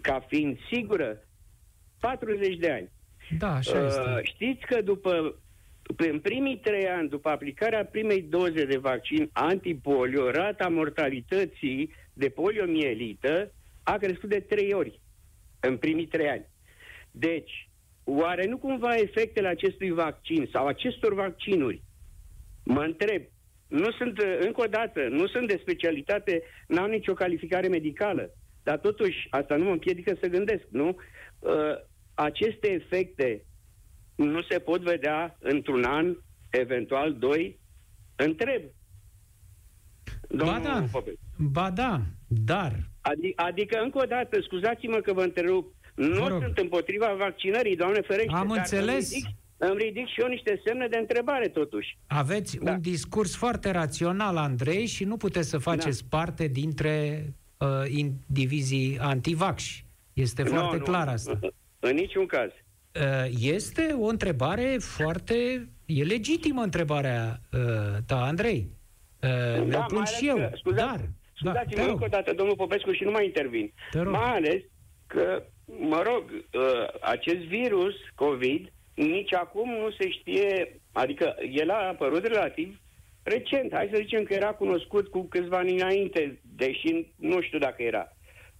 ca 0.00 0.24
fiind 0.28 0.58
sigură, 0.72 1.22
40 2.00 2.56
de 2.56 2.70
ani. 2.70 2.90
Da, 3.38 3.54
așa 3.54 3.78
uh, 3.78 3.86
este. 3.86 4.20
Știți 4.22 4.66
că 4.66 4.82
după 4.82 5.34
în 5.96 6.20
primii 6.20 6.58
trei 6.58 6.88
ani, 6.88 7.08
după 7.08 7.28
aplicarea 7.28 7.84
primei 7.84 8.22
doze 8.22 8.64
de 8.64 8.76
vaccin 8.76 9.30
antipolio, 9.32 10.30
rata 10.30 10.68
mortalității 10.68 11.94
de 12.12 12.28
poliomielită 12.28 13.52
a 13.82 13.96
crescut 13.96 14.28
de 14.28 14.40
trei 14.40 14.72
ori 14.72 15.00
în 15.60 15.76
primii 15.76 16.06
trei 16.06 16.28
ani. 16.28 16.46
Deci, 17.10 17.68
oare 18.04 18.46
nu 18.46 18.58
cumva 18.58 18.96
efectele 18.96 19.48
acestui 19.48 19.90
vaccin 19.90 20.48
sau 20.52 20.66
acestor 20.66 21.14
vaccinuri, 21.14 21.82
mă 22.64 22.80
întreb, 22.80 23.22
nu 23.68 23.90
sunt, 23.90 24.18
uh, 24.18 24.38
încă 24.40 24.60
o 24.60 24.66
dată, 24.66 25.00
nu 25.08 25.26
sunt 25.26 25.48
de 25.48 25.58
specialitate, 25.60 26.42
n-au 26.66 26.86
nicio 26.86 27.12
calificare 27.12 27.68
medicală. 27.68 28.30
Dar 28.62 28.78
totuși, 28.78 29.26
asta 29.30 29.56
nu 29.56 29.64
mă 29.64 29.70
împiedică 29.70 30.16
să 30.20 30.28
gândesc, 30.28 30.62
nu? 30.70 30.96
Uh, 31.38 31.52
aceste 32.14 32.70
efecte 32.72 33.44
nu 34.14 34.42
se 34.42 34.58
pot 34.58 34.80
vedea 34.80 35.36
într-un 35.40 35.84
an, 35.84 36.16
eventual 36.50 37.14
doi? 37.14 37.58
Întreb. 38.16 38.62
Domnul 40.28 40.60
ba 40.60 40.60
da, 40.60 40.84
ba 41.36 41.70
da, 41.70 42.00
dar... 42.26 42.72
Adi- 43.00 43.34
adică, 43.36 43.78
încă 43.82 43.98
o 43.98 44.04
dată, 44.04 44.40
scuzați-mă 44.40 44.96
că 44.96 45.12
vă 45.12 45.22
întrerup, 45.22 45.74
nu 45.94 46.40
sunt 46.40 46.58
împotriva 46.58 47.14
vaccinării, 47.14 47.76
doamne 47.76 48.00
ferește. 48.00 48.32
Am 48.34 48.50
înțeles. 48.50 49.12
Ridic, 49.12 49.28
îmi 49.58 49.82
ridic 49.82 50.06
și 50.06 50.20
eu 50.20 50.28
niște 50.28 50.60
semne 50.64 50.86
de 50.86 50.96
întrebare, 50.96 51.48
totuși. 51.48 51.98
Aveți 52.06 52.58
da. 52.58 52.70
un 52.70 52.80
discurs 52.80 53.36
foarte 53.36 53.70
rațional, 53.70 54.36
Andrei, 54.36 54.86
și 54.86 55.04
nu 55.04 55.16
puteți 55.16 55.48
să 55.48 55.58
faceți 55.58 56.02
da. 56.08 56.16
parte 56.16 56.46
dintre 56.46 57.24
uh, 57.56 57.68
indivizii 57.88 58.98
antivaxi. 59.00 59.84
Este 60.12 60.42
no, 60.42 60.48
foarte 60.48 60.76
nu, 60.76 60.82
clar 60.82 61.08
asta. 61.08 61.38
În 61.80 61.94
niciun 61.94 62.26
caz. 62.26 62.50
Uh, 62.50 63.30
este 63.40 63.96
o 63.98 64.06
întrebare 64.06 64.76
foarte... 64.80 65.68
E 65.86 66.02
legitimă 66.02 66.62
întrebarea 66.62 67.40
uh, 67.52 67.60
ta, 68.06 68.22
Andrei. 68.22 68.68
Uh, 69.22 69.68
da, 69.68 69.80
pun 69.80 70.04
și 70.04 70.28
eu. 70.28 70.36
Că, 70.36 70.50
scuzați, 70.54 70.86
dar, 70.86 71.08
scuzați-mă 71.34 71.82
da, 71.82 71.90
încă 71.90 72.04
o 72.04 72.08
dată, 72.08 72.32
domnul 72.32 72.56
Popescu, 72.56 72.92
și 72.92 73.04
nu 73.04 73.10
mai 73.10 73.24
intervin. 73.24 73.72
Mai 74.04 74.36
ales 74.36 74.62
că, 75.06 75.42
mă 75.64 76.02
rog, 76.06 76.24
uh, 76.30 76.86
acest 77.00 77.38
virus 77.38 77.94
COVID 78.14 78.72
nici 79.06 79.34
acum 79.34 79.70
nu 79.70 79.90
se 79.90 80.10
știe, 80.10 80.80
adică 80.92 81.36
el 81.52 81.70
a 81.70 81.88
apărut 81.88 82.26
relativ 82.26 82.80
recent. 83.22 83.74
Hai 83.74 83.88
să 83.92 84.00
zicem 84.00 84.22
că 84.22 84.34
era 84.34 84.52
cunoscut 84.52 85.08
cu 85.08 85.22
câțiva 85.22 85.56
ani 85.56 85.80
înainte, 85.80 86.40
deși 86.56 87.06
nu 87.16 87.40
știu 87.40 87.58
dacă 87.58 87.82
era. 87.82 88.12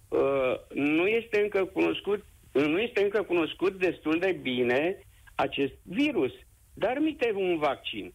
Uh, 0.07 0.53
nu 0.73 1.07
este 1.07 1.41
încă 1.41 1.65
cunoscut 1.65 2.23
nu 2.51 2.79
este 2.79 3.03
încă 3.03 3.21
cunoscut 3.21 3.79
destul 3.79 4.19
de 4.19 4.39
bine 4.41 4.97
acest 5.35 5.73
virus, 5.83 6.31
dar 6.73 6.97
mite 6.99 7.31
un 7.35 7.57
vaccin. 7.57 8.13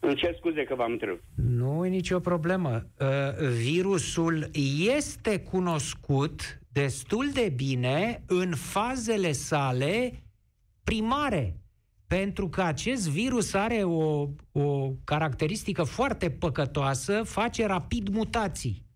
Îmi 0.00 0.14
cer 0.14 0.34
scuze 0.36 0.64
că 0.64 0.74
v-am 0.74 0.92
întrebat. 0.92 1.20
Nu 1.34 1.86
e 1.86 1.88
nicio 1.88 2.20
problemă. 2.20 2.86
Uh, 3.00 3.08
virusul 3.62 4.50
este 4.96 5.40
cunoscut 5.40 6.60
destul 6.72 7.30
de 7.32 7.52
bine 7.56 8.22
în 8.26 8.54
fazele 8.54 9.32
sale 9.32 10.21
primare, 10.84 11.60
pentru 12.06 12.48
că 12.48 12.62
acest 12.62 13.08
virus 13.08 13.52
are 13.52 13.82
o, 13.84 14.28
o 14.52 14.90
caracteristică 15.04 15.82
foarte 15.82 16.30
păcătoasă, 16.30 17.22
face 17.22 17.66
rapid 17.66 18.08
mutații. 18.08 18.86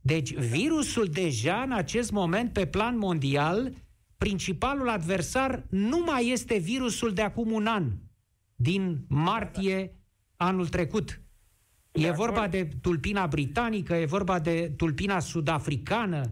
Deci 0.00 0.34
virusul 0.34 1.06
deja 1.06 1.62
în 1.62 1.72
acest 1.72 2.10
moment 2.10 2.52
pe 2.52 2.66
plan 2.66 2.98
mondial, 2.98 3.72
principalul 4.16 4.88
adversar 4.88 5.66
nu 5.70 6.02
mai 6.06 6.28
este 6.28 6.58
virusul 6.58 7.12
de 7.12 7.22
acum 7.22 7.52
un 7.52 7.66
an, 7.66 7.92
din 8.54 9.04
martie 9.08 9.94
anul 10.36 10.68
trecut. 10.68 11.20
De 11.90 12.00
e 12.00 12.08
acord. 12.08 12.24
vorba 12.24 12.48
de 12.48 12.68
tulpina 12.80 13.26
britanică, 13.26 13.94
e 13.94 14.04
vorba 14.04 14.38
de 14.38 14.72
tulpina 14.76 15.18
sud-africană, 15.18 16.30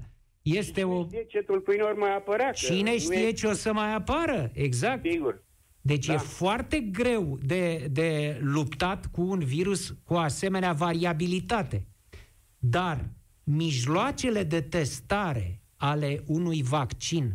este 0.56 0.80
Cine 0.80 0.92
o... 0.92 1.04
știe 1.04 1.24
ce 1.24 1.38
tulpini 1.38 1.82
ori 1.82 1.98
mai 1.98 2.14
apărea? 2.14 2.50
Cine 2.50 2.98
știe 2.98 3.26
e... 3.26 3.32
ce 3.32 3.46
o 3.46 3.52
să 3.52 3.72
mai 3.72 3.94
apară? 3.94 4.50
Exact. 4.52 5.10
Sigur. 5.10 5.46
Deci 5.80 6.06
da. 6.06 6.12
e 6.12 6.16
foarte 6.16 6.80
greu 6.80 7.38
de, 7.42 7.88
de 7.90 8.38
luptat 8.40 9.06
cu 9.06 9.22
un 9.22 9.38
virus 9.38 9.96
cu 10.04 10.14
asemenea 10.14 10.72
variabilitate. 10.72 11.86
Dar 12.58 13.10
mijloacele 13.44 14.42
de 14.42 14.60
testare 14.60 15.62
ale 15.76 16.22
unui 16.26 16.62
vaccin 16.62 17.34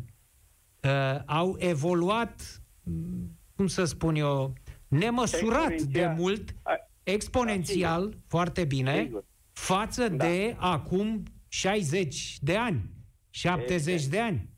uh, 0.83 1.19
au 1.25 1.55
evoluat, 1.59 2.61
cum 3.55 3.67
să 3.67 3.85
spun 3.85 4.15
eu, 4.15 4.53
nemăsurat 4.87 5.81
de 5.81 6.13
mult, 6.17 6.55
exponențial, 7.03 8.09
da, 8.09 8.17
foarte 8.27 8.65
bine, 8.65 9.03
sigur. 9.03 9.25
față 9.51 10.07
da. 10.07 10.25
de 10.25 10.55
acum 10.59 11.23
60 11.47 12.37
de 12.41 12.55
ani, 12.55 12.89
70 13.33 13.93
Evident. 13.93 14.11
de 14.11 14.19
ani. 14.19 14.49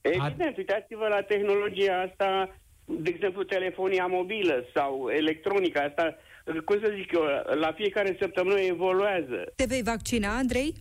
Evident, 0.00 0.56
uitați-vă 0.56 1.06
la 1.08 1.22
tehnologia 1.22 2.00
asta, 2.08 2.56
de 2.84 3.10
exemplu, 3.14 3.42
telefonia 3.42 4.06
mobilă 4.06 4.64
sau 4.74 5.08
electronica 5.08 5.80
asta, 5.80 6.16
cum 6.64 6.80
să 6.82 6.92
zic 6.96 7.12
eu, 7.12 7.22
la 7.54 7.72
fiecare 7.72 8.16
săptămână 8.20 8.58
evoluează. 8.58 9.52
Te 9.56 9.64
vei 9.64 9.82
vaccina, 9.82 10.36
Andrei? 10.36 10.74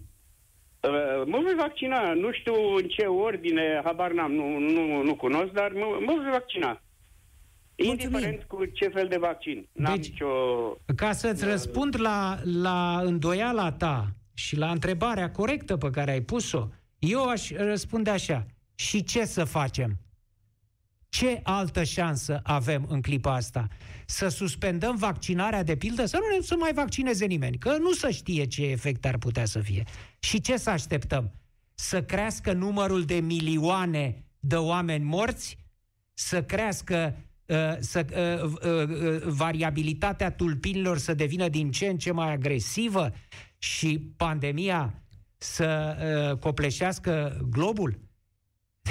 Uh, 0.80 1.24
mă 1.26 1.40
voi 1.42 1.54
vaccina, 1.58 2.14
nu 2.14 2.32
știu 2.32 2.54
în 2.76 2.88
ce 2.88 3.06
ordine, 3.06 3.82
habar 3.84 4.12
n-am, 4.12 4.32
nu, 4.32 4.58
nu, 4.60 5.04
nu 5.04 5.16
cunosc, 5.16 5.52
dar 5.52 5.72
mă, 5.72 5.98
mă 6.06 6.14
voi 6.14 6.32
vaccina. 6.32 6.82
Indiferent 7.76 8.44
cu 8.44 8.66
ce 8.66 8.88
fel 8.88 9.08
de 9.08 9.18
vaccin. 9.18 9.68
N-am 9.72 9.96
deci, 9.96 10.10
nicio... 10.10 10.28
Ca 10.96 11.12
să-ți 11.12 11.46
răspund 11.46 12.02
la, 12.02 12.38
la 12.62 13.00
îndoiala 13.04 13.72
ta 13.72 14.08
și 14.34 14.58
la 14.58 14.72
întrebarea 14.72 15.32
corectă 15.32 15.78
pe 15.78 15.90
care 15.90 16.12
ai 16.12 16.22
pus-o, 16.22 16.68
eu 17.08 17.30
aș 17.30 17.50
răspunde 17.50 18.10
așa. 18.10 18.46
Și 18.76 19.04
ce 19.04 19.26
să 19.26 19.44
facem? 19.44 19.98
Ce 21.10 21.40
altă 21.44 21.84
șansă 21.84 22.40
avem 22.44 22.86
în 22.90 23.02
clipa 23.02 23.34
asta? 23.34 23.68
Să 24.06 24.28
suspendăm 24.28 24.96
vaccinarea 24.96 25.64
de 25.64 25.76
pildă? 25.76 26.06
Să 26.06 26.18
nu 26.18 26.36
ne 26.36 26.44
să 26.44 26.56
mai 26.56 26.74
vaccineze 26.74 27.26
nimeni, 27.26 27.58
că 27.58 27.78
nu 27.78 27.92
se 27.92 28.12
știe 28.12 28.46
ce 28.46 28.66
efect 28.66 29.06
ar 29.06 29.18
putea 29.18 29.46
să 29.46 29.60
fie. 29.60 29.84
Și 30.20 30.42
ce 30.42 30.58
să 30.58 30.70
așteptăm? 30.70 31.32
Să 31.74 32.04
crească 32.04 32.54
numărul 32.54 33.04
de 33.04 33.16
milioane 33.16 34.26
de 34.40 34.56
oameni 34.56 35.04
morți? 35.04 35.58
Să 36.14 36.44
crească 36.44 37.16
uh, 37.46 37.76
să, 37.80 38.06
uh, 38.10 38.52
uh, 38.66 39.22
variabilitatea 39.26 40.32
tulpinilor 40.32 40.98
să 40.98 41.14
devină 41.14 41.48
din 41.48 41.72
ce 41.72 41.86
în 41.86 41.98
ce 41.98 42.12
mai 42.12 42.32
agresivă 42.32 43.14
și 43.58 44.00
pandemia 44.18 45.03
să 45.44 46.38
copleșească 46.40 47.42
globul? 47.50 48.00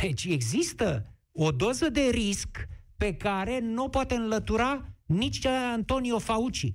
Deci 0.00 0.24
există 0.24 1.16
o 1.32 1.50
doză 1.50 1.88
de 1.88 2.08
risc 2.10 2.68
pe 2.96 3.14
care 3.14 3.58
nu 3.60 3.88
poate 3.88 4.14
înlătura 4.14 4.88
nici 5.06 5.46
Antonio 5.46 6.18
Fauci. 6.18 6.74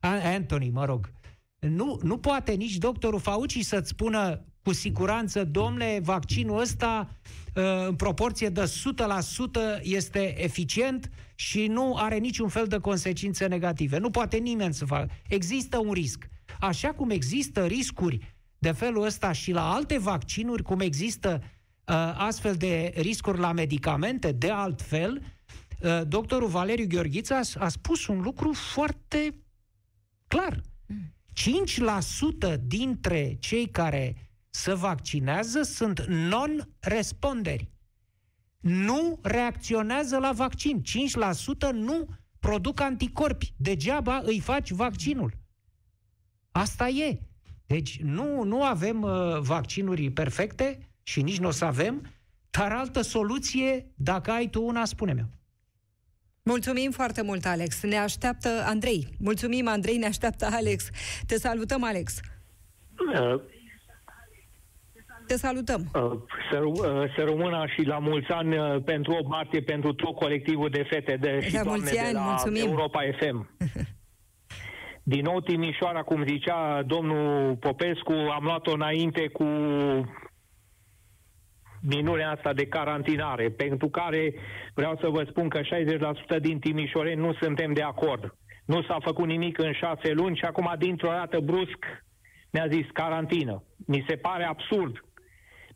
Anthony, 0.00 0.70
mă 0.70 0.84
rog. 0.84 1.12
Nu, 1.58 1.98
nu 2.02 2.18
poate 2.18 2.52
nici 2.52 2.76
doctorul 2.76 3.20
Fauci 3.20 3.64
să-ți 3.64 3.88
spună 3.88 4.44
cu 4.62 4.72
siguranță, 4.72 5.44
domnule, 5.44 6.00
vaccinul 6.02 6.60
ăsta 6.60 7.10
ă, 7.56 7.86
în 7.88 7.94
proporție 7.94 8.48
de 8.48 8.62
100% 9.78 9.82
este 9.82 10.42
eficient 10.42 11.10
și 11.34 11.66
nu 11.66 11.94
are 11.96 12.18
niciun 12.18 12.48
fel 12.48 12.66
de 12.66 12.78
consecințe 12.78 13.46
negative. 13.46 13.98
Nu 13.98 14.10
poate 14.10 14.36
nimeni 14.36 14.74
să 14.74 14.84
facă. 14.84 15.10
Există 15.28 15.78
un 15.78 15.92
risc. 15.92 16.28
Așa 16.60 16.88
cum 16.88 17.10
există 17.10 17.66
riscuri 17.66 18.36
de 18.58 18.72
felul 18.72 19.04
ăsta 19.04 19.32
și 19.32 19.52
la 19.52 19.72
alte 19.72 19.98
vaccinuri, 19.98 20.62
cum 20.62 20.80
există 20.80 21.42
Uh, 21.88 21.94
astfel 22.16 22.54
de 22.54 22.92
riscuri 22.96 23.38
la 23.38 23.52
medicamente, 23.52 24.32
de 24.32 24.50
altfel, 24.50 25.22
uh, 25.82 26.00
doctorul 26.06 26.48
Valeriu 26.48 26.86
Gheorghiță 26.86 27.40
a, 27.58 27.68
spus 27.68 28.06
un 28.06 28.20
lucru 28.20 28.52
foarte 28.52 29.34
clar. 30.26 30.60
5% 31.32 32.56
dintre 32.66 33.36
cei 33.40 33.68
care 33.68 34.30
se 34.50 34.74
vaccinează 34.74 35.62
sunt 35.62 36.04
non-responderi. 36.06 37.70
Nu 38.60 39.18
reacționează 39.22 40.16
la 40.16 40.32
vaccin. 40.32 40.82
5% 40.82 41.72
nu 41.72 42.08
produc 42.38 42.80
anticorpi. 42.80 43.52
Degeaba 43.56 44.20
îi 44.24 44.40
faci 44.40 44.70
vaccinul. 44.70 45.32
Asta 46.50 46.88
e. 46.88 47.20
Deci 47.68 48.00
nu, 48.00 48.42
nu 48.42 48.62
avem 48.62 49.02
uh, 49.02 49.38
vaccinuri 49.38 50.10
perfecte, 50.10 50.78
și 51.02 51.22
nici 51.22 51.38
nu 51.38 51.46
o 51.46 51.50
să 51.50 51.64
avem, 51.64 52.02
dar 52.50 52.72
altă 52.72 53.00
soluție, 53.00 53.86
dacă 53.94 54.30
ai 54.30 54.48
tu 54.48 54.62
una, 54.62 54.84
spune-mi. 54.84 55.24
Mulțumim 56.42 56.90
foarte 56.90 57.22
mult, 57.22 57.44
Alex. 57.44 57.82
Ne 57.82 57.96
așteaptă 57.96 58.48
Andrei. 58.66 59.08
Mulțumim, 59.18 59.68
Andrei, 59.68 59.96
ne 59.96 60.06
așteaptă 60.06 60.48
Alex. 60.52 60.88
Te 61.26 61.36
salutăm, 61.38 61.84
Alex. 61.84 62.20
Uh. 63.14 63.40
Te 65.26 65.36
salutăm. 65.36 65.90
Uh, 65.94 66.12
să, 66.50 66.58
uh, 66.64 67.14
să 67.16 67.24
rămână 67.24 67.64
și 67.74 67.82
la 67.82 67.98
mulți 67.98 68.30
ani 68.30 68.58
uh, 68.58 68.82
pentru 68.84 69.12
8 69.12 69.28
martie 69.28 69.60
pentru 69.60 69.92
tot 69.92 70.14
colectivul 70.14 70.68
de 70.70 70.82
fete 70.90 71.16
de 71.16 71.40
și 71.40 71.54
la 71.54 71.62
mulți 71.62 71.98
ani, 71.98 72.06
de 72.06 72.12
la 72.12 72.20
mulțumim. 72.20 72.68
Europa 72.68 73.00
FM. 73.20 73.48
Din 75.08 75.22
nou 75.22 75.40
Timișoara, 75.40 76.02
cum 76.02 76.26
zicea 76.26 76.82
domnul 76.82 77.56
Popescu, 77.56 78.12
am 78.12 78.42
luat-o 78.42 78.72
înainte 78.72 79.28
cu 79.28 79.44
minunea 81.82 82.30
asta 82.30 82.52
de 82.52 82.66
carantinare, 82.66 83.48
pentru 83.50 83.88
care 83.88 84.34
vreau 84.74 84.98
să 85.00 85.08
vă 85.08 85.26
spun 85.28 85.48
că 85.48 85.60
60% 85.60 86.40
din 86.40 86.58
timișoreni 86.58 87.20
nu 87.20 87.32
suntem 87.32 87.72
de 87.72 87.82
acord. 87.82 88.34
Nu 88.64 88.82
s-a 88.82 88.98
făcut 89.00 89.26
nimic 89.26 89.58
în 89.58 89.72
șase 89.72 90.12
luni 90.12 90.36
și 90.36 90.44
acum 90.44 90.74
dintr-o 90.78 91.10
dată 91.10 91.40
brusc 91.40 91.84
ne-a 92.50 92.66
zis 92.66 92.86
carantină. 92.92 93.62
Mi 93.86 94.04
se 94.08 94.16
pare 94.16 94.44
absurd, 94.44 95.04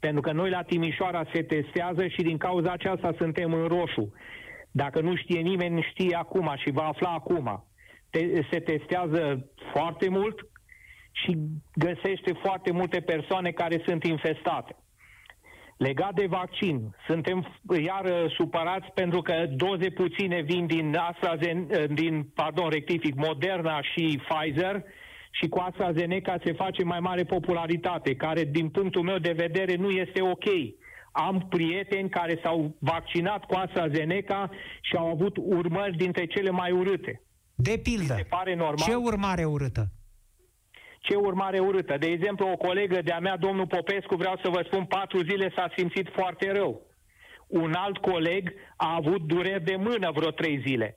pentru 0.00 0.20
că 0.20 0.32
noi 0.32 0.50
la 0.50 0.62
Timișoara 0.62 1.24
se 1.32 1.42
testează 1.42 2.06
și 2.06 2.22
din 2.22 2.36
cauza 2.36 2.72
aceasta 2.72 3.14
suntem 3.18 3.52
în 3.52 3.66
roșu. 3.66 4.12
Dacă 4.70 5.00
nu 5.00 5.16
știe 5.16 5.40
nimeni, 5.40 5.86
știe 5.90 6.16
acum 6.16 6.54
și 6.56 6.70
va 6.70 6.82
afla 6.82 7.10
acum. 7.10 7.66
Te- 8.12 8.46
se 8.50 8.60
testează 8.60 9.50
foarte 9.72 10.08
mult 10.08 10.36
și 11.12 11.36
găsește 11.74 12.32
foarte 12.42 12.72
multe 12.72 13.00
persoane 13.00 13.50
care 13.50 13.82
sunt 13.86 14.04
infestate. 14.04 14.76
Legat 15.76 16.14
de 16.14 16.26
vaccin, 16.26 16.94
suntem 17.06 17.58
iar 17.84 18.04
uh, 18.04 18.32
supărați 18.36 18.90
pentru 18.94 19.22
că 19.22 19.46
doze 19.56 19.90
puține 19.90 20.40
vin 20.40 20.66
din 20.66 20.96
AstraZeneca, 20.96 21.78
uh, 21.78 21.84
din, 21.94 22.22
pardon, 22.34 22.68
rectific, 22.68 23.14
Moderna 23.14 23.82
și 23.82 24.20
Pfizer 24.28 24.82
și 25.30 25.48
cu 25.48 25.58
AstraZeneca 25.58 26.36
se 26.44 26.52
face 26.52 26.84
mai 26.84 27.00
mare 27.00 27.24
popularitate, 27.24 28.14
care 28.14 28.44
din 28.44 28.68
punctul 28.68 29.02
meu 29.02 29.18
de 29.18 29.32
vedere 29.32 29.74
nu 29.74 29.90
este 29.90 30.22
ok. 30.22 30.44
Am 31.12 31.46
prieteni 31.48 32.08
care 32.08 32.38
s-au 32.42 32.76
vaccinat 32.78 33.44
cu 33.44 33.54
AstraZeneca 33.54 34.50
și 34.80 34.96
au 34.96 35.06
avut 35.06 35.36
urmări 35.36 35.96
dintre 35.96 36.26
cele 36.26 36.50
mai 36.50 36.70
urâte. 36.70 37.20
De 37.54 37.78
pildă, 37.82 38.14
se 38.16 38.26
pare 38.28 38.54
normal? 38.54 38.88
ce 38.88 38.94
urmare 38.94 39.44
urâtă? 39.44 39.90
ce 41.02 41.14
urmare 41.14 41.58
urâtă. 41.58 41.96
De 41.98 42.06
exemplu, 42.06 42.46
o 42.46 42.56
colegă 42.56 43.00
de-a 43.04 43.18
mea, 43.18 43.36
domnul 43.36 43.66
Popescu, 43.66 44.14
vreau 44.14 44.38
să 44.42 44.48
vă 44.48 44.62
spun, 44.66 44.84
patru 44.84 45.22
zile 45.22 45.52
s-a 45.56 45.72
simțit 45.76 46.08
foarte 46.14 46.52
rău. 46.52 46.86
Un 47.46 47.72
alt 47.72 47.96
coleg 47.96 48.52
a 48.76 48.94
avut 48.94 49.22
dureri 49.22 49.64
de 49.64 49.76
mână 49.76 50.10
vreo 50.14 50.30
trei 50.30 50.62
zile. 50.66 50.96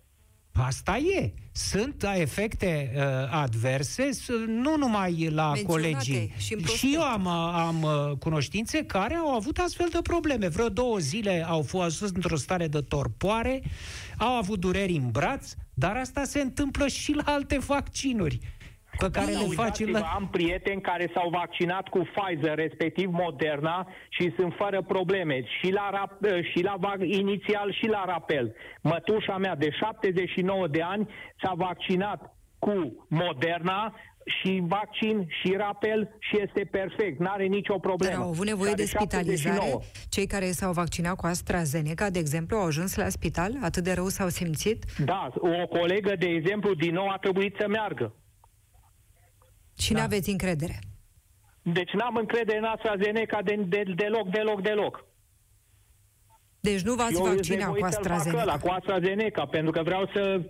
Asta 0.53 0.97
e. 0.97 1.34
Sunt 1.51 2.06
efecte 2.16 2.91
uh, 2.95 3.01
adverse, 3.30 4.10
nu 4.47 4.78
numai 4.78 5.30
la 5.30 5.51
Menționate 5.51 5.64
colegii. 5.64 6.34
Și, 6.38 6.58
și 6.58 6.91
eu 6.93 7.01
am, 7.01 7.28
am 7.28 7.82
uh, 7.82 8.18
cunoștințe 8.20 8.86
care 8.86 9.16
au 9.16 9.34
avut 9.34 9.58
astfel 9.58 9.88
de 9.91 9.99
probleme. 10.03 10.47
Vreo 10.47 10.70
două 10.70 10.97
zile 10.97 11.45
au 11.47 11.62
fost 11.62 12.01
într-o 12.01 12.36
stare 12.36 12.68
de 12.68 12.80
torpoare, 12.82 13.62
au 14.18 14.36
avut 14.36 14.60
dureri 14.60 14.95
în 14.95 15.10
braț, 15.12 15.53
dar 15.76 15.96
asta 15.96 16.24
se 16.24 16.42
întâmplă 16.42 16.88
și 16.88 17.14
la 17.14 17.24
alte 17.26 17.60
vaccinuri 17.60 18.40
pe 18.98 19.10
care 19.12 19.32
le 19.32 19.46
face 19.56 19.86
la... 19.86 20.00
Am 20.00 20.28
prieteni 20.32 20.82
care 20.82 21.12
s-au 21.14 21.30
vaccinat 21.30 21.88
cu 21.88 22.10
Pfizer, 22.14 22.56
respectiv 22.56 23.10
Moderna, 23.12 23.88
și 24.10 24.34
sunt 24.38 24.54
fără 24.58 24.82
probleme. 24.82 25.44
Și 25.60 25.72
la, 25.72 25.90
rap, 25.90 26.12
și 26.54 26.64
la 26.64 26.78
inițial 27.02 27.74
și 27.74 27.88
la 27.88 28.04
rapel. 28.06 28.56
Mătușa 28.82 29.38
mea 29.38 29.56
de 29.56 29.70
79 29.70 30.68
de 30.68 30.82
ani 30.82 31.10
s-a 31.44 31.52
vaccinat 31.56 32.36
cu 32.60 33.06
Moderna 33.10 33.96
și 34.26 34.64
vaccin 34.68 35.28
și 35.42 35.54
rapel 35.58 36.16
și 36.20 36.40
este 36.42 36.64
perfect, 36.72 37.20
nu 37.20 37.30
are 37.30 37.46
nicio 37.46 37.78
problemă. 37.78 38.14
Dar 38.14 38.22
au 38.22 38.30
avut 38.30 38.46
nevoie 38.46 38.72
Care 38.72 38.84
de 38.84 38.88
spitalizare? 38.88 39.56
79. 39.56 39.82
Cei 40.10 40.28
care 40.28 40.52
s-au 40.52 40.72
vaccinat 40.72 41.16
cu 41.16 41.26
AstraZeneca, 41.26 42.10
de 42.10 42.20
exemplu, 42.20 42.58
au 42.58 42.66
ajuns 42.66 42.96
la 42.96 43.10
spital? 43.10 43.58
Atât 43.62 43.84
de 43.84 43.94
rău 43.94 44.08
s-au 44.08 44.30
simțit? 44.30 44.86
Da, 44.98 45.32
o 45.36 45.68
colegă, 45.68 46.16
de 46.20 46.26
exemplu, 46.26 46.74
din 46.74 46.94
nou 46.94 47.08
a 47.08 47.18
trebuit 47.18 47.56
să 47.60 47.68
meargă. 47.68 48.16
Și 49.78 49.94
da. 49.94 50.00
n-aveți 50.00 50.30
încredere. 50.30 50.80
Deci 51.62 51.92
n-am 51.92 52.16
încredere 52.16 52.58
în 52.58 52.64
AstraZeneca 52.64 53.42
de, 53.42 53.56
de, 53.68 53.84
deloc, 53.96 54.30
deloc, 54.30 54.62
deloc. 54.62 55.06
Deci 56.60 56.82
nu 56.82 56.94
v-ați 56.94 57.14
Eu 57.14 57.24
vaccinat 57.24 57.70
voi 57.70 57.80
cu 57.80 57.88
să-l 57.90 58.04
fac 58.04 58.10
AstraZeneca? 58.10 58.42
ăla, 58.42 58.58
cu 58.58 58.70
AstraZeneca, 58.70 59.46
pentru 59.46 59.72
că 59.72 59.84
vreau 59.84 60.10
să 60.14 60.42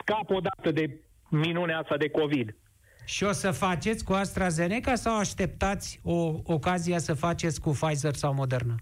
scap 0.00 0.30
odată 0.30 0.70
de 0.70 1.05
minunea 1.38 1.78
asta 1.78 1.96
de 1.96 2.08
COVID. 2.08 2.56
Și 3.04 3.24
o 3.24 3.32
să 3.32 3.50
faceți 3.50 4.04
cu 4.04 4.12
AstraZeneca 4.12 4.94
sau 4.94 5.18
așteptați 5.18 6.00
o 6.02 6.40
ocazia 6.44 6.98
să 6.98 7.14
faceți 7.14 7.60
cu 7.60 7.70
Pfizer 7.70 8.14
sau 8.14 8.34
Moderna? 8.34 8.74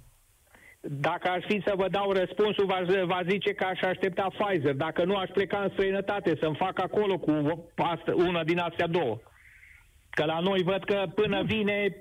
Dacă 0.80 1.28
aș 1.28 1.44
fi 1.48 1.62
să 1.66 1.72
vă 1.76 1.88
dau 1.88 2.12
răspunsul, 2.12 2.66
v-aș, 2.66 2.86
va 3.06 3.20
zice 3.28 3.52
că 3.52 3.64
aș 3.64 3.80
aștepta 3.80 4.28
Pfizer. 4.38 4.74
Dacă 4.74 5.04
nu, 5.04 5.16
aș 5.16 5.28
pleca 5.28 5.58
în 5.58 5.70
străinătate 5.70 6.36
să-mi 6.40 6.56
fac 6.56 6.80
acolo 6.80 7.18
cu 7.18 7.32
asta, 7.76 8.14
una 8.14 8.44
din 8.44 8.58
astea 8.58 8.86
două. 8.86 9.20
Că 10.10 10.24
la 10.24 10.40
noi 10.40 10.62
văd 10.62 10.84
că 10.84 11.04
până 11.14 11.42
vine 11.42 11.96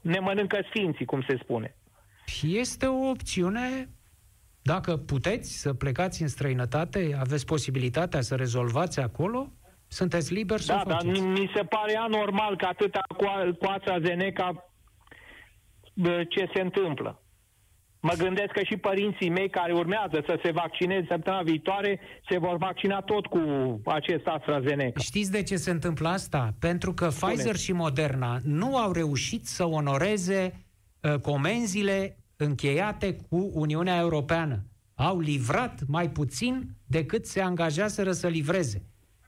ne 0.00 0.18
mănâncă 0.18 0.58
sfinții, 0.68 1.04
cum 1.04 1.24
se 1.28 1.38
spune. 1.42 1.76
Este 2.42 2.86
o 2.86 3.08
opțiune, 3.08 3.88
dacă 4.62 4.96
puteți 4.96 5.60
să 5.60 5.74
plecați 5.74 6.22
în 6.22 6.28
străinătate, 6.28 7.16
aveți 7.18 7.46
posibilitatea 7.46 8.20
să 8.20 8.34
rezolvați 8.34 9.00
acolo, 9.00 9.52
sunteți 9.88 10.32
liberi 10.32 10.62
să 10.62 10.72
Da, 10.72 10.82
o 10.84 10.88
dar 10.88 11.00
faceți. 11.02 11.20
mi, 11.20 11.28
mi 11.40 11.50
se 11.54 11.62
pare 11.62 11.96
anormal 11.96 12.56
că 12.56 12.66
atâta 12.66 13.00
cu, 13.16 13.24
a- 13.24 13.50
cu 13.58 13.64
AstraZeneca 13.66 14.70
bă, 15.94 16.24
ce 16.28 16.50
se 16.54 16.60
întâmplă. 16.60 17.20
Mă 18.00 18.12
gândesc 18.18 18.48
că 18.52 18.62
și 18.64 18.76
părinții 18.76 19.28
mei 19.30 19.50
care 19.50 19.72
urmează 19.72 20.22
să 20.26 20.38
se 20.44 20.50
vaccineze 20.50 21.06
săptămâna 21.08 21.42
viitoare 21.42 22.00
se 22.28 22.38
vor 22.38 22.56
vaccina 22.56 23.00
tot 23.00 23.26
cu 23.26 23.40
acest 23.84 24.26
AstraZeneca. 24.26 25.00
Știți 25.00 25.30
de 25.30 25.42
ce 25.42 25.56
se 25.56 25.70
întâmplă 25.70 26.08
asta? 26.08 26.54
Pentru 26.58 26.92
că 26.94 27.06
Pfizer 27.06 27.56
și 27.56 27.72
Moderna 27.72 28.38
nu 28.44 28.76
au 28.76 28.92
reușit 28.92 29.46
să 29.46 29.64
onoreze 29.64 30.64
uh, 31.00 31.14
comenzile 31.20 32.16
încheiate 32.36 33.16
cu 33.28 33.50
Uniunea 33.54 33.98
Europeană. 33.98 34.62
Au 34.94 35.18
livrat 35.20 35.80
mai 35.88 36.10
puțin 36.10 36.68
decât 36.86 37.26
se 37.26 37.40
angajaseră 37.40 38.12
să 38.12 38.28
livreze. 38.28 38.82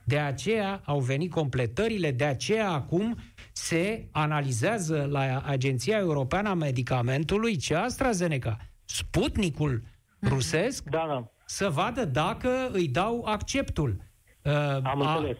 De 0.08 0.18
aceea 0.18 0.80
au 0.84 1.00
venit 1.00 1.30
completările, 1.30 2.10
de 2.10 2.24
aceea 2.24 2.70
acum 2.70 3.16
se 3.52 4.08
analizează 4.10 5.06
la 5.10 5.42
Agenția 5.46 5.98
Europeană 5.98 6.48
a 6.48 6.54
Medicamentului 6.54 7.56
ce 7.56 7.74
AstraZeneca, 7.74 8.56
Sputnicul 8.84 9.82
rusesc, 10.22 10.84
Da, 10.84 11.04
da. 11.08 11.30
să 11.44 11.68
vadă 11.68 12.04
dacă 12.04 12.70
îi 12.72 12.88
dau 12.88 13.24
acceptul. 13.24 13.96
Uh, 14.42 14.52
Am 14.82 15.00
înțeles. 15.00 15.36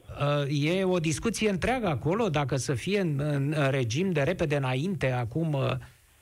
uh, 0.48 0.76
e 0.78 0.84
o 0.84 0.98
discuție 0.98 1.50
întreagă 1.50 1.88
acolo, 1.88 2.28
dacă 2.28 2.56
să 2.56 2.74
fie 2.74 3.00
în, 3.00 3.20
în, 3.20 3.54
în 3.56 3.70
regim 3.70 4.10
de 4.10 4.22
repede 4.22 4.56
înainte, 4.56 5.10
acum 5.12 5.52
uh, 5.52 5.70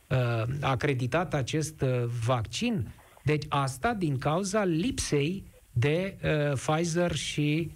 uh, 0.09 0.43
acreditat 0.61 1.35
acest 1.35 1.81
uh, 1.81 2.05
vaccin. 2.27 2.89
Deci 3.25 3.45
asta 3.49 3.95
din 3.95 4.19
cauza 4.19 4.65
lipsei 4.65 5.45
de 5.73 6.17
uh, 6.25 6.53
Pfizer 6.53 7.15
și, 7.15 7.71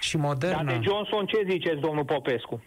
și 0.00 0.16
Dar 0.16 0.24
Moderna. 0.26 0.62
de 0.62 0.80
Johnson 0.82 1.26
ce 1.26 1.46
ziceți, 1.50 1.80
domnul 1.80 2.04
Popescu? 2.04 2.62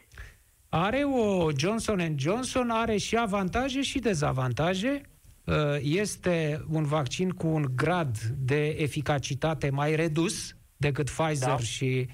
Are 0.70 1.04
o 1.04 1.50
Johnson 1.58 2.00
Johnson, 2.20 2.70
are 2.70 2.98
și 2.98 3.16
avantaje 3.18 3.82
și 3.82 4.00
dezavantaje. 4.00 5.02
Uh, 5.46 5.56
Este 5.82 6.66
un 6.72 6.84
vaccin 6.84 7.30
cu 7.30 7.48
un 7.48 7.66
grad 7.76 8.18
de 8.38 8.68
eficacitate 8.68 9.70
mai 9.70 9.96
redus 9.96 10.56
decât 10.78 11.10
Pfizer 11.10 11.48
Da. 11.48 11.58
și 11.58 12.08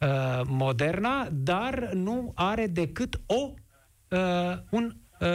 uh, 0.00 0.40
Moderna, 0.48 1.28
dar 1.32 1.90
nu 1.92 2.32
are 2.34 2.66
decât 2.66 3.20
o 3.26 3.50
uh, 4.08 4.18
un 4.70 4.84
uh, 4.84 4.92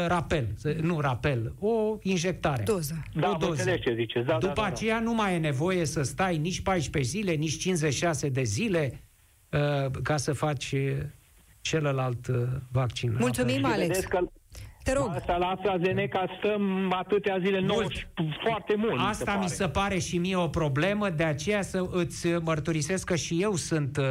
rapel, 0.07 0.47
nu 0.81 0.99
rapel, 0.99 1.53
o 1.59 1.97
injectare. 2.01 2.63
Doză. 2.63 3.03
Da, 3.13 3.27
o 3.29 3.31
am 3.31 3.39
doză. 3.39 3.51
înțeles 3.51 3.79
ce 3.81 3.93
ziceți. 3.93 4.25
Da, 4.25 4.33
După 4.33 4.45
da, 4.47 4.53
da, 4.53 4.61
da. 4.61 4.67
aceea 4.67 4.99
nu 4.99 5.13
mai 5.13 5.35
e 5.35 5.37
nevoie 5.37 5.85
să 5.85 6.01
stai 6.03 6.37
nici 6.37 6.61
14 6.61 7.11
zile, 7.11 7.31
nici 7.33 7.57
56 7.57 8.29
de 8.29 8.43
zile 8.43 9.03
uh, 9.49 9.91
ca 10.03 10.17
să 10.17 10.33
faci 10.33 10.71
uh, 10.71 10.91
celălalt 11.61 12.27
uh, 12.27 12.35
vaccin. 12.71 13.15
Mulțumim, 13.19 13.57
Și 13.57 13.65
Alex. 13.65 13.87
vedeți 13.87 14.07
că 14.07 14.19
Te 14.83 14.93
rog. 14.93 15.09
Asta 15.15 15.37
la 15.37 15.45
AstraZeneca 15.47 16.25
stăm 16.37 16.93
atâtea 16.93 17.37
zile, 17.39 17.59
Mult. 17.59 17.69
90, 17.69 18.07
foarte 18.43 18.75
mult. 18.77 18.95
Asta 18.97 19.37
mi 19.41 19.49
se 19.49 19.67
pare 19.67 19.99
și 19.99 20.17
mie 20.17 20.35
o 20.35 20.47
problemă, 20.47 21.09
de 21.09 21.23
aceea 21.23 21.61
să 21.61 21.87
îți 21.91 22.27
mărturisesc 22.27 23.05
că 23.05 23.15
și 23.15 23.41
eu 23.41 23.55
sunt, 23.55 23.97
uh, 23.97 24.05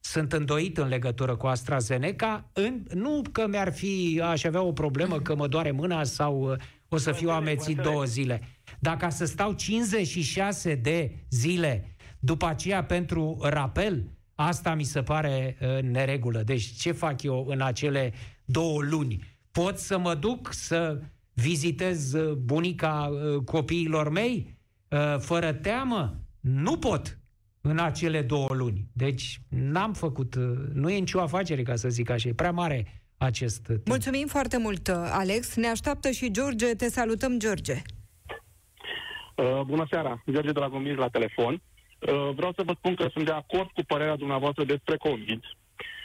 sunt 0.00 0.32
îndoit 0.32 0.78
în 0.78 0.88
legătură 0.88 1.36
cu 1.36 1.46
AstraZeneca. 1.46 2.50
În, 2.52 2.82
nu 2.94 3.22
că 3.32 3.46
mi-ar 3.46 3.72
fi, 3.72 4.20
aș 4.24 4.44
avea 4.44 4.62
o 4.62 4.72
problemă 4.72 5.20
că 5.20 5.34
mă 5.34 5.46
doare 5.46 5.70
mâna 5.70 6.04
sau 6.04 6.50
uh, 6.50 6.56
o 6.88 6.96
să 6.96 7.12
fiu 7.12 7.30
amețit 7.30 7.78
două 7.78 8.04
zile. 8.04 8.42
Dacă 8.78 9.08
să 9.10 9.24
stau 9.24 9.52
56 9.52 10.74
de 10.74 11.12
zile 11.30 11.96
după 12.18 12.46
aceea 12.46 12.84
pentru 12.84 13.38
rapel, 13.42 14.10
asta 14.34 14.74
mi 14.74 14.82
se 14.82 15.02
pare 15.02 15.56
uh, 15.60 15.82
neregulă. 15.82 16.42
Deci 16.42 16.64
ce 16.64 16.92
fac 16.92 17.22
eu 17.22 17.46
în 17.48 17.60
acele 17.60 18.12
două 18.44 18.82
luni? 18.82 19.38
Pot 19.50 19.78
să 19.78 19.98
mă 19.98 20.14
duc 20.14 20.52
să 20.52 21.00
vizitez 21.32 22.12
uh, 22.12 22.32
bunica 22.32 23.10
uh, 23.12 23.42
copiilor 23.44 24.10
mei 24.10 24.58
uh, 24.88 25.18
fără 25.18 25.52
teamă? 25.52 26.20
Nu 26.40 26.78
pot 26.78 27.19
în 27.60 27.78
acele 27.78 28.22
două 28.22 28.48
luni. 28.50 28.84
Deci 28.92 29.40
n-am 29.48 29.92
făcut, 29.92 30.34
uh, 30.34 30.42
nu 30.72 30.90
e 30.90 30.98
nicio 30.98 31.20
afacere, 31.20 31.62
ca 31.62 31.76
să 31.76 31.88
zic 31.88 32.10
așa, 32.10 32.28
e 32.28 32.34
prea 32.34 32.52
mare 32.52 33.02
acest 33.18 33.62
timp. 33.62 33.86
Mulțumim 33.86 34.26
foarte 34.26 34.58
mult, 34.58 34.88
Alex. 35.10 35.54
Ne 35.54 35.66
așteaptă 35.66 36.10
și 36.10 36.30
George. 36.30 36.74
Te 36.74 36.88
salutăm, 36.88 37.38
George. 37.38 37.82
Uh, 39.36 39.60
bună 39.66 39.86
seara, 39.90 40.22
George 40.30 40.52
Dragomir 40.52 40.96
la 40.96 41.08
telefon. 41.08 41.52
Uh, 41.52 42.34
vreau 42.34 42.52
să 42.56 42.62
vă 42.62 42.72
spun 42.76 42.94
că 42.94 43.08
sunt 43.12 43.24
de 43.24 43.32
acord 43.32 43.70
cu 43.70 43.82
părerea 43.86 44.16
dumneavoastră 44.16 44.64
despre 44.64 44.96
COVID. 44.96 45.40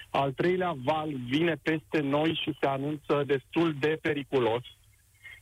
Al 0.09 0.31
treilea 0.31 0.75
val 0.83 1.09
vine 1.29 1.55
peste 1.61 1.99
noi 1.99 2.39
și 2.43 2.57
se 2.59 2.67
anunță 2.67 3.23
destul 3.25 3.75
de 3.79 3.99
periculos. 4.01 4.63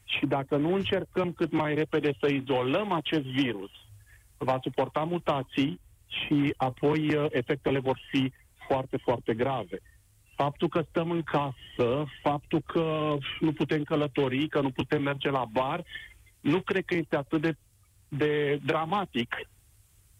Și 0.04 0.26
dacă 0.26 0.58
nu 0.58 0.74
încercăm 0.74 1.32
cât 1.32 1.52
mai 1.52 1.74
repede 1.74 2.18
să 2.20 2.28
izolăm 2.32 2.92
acest 2.92 3.24
virus, 3.24 3.72
va 4.38 4.60
suporta 4.62 5.04
mutații 5.04 5.80
și 6.14 6.54
apoi 6.58 7.16
uh, 7.16 7.26
efectele 7.30 7.80
vor 7.80 8.00
fi 8.12 8.32
foarte, 8.68 8.98
foarte 8.98 9.34
grave. 9.34 9.80
Faptul 10.36 10.70
că 10.70 10.86
stăm 10.90 11.12
în 11.12 11.22
casă, 11.22 12.06
faptul 12.22 12.62
că 12.62 13.16
nu 13.40 13.54
putem 13.54 13.84
călători, 13.84 14.48
că 14.48 14.62
nu 14.62 14.72
putem 14.72 15.02
merge 15.02 15.30
la 15.30 15.46
bar, 15.52 15.84
nu 16.40 16.62
cred 16.62 16.86
că 16.86 16.96
este 16.96 17.16
atât 17.16 17.42
de, 17.42 17.58
de 18.08 18.60
dramatic 18.66 19.36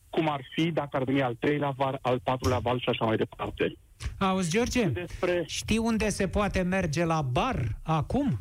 cum 0.10 0.30
ar 0.30 0.42
fi 0.56 0.72
dacă 0.72 0.98
ar 0.98 1.04
veni 1.04 1.22
al 1.22 1.36
treilea 1.36 1.70
val, 1.70 2.00
al 2.02 2.20
patrulea 2.20 2.60
val 2.60 2.80
și 2.80 2.90
așa 2.90 3.06
mai 3.06 3.16
departe. 3.16 3.76
Auzi, 4.20 4.50
George, 4.50 4.86
Despre... 4.86 5.44
știi 5.48 5.78
unde 5.78 6.10
se 6.10 6.28
poate 6.28 6.62
merge 6.62 7.06
la 7.06 7.22
bar 7.22 7.80
acum? 7.84 8.40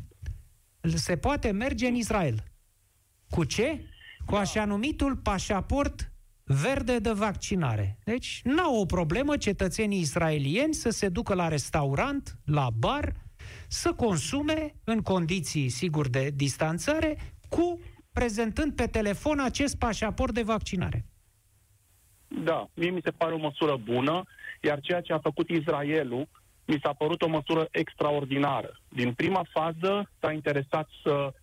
Se 0.81 1.17
poate 1.17 1.51
merge 1.51 1.87
în 1.87 1.95
Israel. 1.95 2.43
Cu 3.29 3.43
ce? 3.43 3.85
Cu 4.25 4.35
așa 4.35 4.65
numitul 4.65 5.15
pașaport 5.15 6.12
verde 6.43 6.99
de 6.99 7.11
vaccinare. 7.11 7.97
Deci 8.03 8.41
n-au 8.43 8.75
o 8.75 8.85
problemă 8.85 9.37
cetățenii 9.37 9.99
israelieni 9.99 10.73
să 10.73 10.89
se 10.89 11.09
ducă 11.09 11.33
la 11.33 11.47
restaurant, 11.47 12.37
la 12.45 12.67
bar, 12.77 13.13
să 13.67 13.93
consume 13.93 14.73
în 14.83 15.01
condiții, 15.01 15.69
sigur, 15.69 16.09
de 16.09 16.29
distanțare, 16.35 17.17
cu 17.49 17.79
prezentând 18.13 18.75
pe 18.75 18.85
telefon 18.85 19.39
acest 19.39 19.77
pașaport 19.77 20.33
de 20.33 20.41
vaccinare. 20.41 21.05
Da, 22.27 22.69
mie 22.73 22.89
mi 22.89 23.01
se 23.03 23.11
pare 23.11 23.33
o 23.33 23.37
măsură 23.37 23.75
bună, 23.75 24.23
iar 24.61 24.79
ceea 24.79 25.01
ce 25.01 25.13
a 25.13 25.19
făcut 25.19 25.49
Israelul 25.49 26.27
mi 26.65 26.79
s-a 26.83 26.93
părut 26.93 27.21
o 27.21 27.27
măsură 27.27 27.67
extraordinară. 27.71 28.79
Din 28.89 29.13
prima 29.13 29.45
fază 29.51 30.11
s-a 30.19 30.31
interesat 30.31 30.89
să 31.03 31.33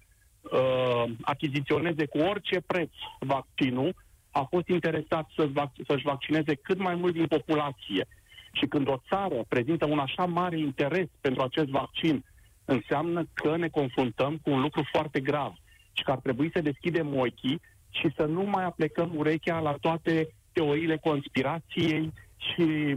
uh, 0.41 1.05
achiziționeze 1.21 2.07
cu 2.07 2.19
orice 2.19 2.61
preț 2.61 2.91
vaccinul, 3.19 3.95
a 4.31 4.43
fost 4.51 4.69
interesat 4.69 5.29
să 5.37 5.47
vac- 5.47 5.87
să-și 5.87 6.05
vaccineze 6.05 6.55
cât 6.55 6.79
mai 6.79 6.95
mult 6.95 7.13
din 7.13 7.27
populație. 7.27 8.07
Și 8.53 8.67
când 8.67 8.89
o 8.89 8.97
țară 9.09 9.45
prezintă 9.49 9.87
un 9.87 9.99
așa 9.99 10.25
mare 10.25 10.59
interes 10.59 11.07
pentru 11.21 11.43
acest 11.43 11.69
vaccin, 11.69 12.25
înseamnă 12.65 13.25
că 13.33 13.57
ne 13.57 13.69
confruntăm 13.69 14.37
cu 14.43 14.51
un 14.51 14.61
lucru 14.61 14.83
foarte 14.93 15.21
grav 15.21 15.53
și 15.93 16.03
că 16.03 16.11
ar 16.11 16.19
trebui 16.19 16.51
să 16.55 16.61
deschidem 16.61 17.17
ochii 17.17 17.61
și 17.91 18.13
să 18.17 18.25
nu 18.25 18.43
mai 18.43 18.65
aplecăm 18.65 19.13
urechea 19.15 19.59
la 19.59 19.73
toate 19.73 20.29
teoriile 20.53 20.97
conspirației 20.97 22.13
și 22.37 22.97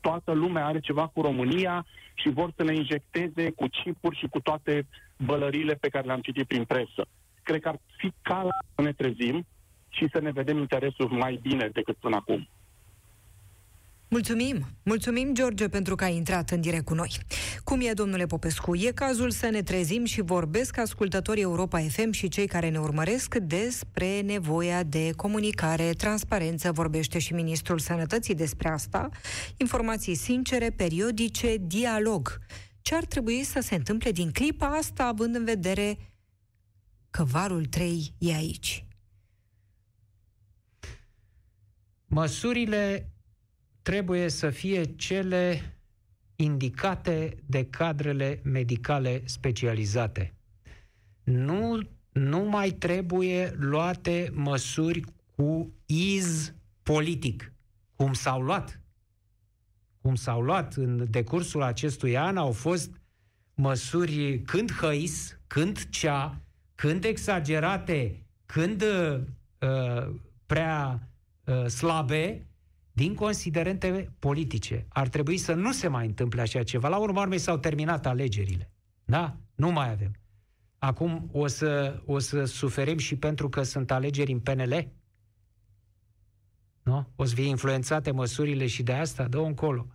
toată 0.00 0.32
lumea 0.32 0.66
are 0.66 0.80
ceva 0.80 1.06
cu 1.06 1.20
România 1.20 1.86
și 2.14 2.28
vor 2.28 2.52
să 2.56 2.62
ne 2.62 2.74
injecteze 2.74 3.50
cu 3.50 3.66
chipuri 3.66 4.16
și 4.16 4.26
cu 4.26 4.40
toate 4.40 4.86
bălările 5.16 5.74
pe 5.74 5.88
care 5.88 6.06
le-am 6.06 6.20
citit 6.20 6.46
prin 6.46 6.64
presă. 6.64 7.06
Cred 7.42 7.60
că 7.60 7.68
ar 7.68 7.78
fi 7.96 8.12
ca 8.22 8.46
să 8.74 8.82
ne 8.82 8.92
trezim 8.92 9.46
și 9.92 10.08
să 10.12 10.20
ne 10.20 10.30
vedem 10.30 10.58
interesul 10.58 11.08
mai 11.08 11.38
bine 11.42 11.68
decât 11.72 11.96
până 11.96 12.16
acum. 12.16 12.48
Mulțumim! 14.12 14.64
Mulțumim, 14.82 15.34
George, 15.34 15.68
pentru 15.68 15.94
că 15.94 16.04
ai 16.04 16.16
intrat 16.16 16.50
în 16.50 16.60
direct 16.60 16.84
cu 16.84 16.94
noi. 16.94 17.10
Cum 17.64 17.80
e, 17.80 17.92
domnule 17.92 18.26
Popescu? 18.26 18.76
E 18.76 18.90
cazul 18.90 19.30
să 19.30 19.48
ne 19.48 19.62
trezim 19.62 20.04
și 20.04 20.20
vorbesc 20.20 20.78
ascultătorii 20.78 21.42
Europa 21.42 21.78
FM 21.78 22.10
și 22.10 22.28
cei 22.28 22.46
care 22.46 22.68
ne 22.68 22.78
urmăresc 22.78 23.34
despre 23.34 24.20
nevoia 24.20 24.82
de 24.82 25.10
comunicare, 25.16 25.90
transparență, 25.90 26.72
vorbește 26.72 27.18
și 27.18 27.32
Ministrul 27.32 27.78
Sănătății 27.78 28.34
despre 28.34 28.68
asta, 28.68 29.08
informații 29.56 30.14
sincere, 30.14 30.70
periodice, 30.70 31.56
dialog. 31.60 32.38
Ce 32.80 32.94
ar 32.94 33.04
trebui 33.04 33.42
să 33.42 33.60
se 33.60 33.74
întâmple 33.74 34.10
din 34.10 34.30
clipa 34.30 34.66
asta, 34.66 35.04
având 35.04 35.34
în 35.34 35.44
vedere 35.44 35.96
că 37.10 37.24
varul 37.24 37.64
3 37.64 38.14
e 38.18 38.34
aici? 38.34 38.84
Măsurile 42.14 43.12
trebuie 43.82 44.28
să 44.28 44.50
fie 44.50 44.84
cele 44.84 45.74
indicate 46.36 47.36
de 47.46 47.64
cadrele 47.64 48.40
medicale 48.44 49.22
specializate. 49.24 50.34
Nu, 51.22 51.80
nu 52.12 52.38
mai 52.38 52.70
trebuie 52.70 53.54
luate 53.58 54.30
măsuri 54.34 55.04
cu 55.36 55.72
iz 55.86 56.54
politic, 56.82 57.52
cum 57.96 58.12
s-au 58.12 58.42
luat. 58.42 58.80
Cum 60.00 60.14
s-au 60.14 60.40
luat 60.40 60.74
în 60.74 61.06
decursul 61.10 61.62
acestui 61.62 62.16
an, 62.16 62.36
au 62.36 62.52
fost 62.52 62.90
măsuri 63.54 64.40
când 64.40 64.72
hăis, 64.72 65.38
când 65.46 65.88
cea, 65.88 66.40
când 66.74 67.04
exagerate, 67.04 68.26
când 68.46 68.82
uh, 68.82 70.14
prea 70.46 71.06
uh, 71.44 71.66
slabe, 71.66 72.46
din 72.92 73.14
considerente 73.14 74.12
politice. 74.18 74.86
Ar 74.88 75.08
trebui 75.08 75.36
să 75.36 75.52
nu 75.54 75.72
se 75.72 75.88
mai 75.88 76.06
întâmple 76.06 76.40
așa 76.40 76.62
ceva. 76.62 76.88
La 76.88 76.98
urmă 76.98 77.20
urmei 77.20 77.38
s-au 77.38 77.58
terminat 77.58 78.06
alegerile. 78.06 78.70
Da? 79.04 79.36
Nu 79.54 79.70
mai 79.70 79.90
avem. 79.90 80.12
Acum 80.78 81.28
o 81.32 81.46
să, 81.46 82.02
o 82.04 82.18
să 82.18 82.44
suferim 82.44 82.98
și 82.98 83.16
pentru 83.16 83.48
că 83.48 83.62
sunt 83.62 83.90
alegeri 83.90 84.32
în 84.32 84.40
PNL? 84.40 84.88
Nu? 86.82 87.08
O 87.16 87.24
să 87.24 87.34
fie 87.34 87.48
influențate 87.48 88.10
măsurile 88.10 88.66
și 88.66 88.82
de 88.82 88.92
asta? 88.92 89.28
Dă 89.28 89.38
încolo. 89.38 89.86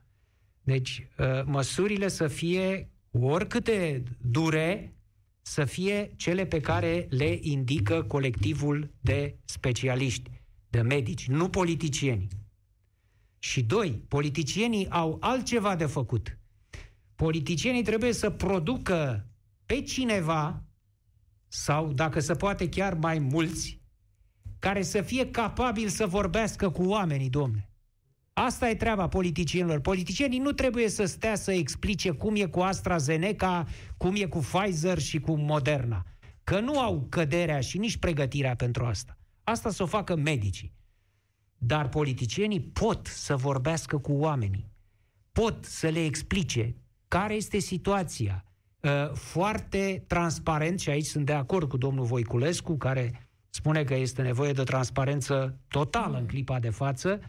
Deci, 0.61 1.07
uh, 1.17 1.43
măsurile 1.45 2.07
să 2.07 2.27
fie 2.27 2.89
oricâte 3.11 4.03
dure, 4.17 4.95
să 5.41 5.65
fie 5.65 6.13
cele 6.15 6.45
pe 6.45 6.59
care 6.59 7.07
le 7.09 7.37
indică 7.41 8.03
colectivul 8.03 8.91
de 9.01 9.37
specialiști, 9.45 10.36
de 10.69 10.81
medici, 10.81 11.27
nu 11.27 11.49
politicieni. 11.49 12.27
Și 13.39 13.63
doi, 13.63 14.03
politicienii 14.07 14.89
au 14.89 15.17
altceva 15.19 15.75
de 15.75 15.85
făcut. 15.85 16.37
Politicienii 17.15 17.83
trebuie 17.83 18.13
să 18.13 18.29
producă 18.29 19.27
pe 19.65 19.81
cineva, 19.81 20.63
sau 21.47 21.91
dacă 21.93 22.19
se 22.19 22.33
poate 22.33 22.69
chiar 22.69 22.93
mai 22.93 23.19
mulți, 23.19 23.81
care 24.59 24.81
să 24.81 25.01
fie 25.01 25.31
capabil 25.31 25.87
să 25.87 26.07
vorbească 26.07 26.69
cu 26.69 26.83
oamenii, 26.83 27.29
domne. 27.29 27.69
Asta 28.33 28.69
e 28.69 28.75
treaba 28.75 29.07
politicienilor. 29.07 29.79
Politicienii 29.79 30.39
nu 30.39 30.51
trebuie 30.51 30.89
să 30.89 31.05
stea 31.05 31.35
să 31.35 31.51
explice 31.51 32.11
cum 32.11 32.35
e 32.35 32.45
cu 32.45 32.59
AstraZeneca, 32.59 33.65
cum 33.97 34.15
e 34.15 34.25
cu 34.25 34.39
Pfizer 34.39 34.99
și 34.99 35.19
cu 35.19 35.35
Moderna. 35.35 36.05
Că 36.43 36.59
nu 36.59 36.79
au 36.79 37.05
căderea 37.09 37.59
și 37.59 37.77
nici 37.77 37.97
pregătirea 37.97 38.55
pentru 38.55 38.85
asta. 38.85 39.17
Asta 39.49 39.69
să 39.69 39.83
o 39.83 39.85
facă 39.85 40.15
medicii. 40.15 40.73
Dar 41.57 41.89
politicienii 41.89 42.59
pot 42.61 43.07
să 43.07 43.35
vorbească 43.35 43.97
cu 43.97 44.11
oamenii, 44.11 44.71
pot 45.31 45.65
să 45.65 45.87
le 45.87 46.05
explice 46.05 46.75
care 47.07 47.33
este 47.33 47.59
situația, 47.59 48.43
uh, 48.79 49.11
foarte 49.13 50.03
transparent, 50.07 50.79
și 50.79 50.89
aici 50.89 51.05
sunt 51.05 51.25
de 51.25 51.33
acord 51.33 51.69
cu 51.69 51.77
domnul 51.77 52.05
Voiculescu, 52.05 52.77
care 52.77 53.29
spune 53.49 53.83
că 53.83 53.95
este 53.95 54.21
nevoie 54.21 54.51
de 54.51 54.63
transparență 54.63 55.59
totală 55.67 56.17
în 56.17 56.25
clipa 56.25 56.59
de 56.59 56.69
față. 56.69 57.19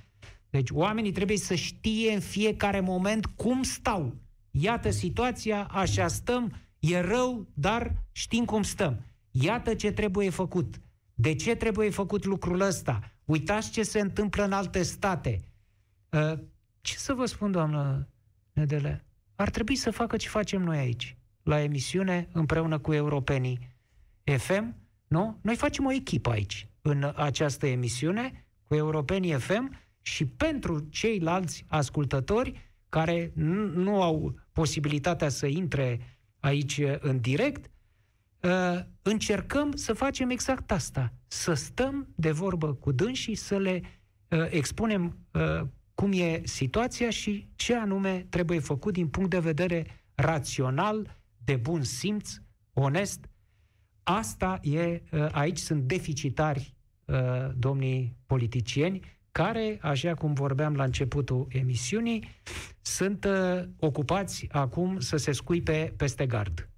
Deci 0.50 0.70
oamenii 0.70 1.12
trebuie 1.12 1.36
să 1.36 1.54
știe 1.54 2.12
în 2.12 2.20
fiecare 2.20 2.80
moment 2.80 3.26
cum 3.26 3.62
stau. 3.62 4.16
Iată 4.50 4.90
situația, 4.90 5.64
așa 5.64 6.08
stăm, 6.08 6.52
e 6.78 7.00
rău, 7.00 7.46
dar 7.54 8.02
știm 8.12 8.44
cum 8.44 8.62
stăm. 8.62 9.04
Iată 9.30 9.74
ce 9.74 9.92
trebuie 9.92 10.30
făcut. 10.30 10.80
De 11.20 11.34
ce 11.34 11.54
trebuie 11.54 11.90
făcut 11.90 12.24
lucrul 12.24 12.60
ăsta? 12.60 13.12
Uitați 13.24 13.70
ce 13.70 13.82
se 13.82 14.00
întâmplă 14.00 14.44
în 14.44 14.52
alte 14.52 14.82
state. 14.82 15.40
Uh, 16.10 16.38
ce 16.80 16.96
să 16.96 17.12
vă 17.12 17.24
spun, 17.26 17.50
doamnă 17.50 18.08
Nedele? 18.52 19.04
Ar 19.34 19.50
trebui 19.50 19.76
să 19.76 19.90
facă 19.90 20.16
ce 20.16 20.28
facem 20.28 20.62
noi 20.62 20.78
aici, 20.78 21.16
la 21.42 21.60
emisiune, 21.60 22.28
împreună 22.32 22.78
cu 22.78 22.92
europenii. 22.92 23.76
FM, 24.36 24.76
nu? 25.06 25.38
Noi 25.42 25.56
facem 25.56 25.86
o 25.86 25.92
echipă 25.92 26.30
aici, 26.30 26.68
în 26.82 27.12
această 27.16 27.66
emisiune, 27.66 28.46
cu 28.64 28.74
europenii 28.74 29.32
FM 29.32 29.76
și 30.02 30.26
pentru 30.26 30.78
ceilalți 30.78 31.64
ascultători 31.68 32.72
care 32.88 33.32
nu 33.74 34.02
au 34.02 34.34
posibilitatea 34.52 35.28
să 35.28 35.46
intre 35.46 36.00
aici 36.40 36.80
în 37.00 37.20
direct, 37.20 37.64
uh, 37.64 37.77
încercăm 39.03 39.72
să 39.72 39.93
facem 39.93 40.30
exact 40.30 40.70
asta. 40.70 41.12
Să 41.26 41.55
stăm 41.55 42.09
de 42.14 42.30
vorbă 42.30 42.74
cu 42.74 42.93
dânsii, 42.93 43.34
să 43.34 43.57
le 43.57 43.82
uh, 44.28 44.47
expunem 44.51 45.18
uh, 45.32 45.66
cum 45.95 46.12
e 46.12 46.41
situația 46.45 47.11
și 47.11 47.49
ce 47.55 47.74
anume 47.74 48.26
trebuie 48.28 48.59
făcut 48.59 48.93
din 48.93 49.09
punct 49.09 49.30
de 49.30 49.39
vedere 49.39 49.86
rațional, 50.14 51.16
de 51.45 51.57
bun 51.57 51.82
simț, 51.82 52.30
onest. 52.72 53.28
Asta 54.03 54.59
e, 54.62 55.03
uh, 55.11 55.26
aici 55.32 55.59
sunt 55.59 55.82
deficitari 55.82 56.74
uh, 57.05 57.16
domnii 57.57 58.16
politicieni, 58.26 59.01
care, 59.32 59.78
așa 59.82 60.14
cum 60.14 60.32
vorbeam 60.32 60.74
la 60.74 60.84
începutul 60.84 61.47
emisiunii, 61.49 62.28
sunt 62.80 63.24
uh, 63.24 63.64
ocupați 63.78 64.47
acum 64.51 65.01
să 65.01 65.16
se 65.16 65.32
scuipe 65.32 65.95
peste 65.97 66.26
gard. 66.26 66.68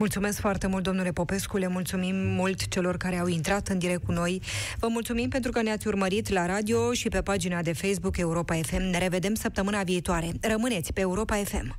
Mulțumesc 0.00 0.40
foarte 0.40 0.66
mult, 0.66 0.82
domnule 0.82 1.10
Popescu, 1.10 1.56
le 1.56 1.68
mulțumim 1.68 2.16
mult 2.16 2.68
celor 2.68 2.96
care 2.96 3.18
au 3.18 3.26
intrat 3.26 3.68
în 3.68 3.78
direct 3.78 4.04
cu 4.04 4.12
noi. 4.12 4.42
Vă 4.78 4.88
mulțumim 4.88 5.28
pentru 5.28 5.50
că 5.50 5.62
ne-ați 5.62 5.86
urmărit 5.86 6.28
la 6.28 6.46
radio 6.46 6.92
și 6.92 7.08
pe 7.08 7.20
pagina 7.22 7.62
de 7.62 7.72
Facebook 7.72 8.16
Europa 8.16 8.54
FM. 8.54 8.82
Ne 8.82 8.98
revedem 8.98 9.34
săptămâna 9.34 9.82
viitoare. 9.82 10.30
Rămâneți 10.40 10.92
pe 10.92 11.00
Europa 11.00 11.36
FM. 11.36 11.78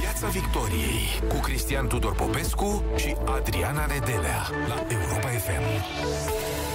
Piața 0.00 0.26
Victoriei 0.28 1.28
cu 1.28 1.40
Cristian 1.40 1.86
Tudor 1.86 2.14
Popescu 2.14 2.84
și 2.96 3.14
Adriana 3.26 3.86
Nedelea 3.86 4.50
la 4.68 4.86
Europa 4.90 5.28
FM. 5.28 6.67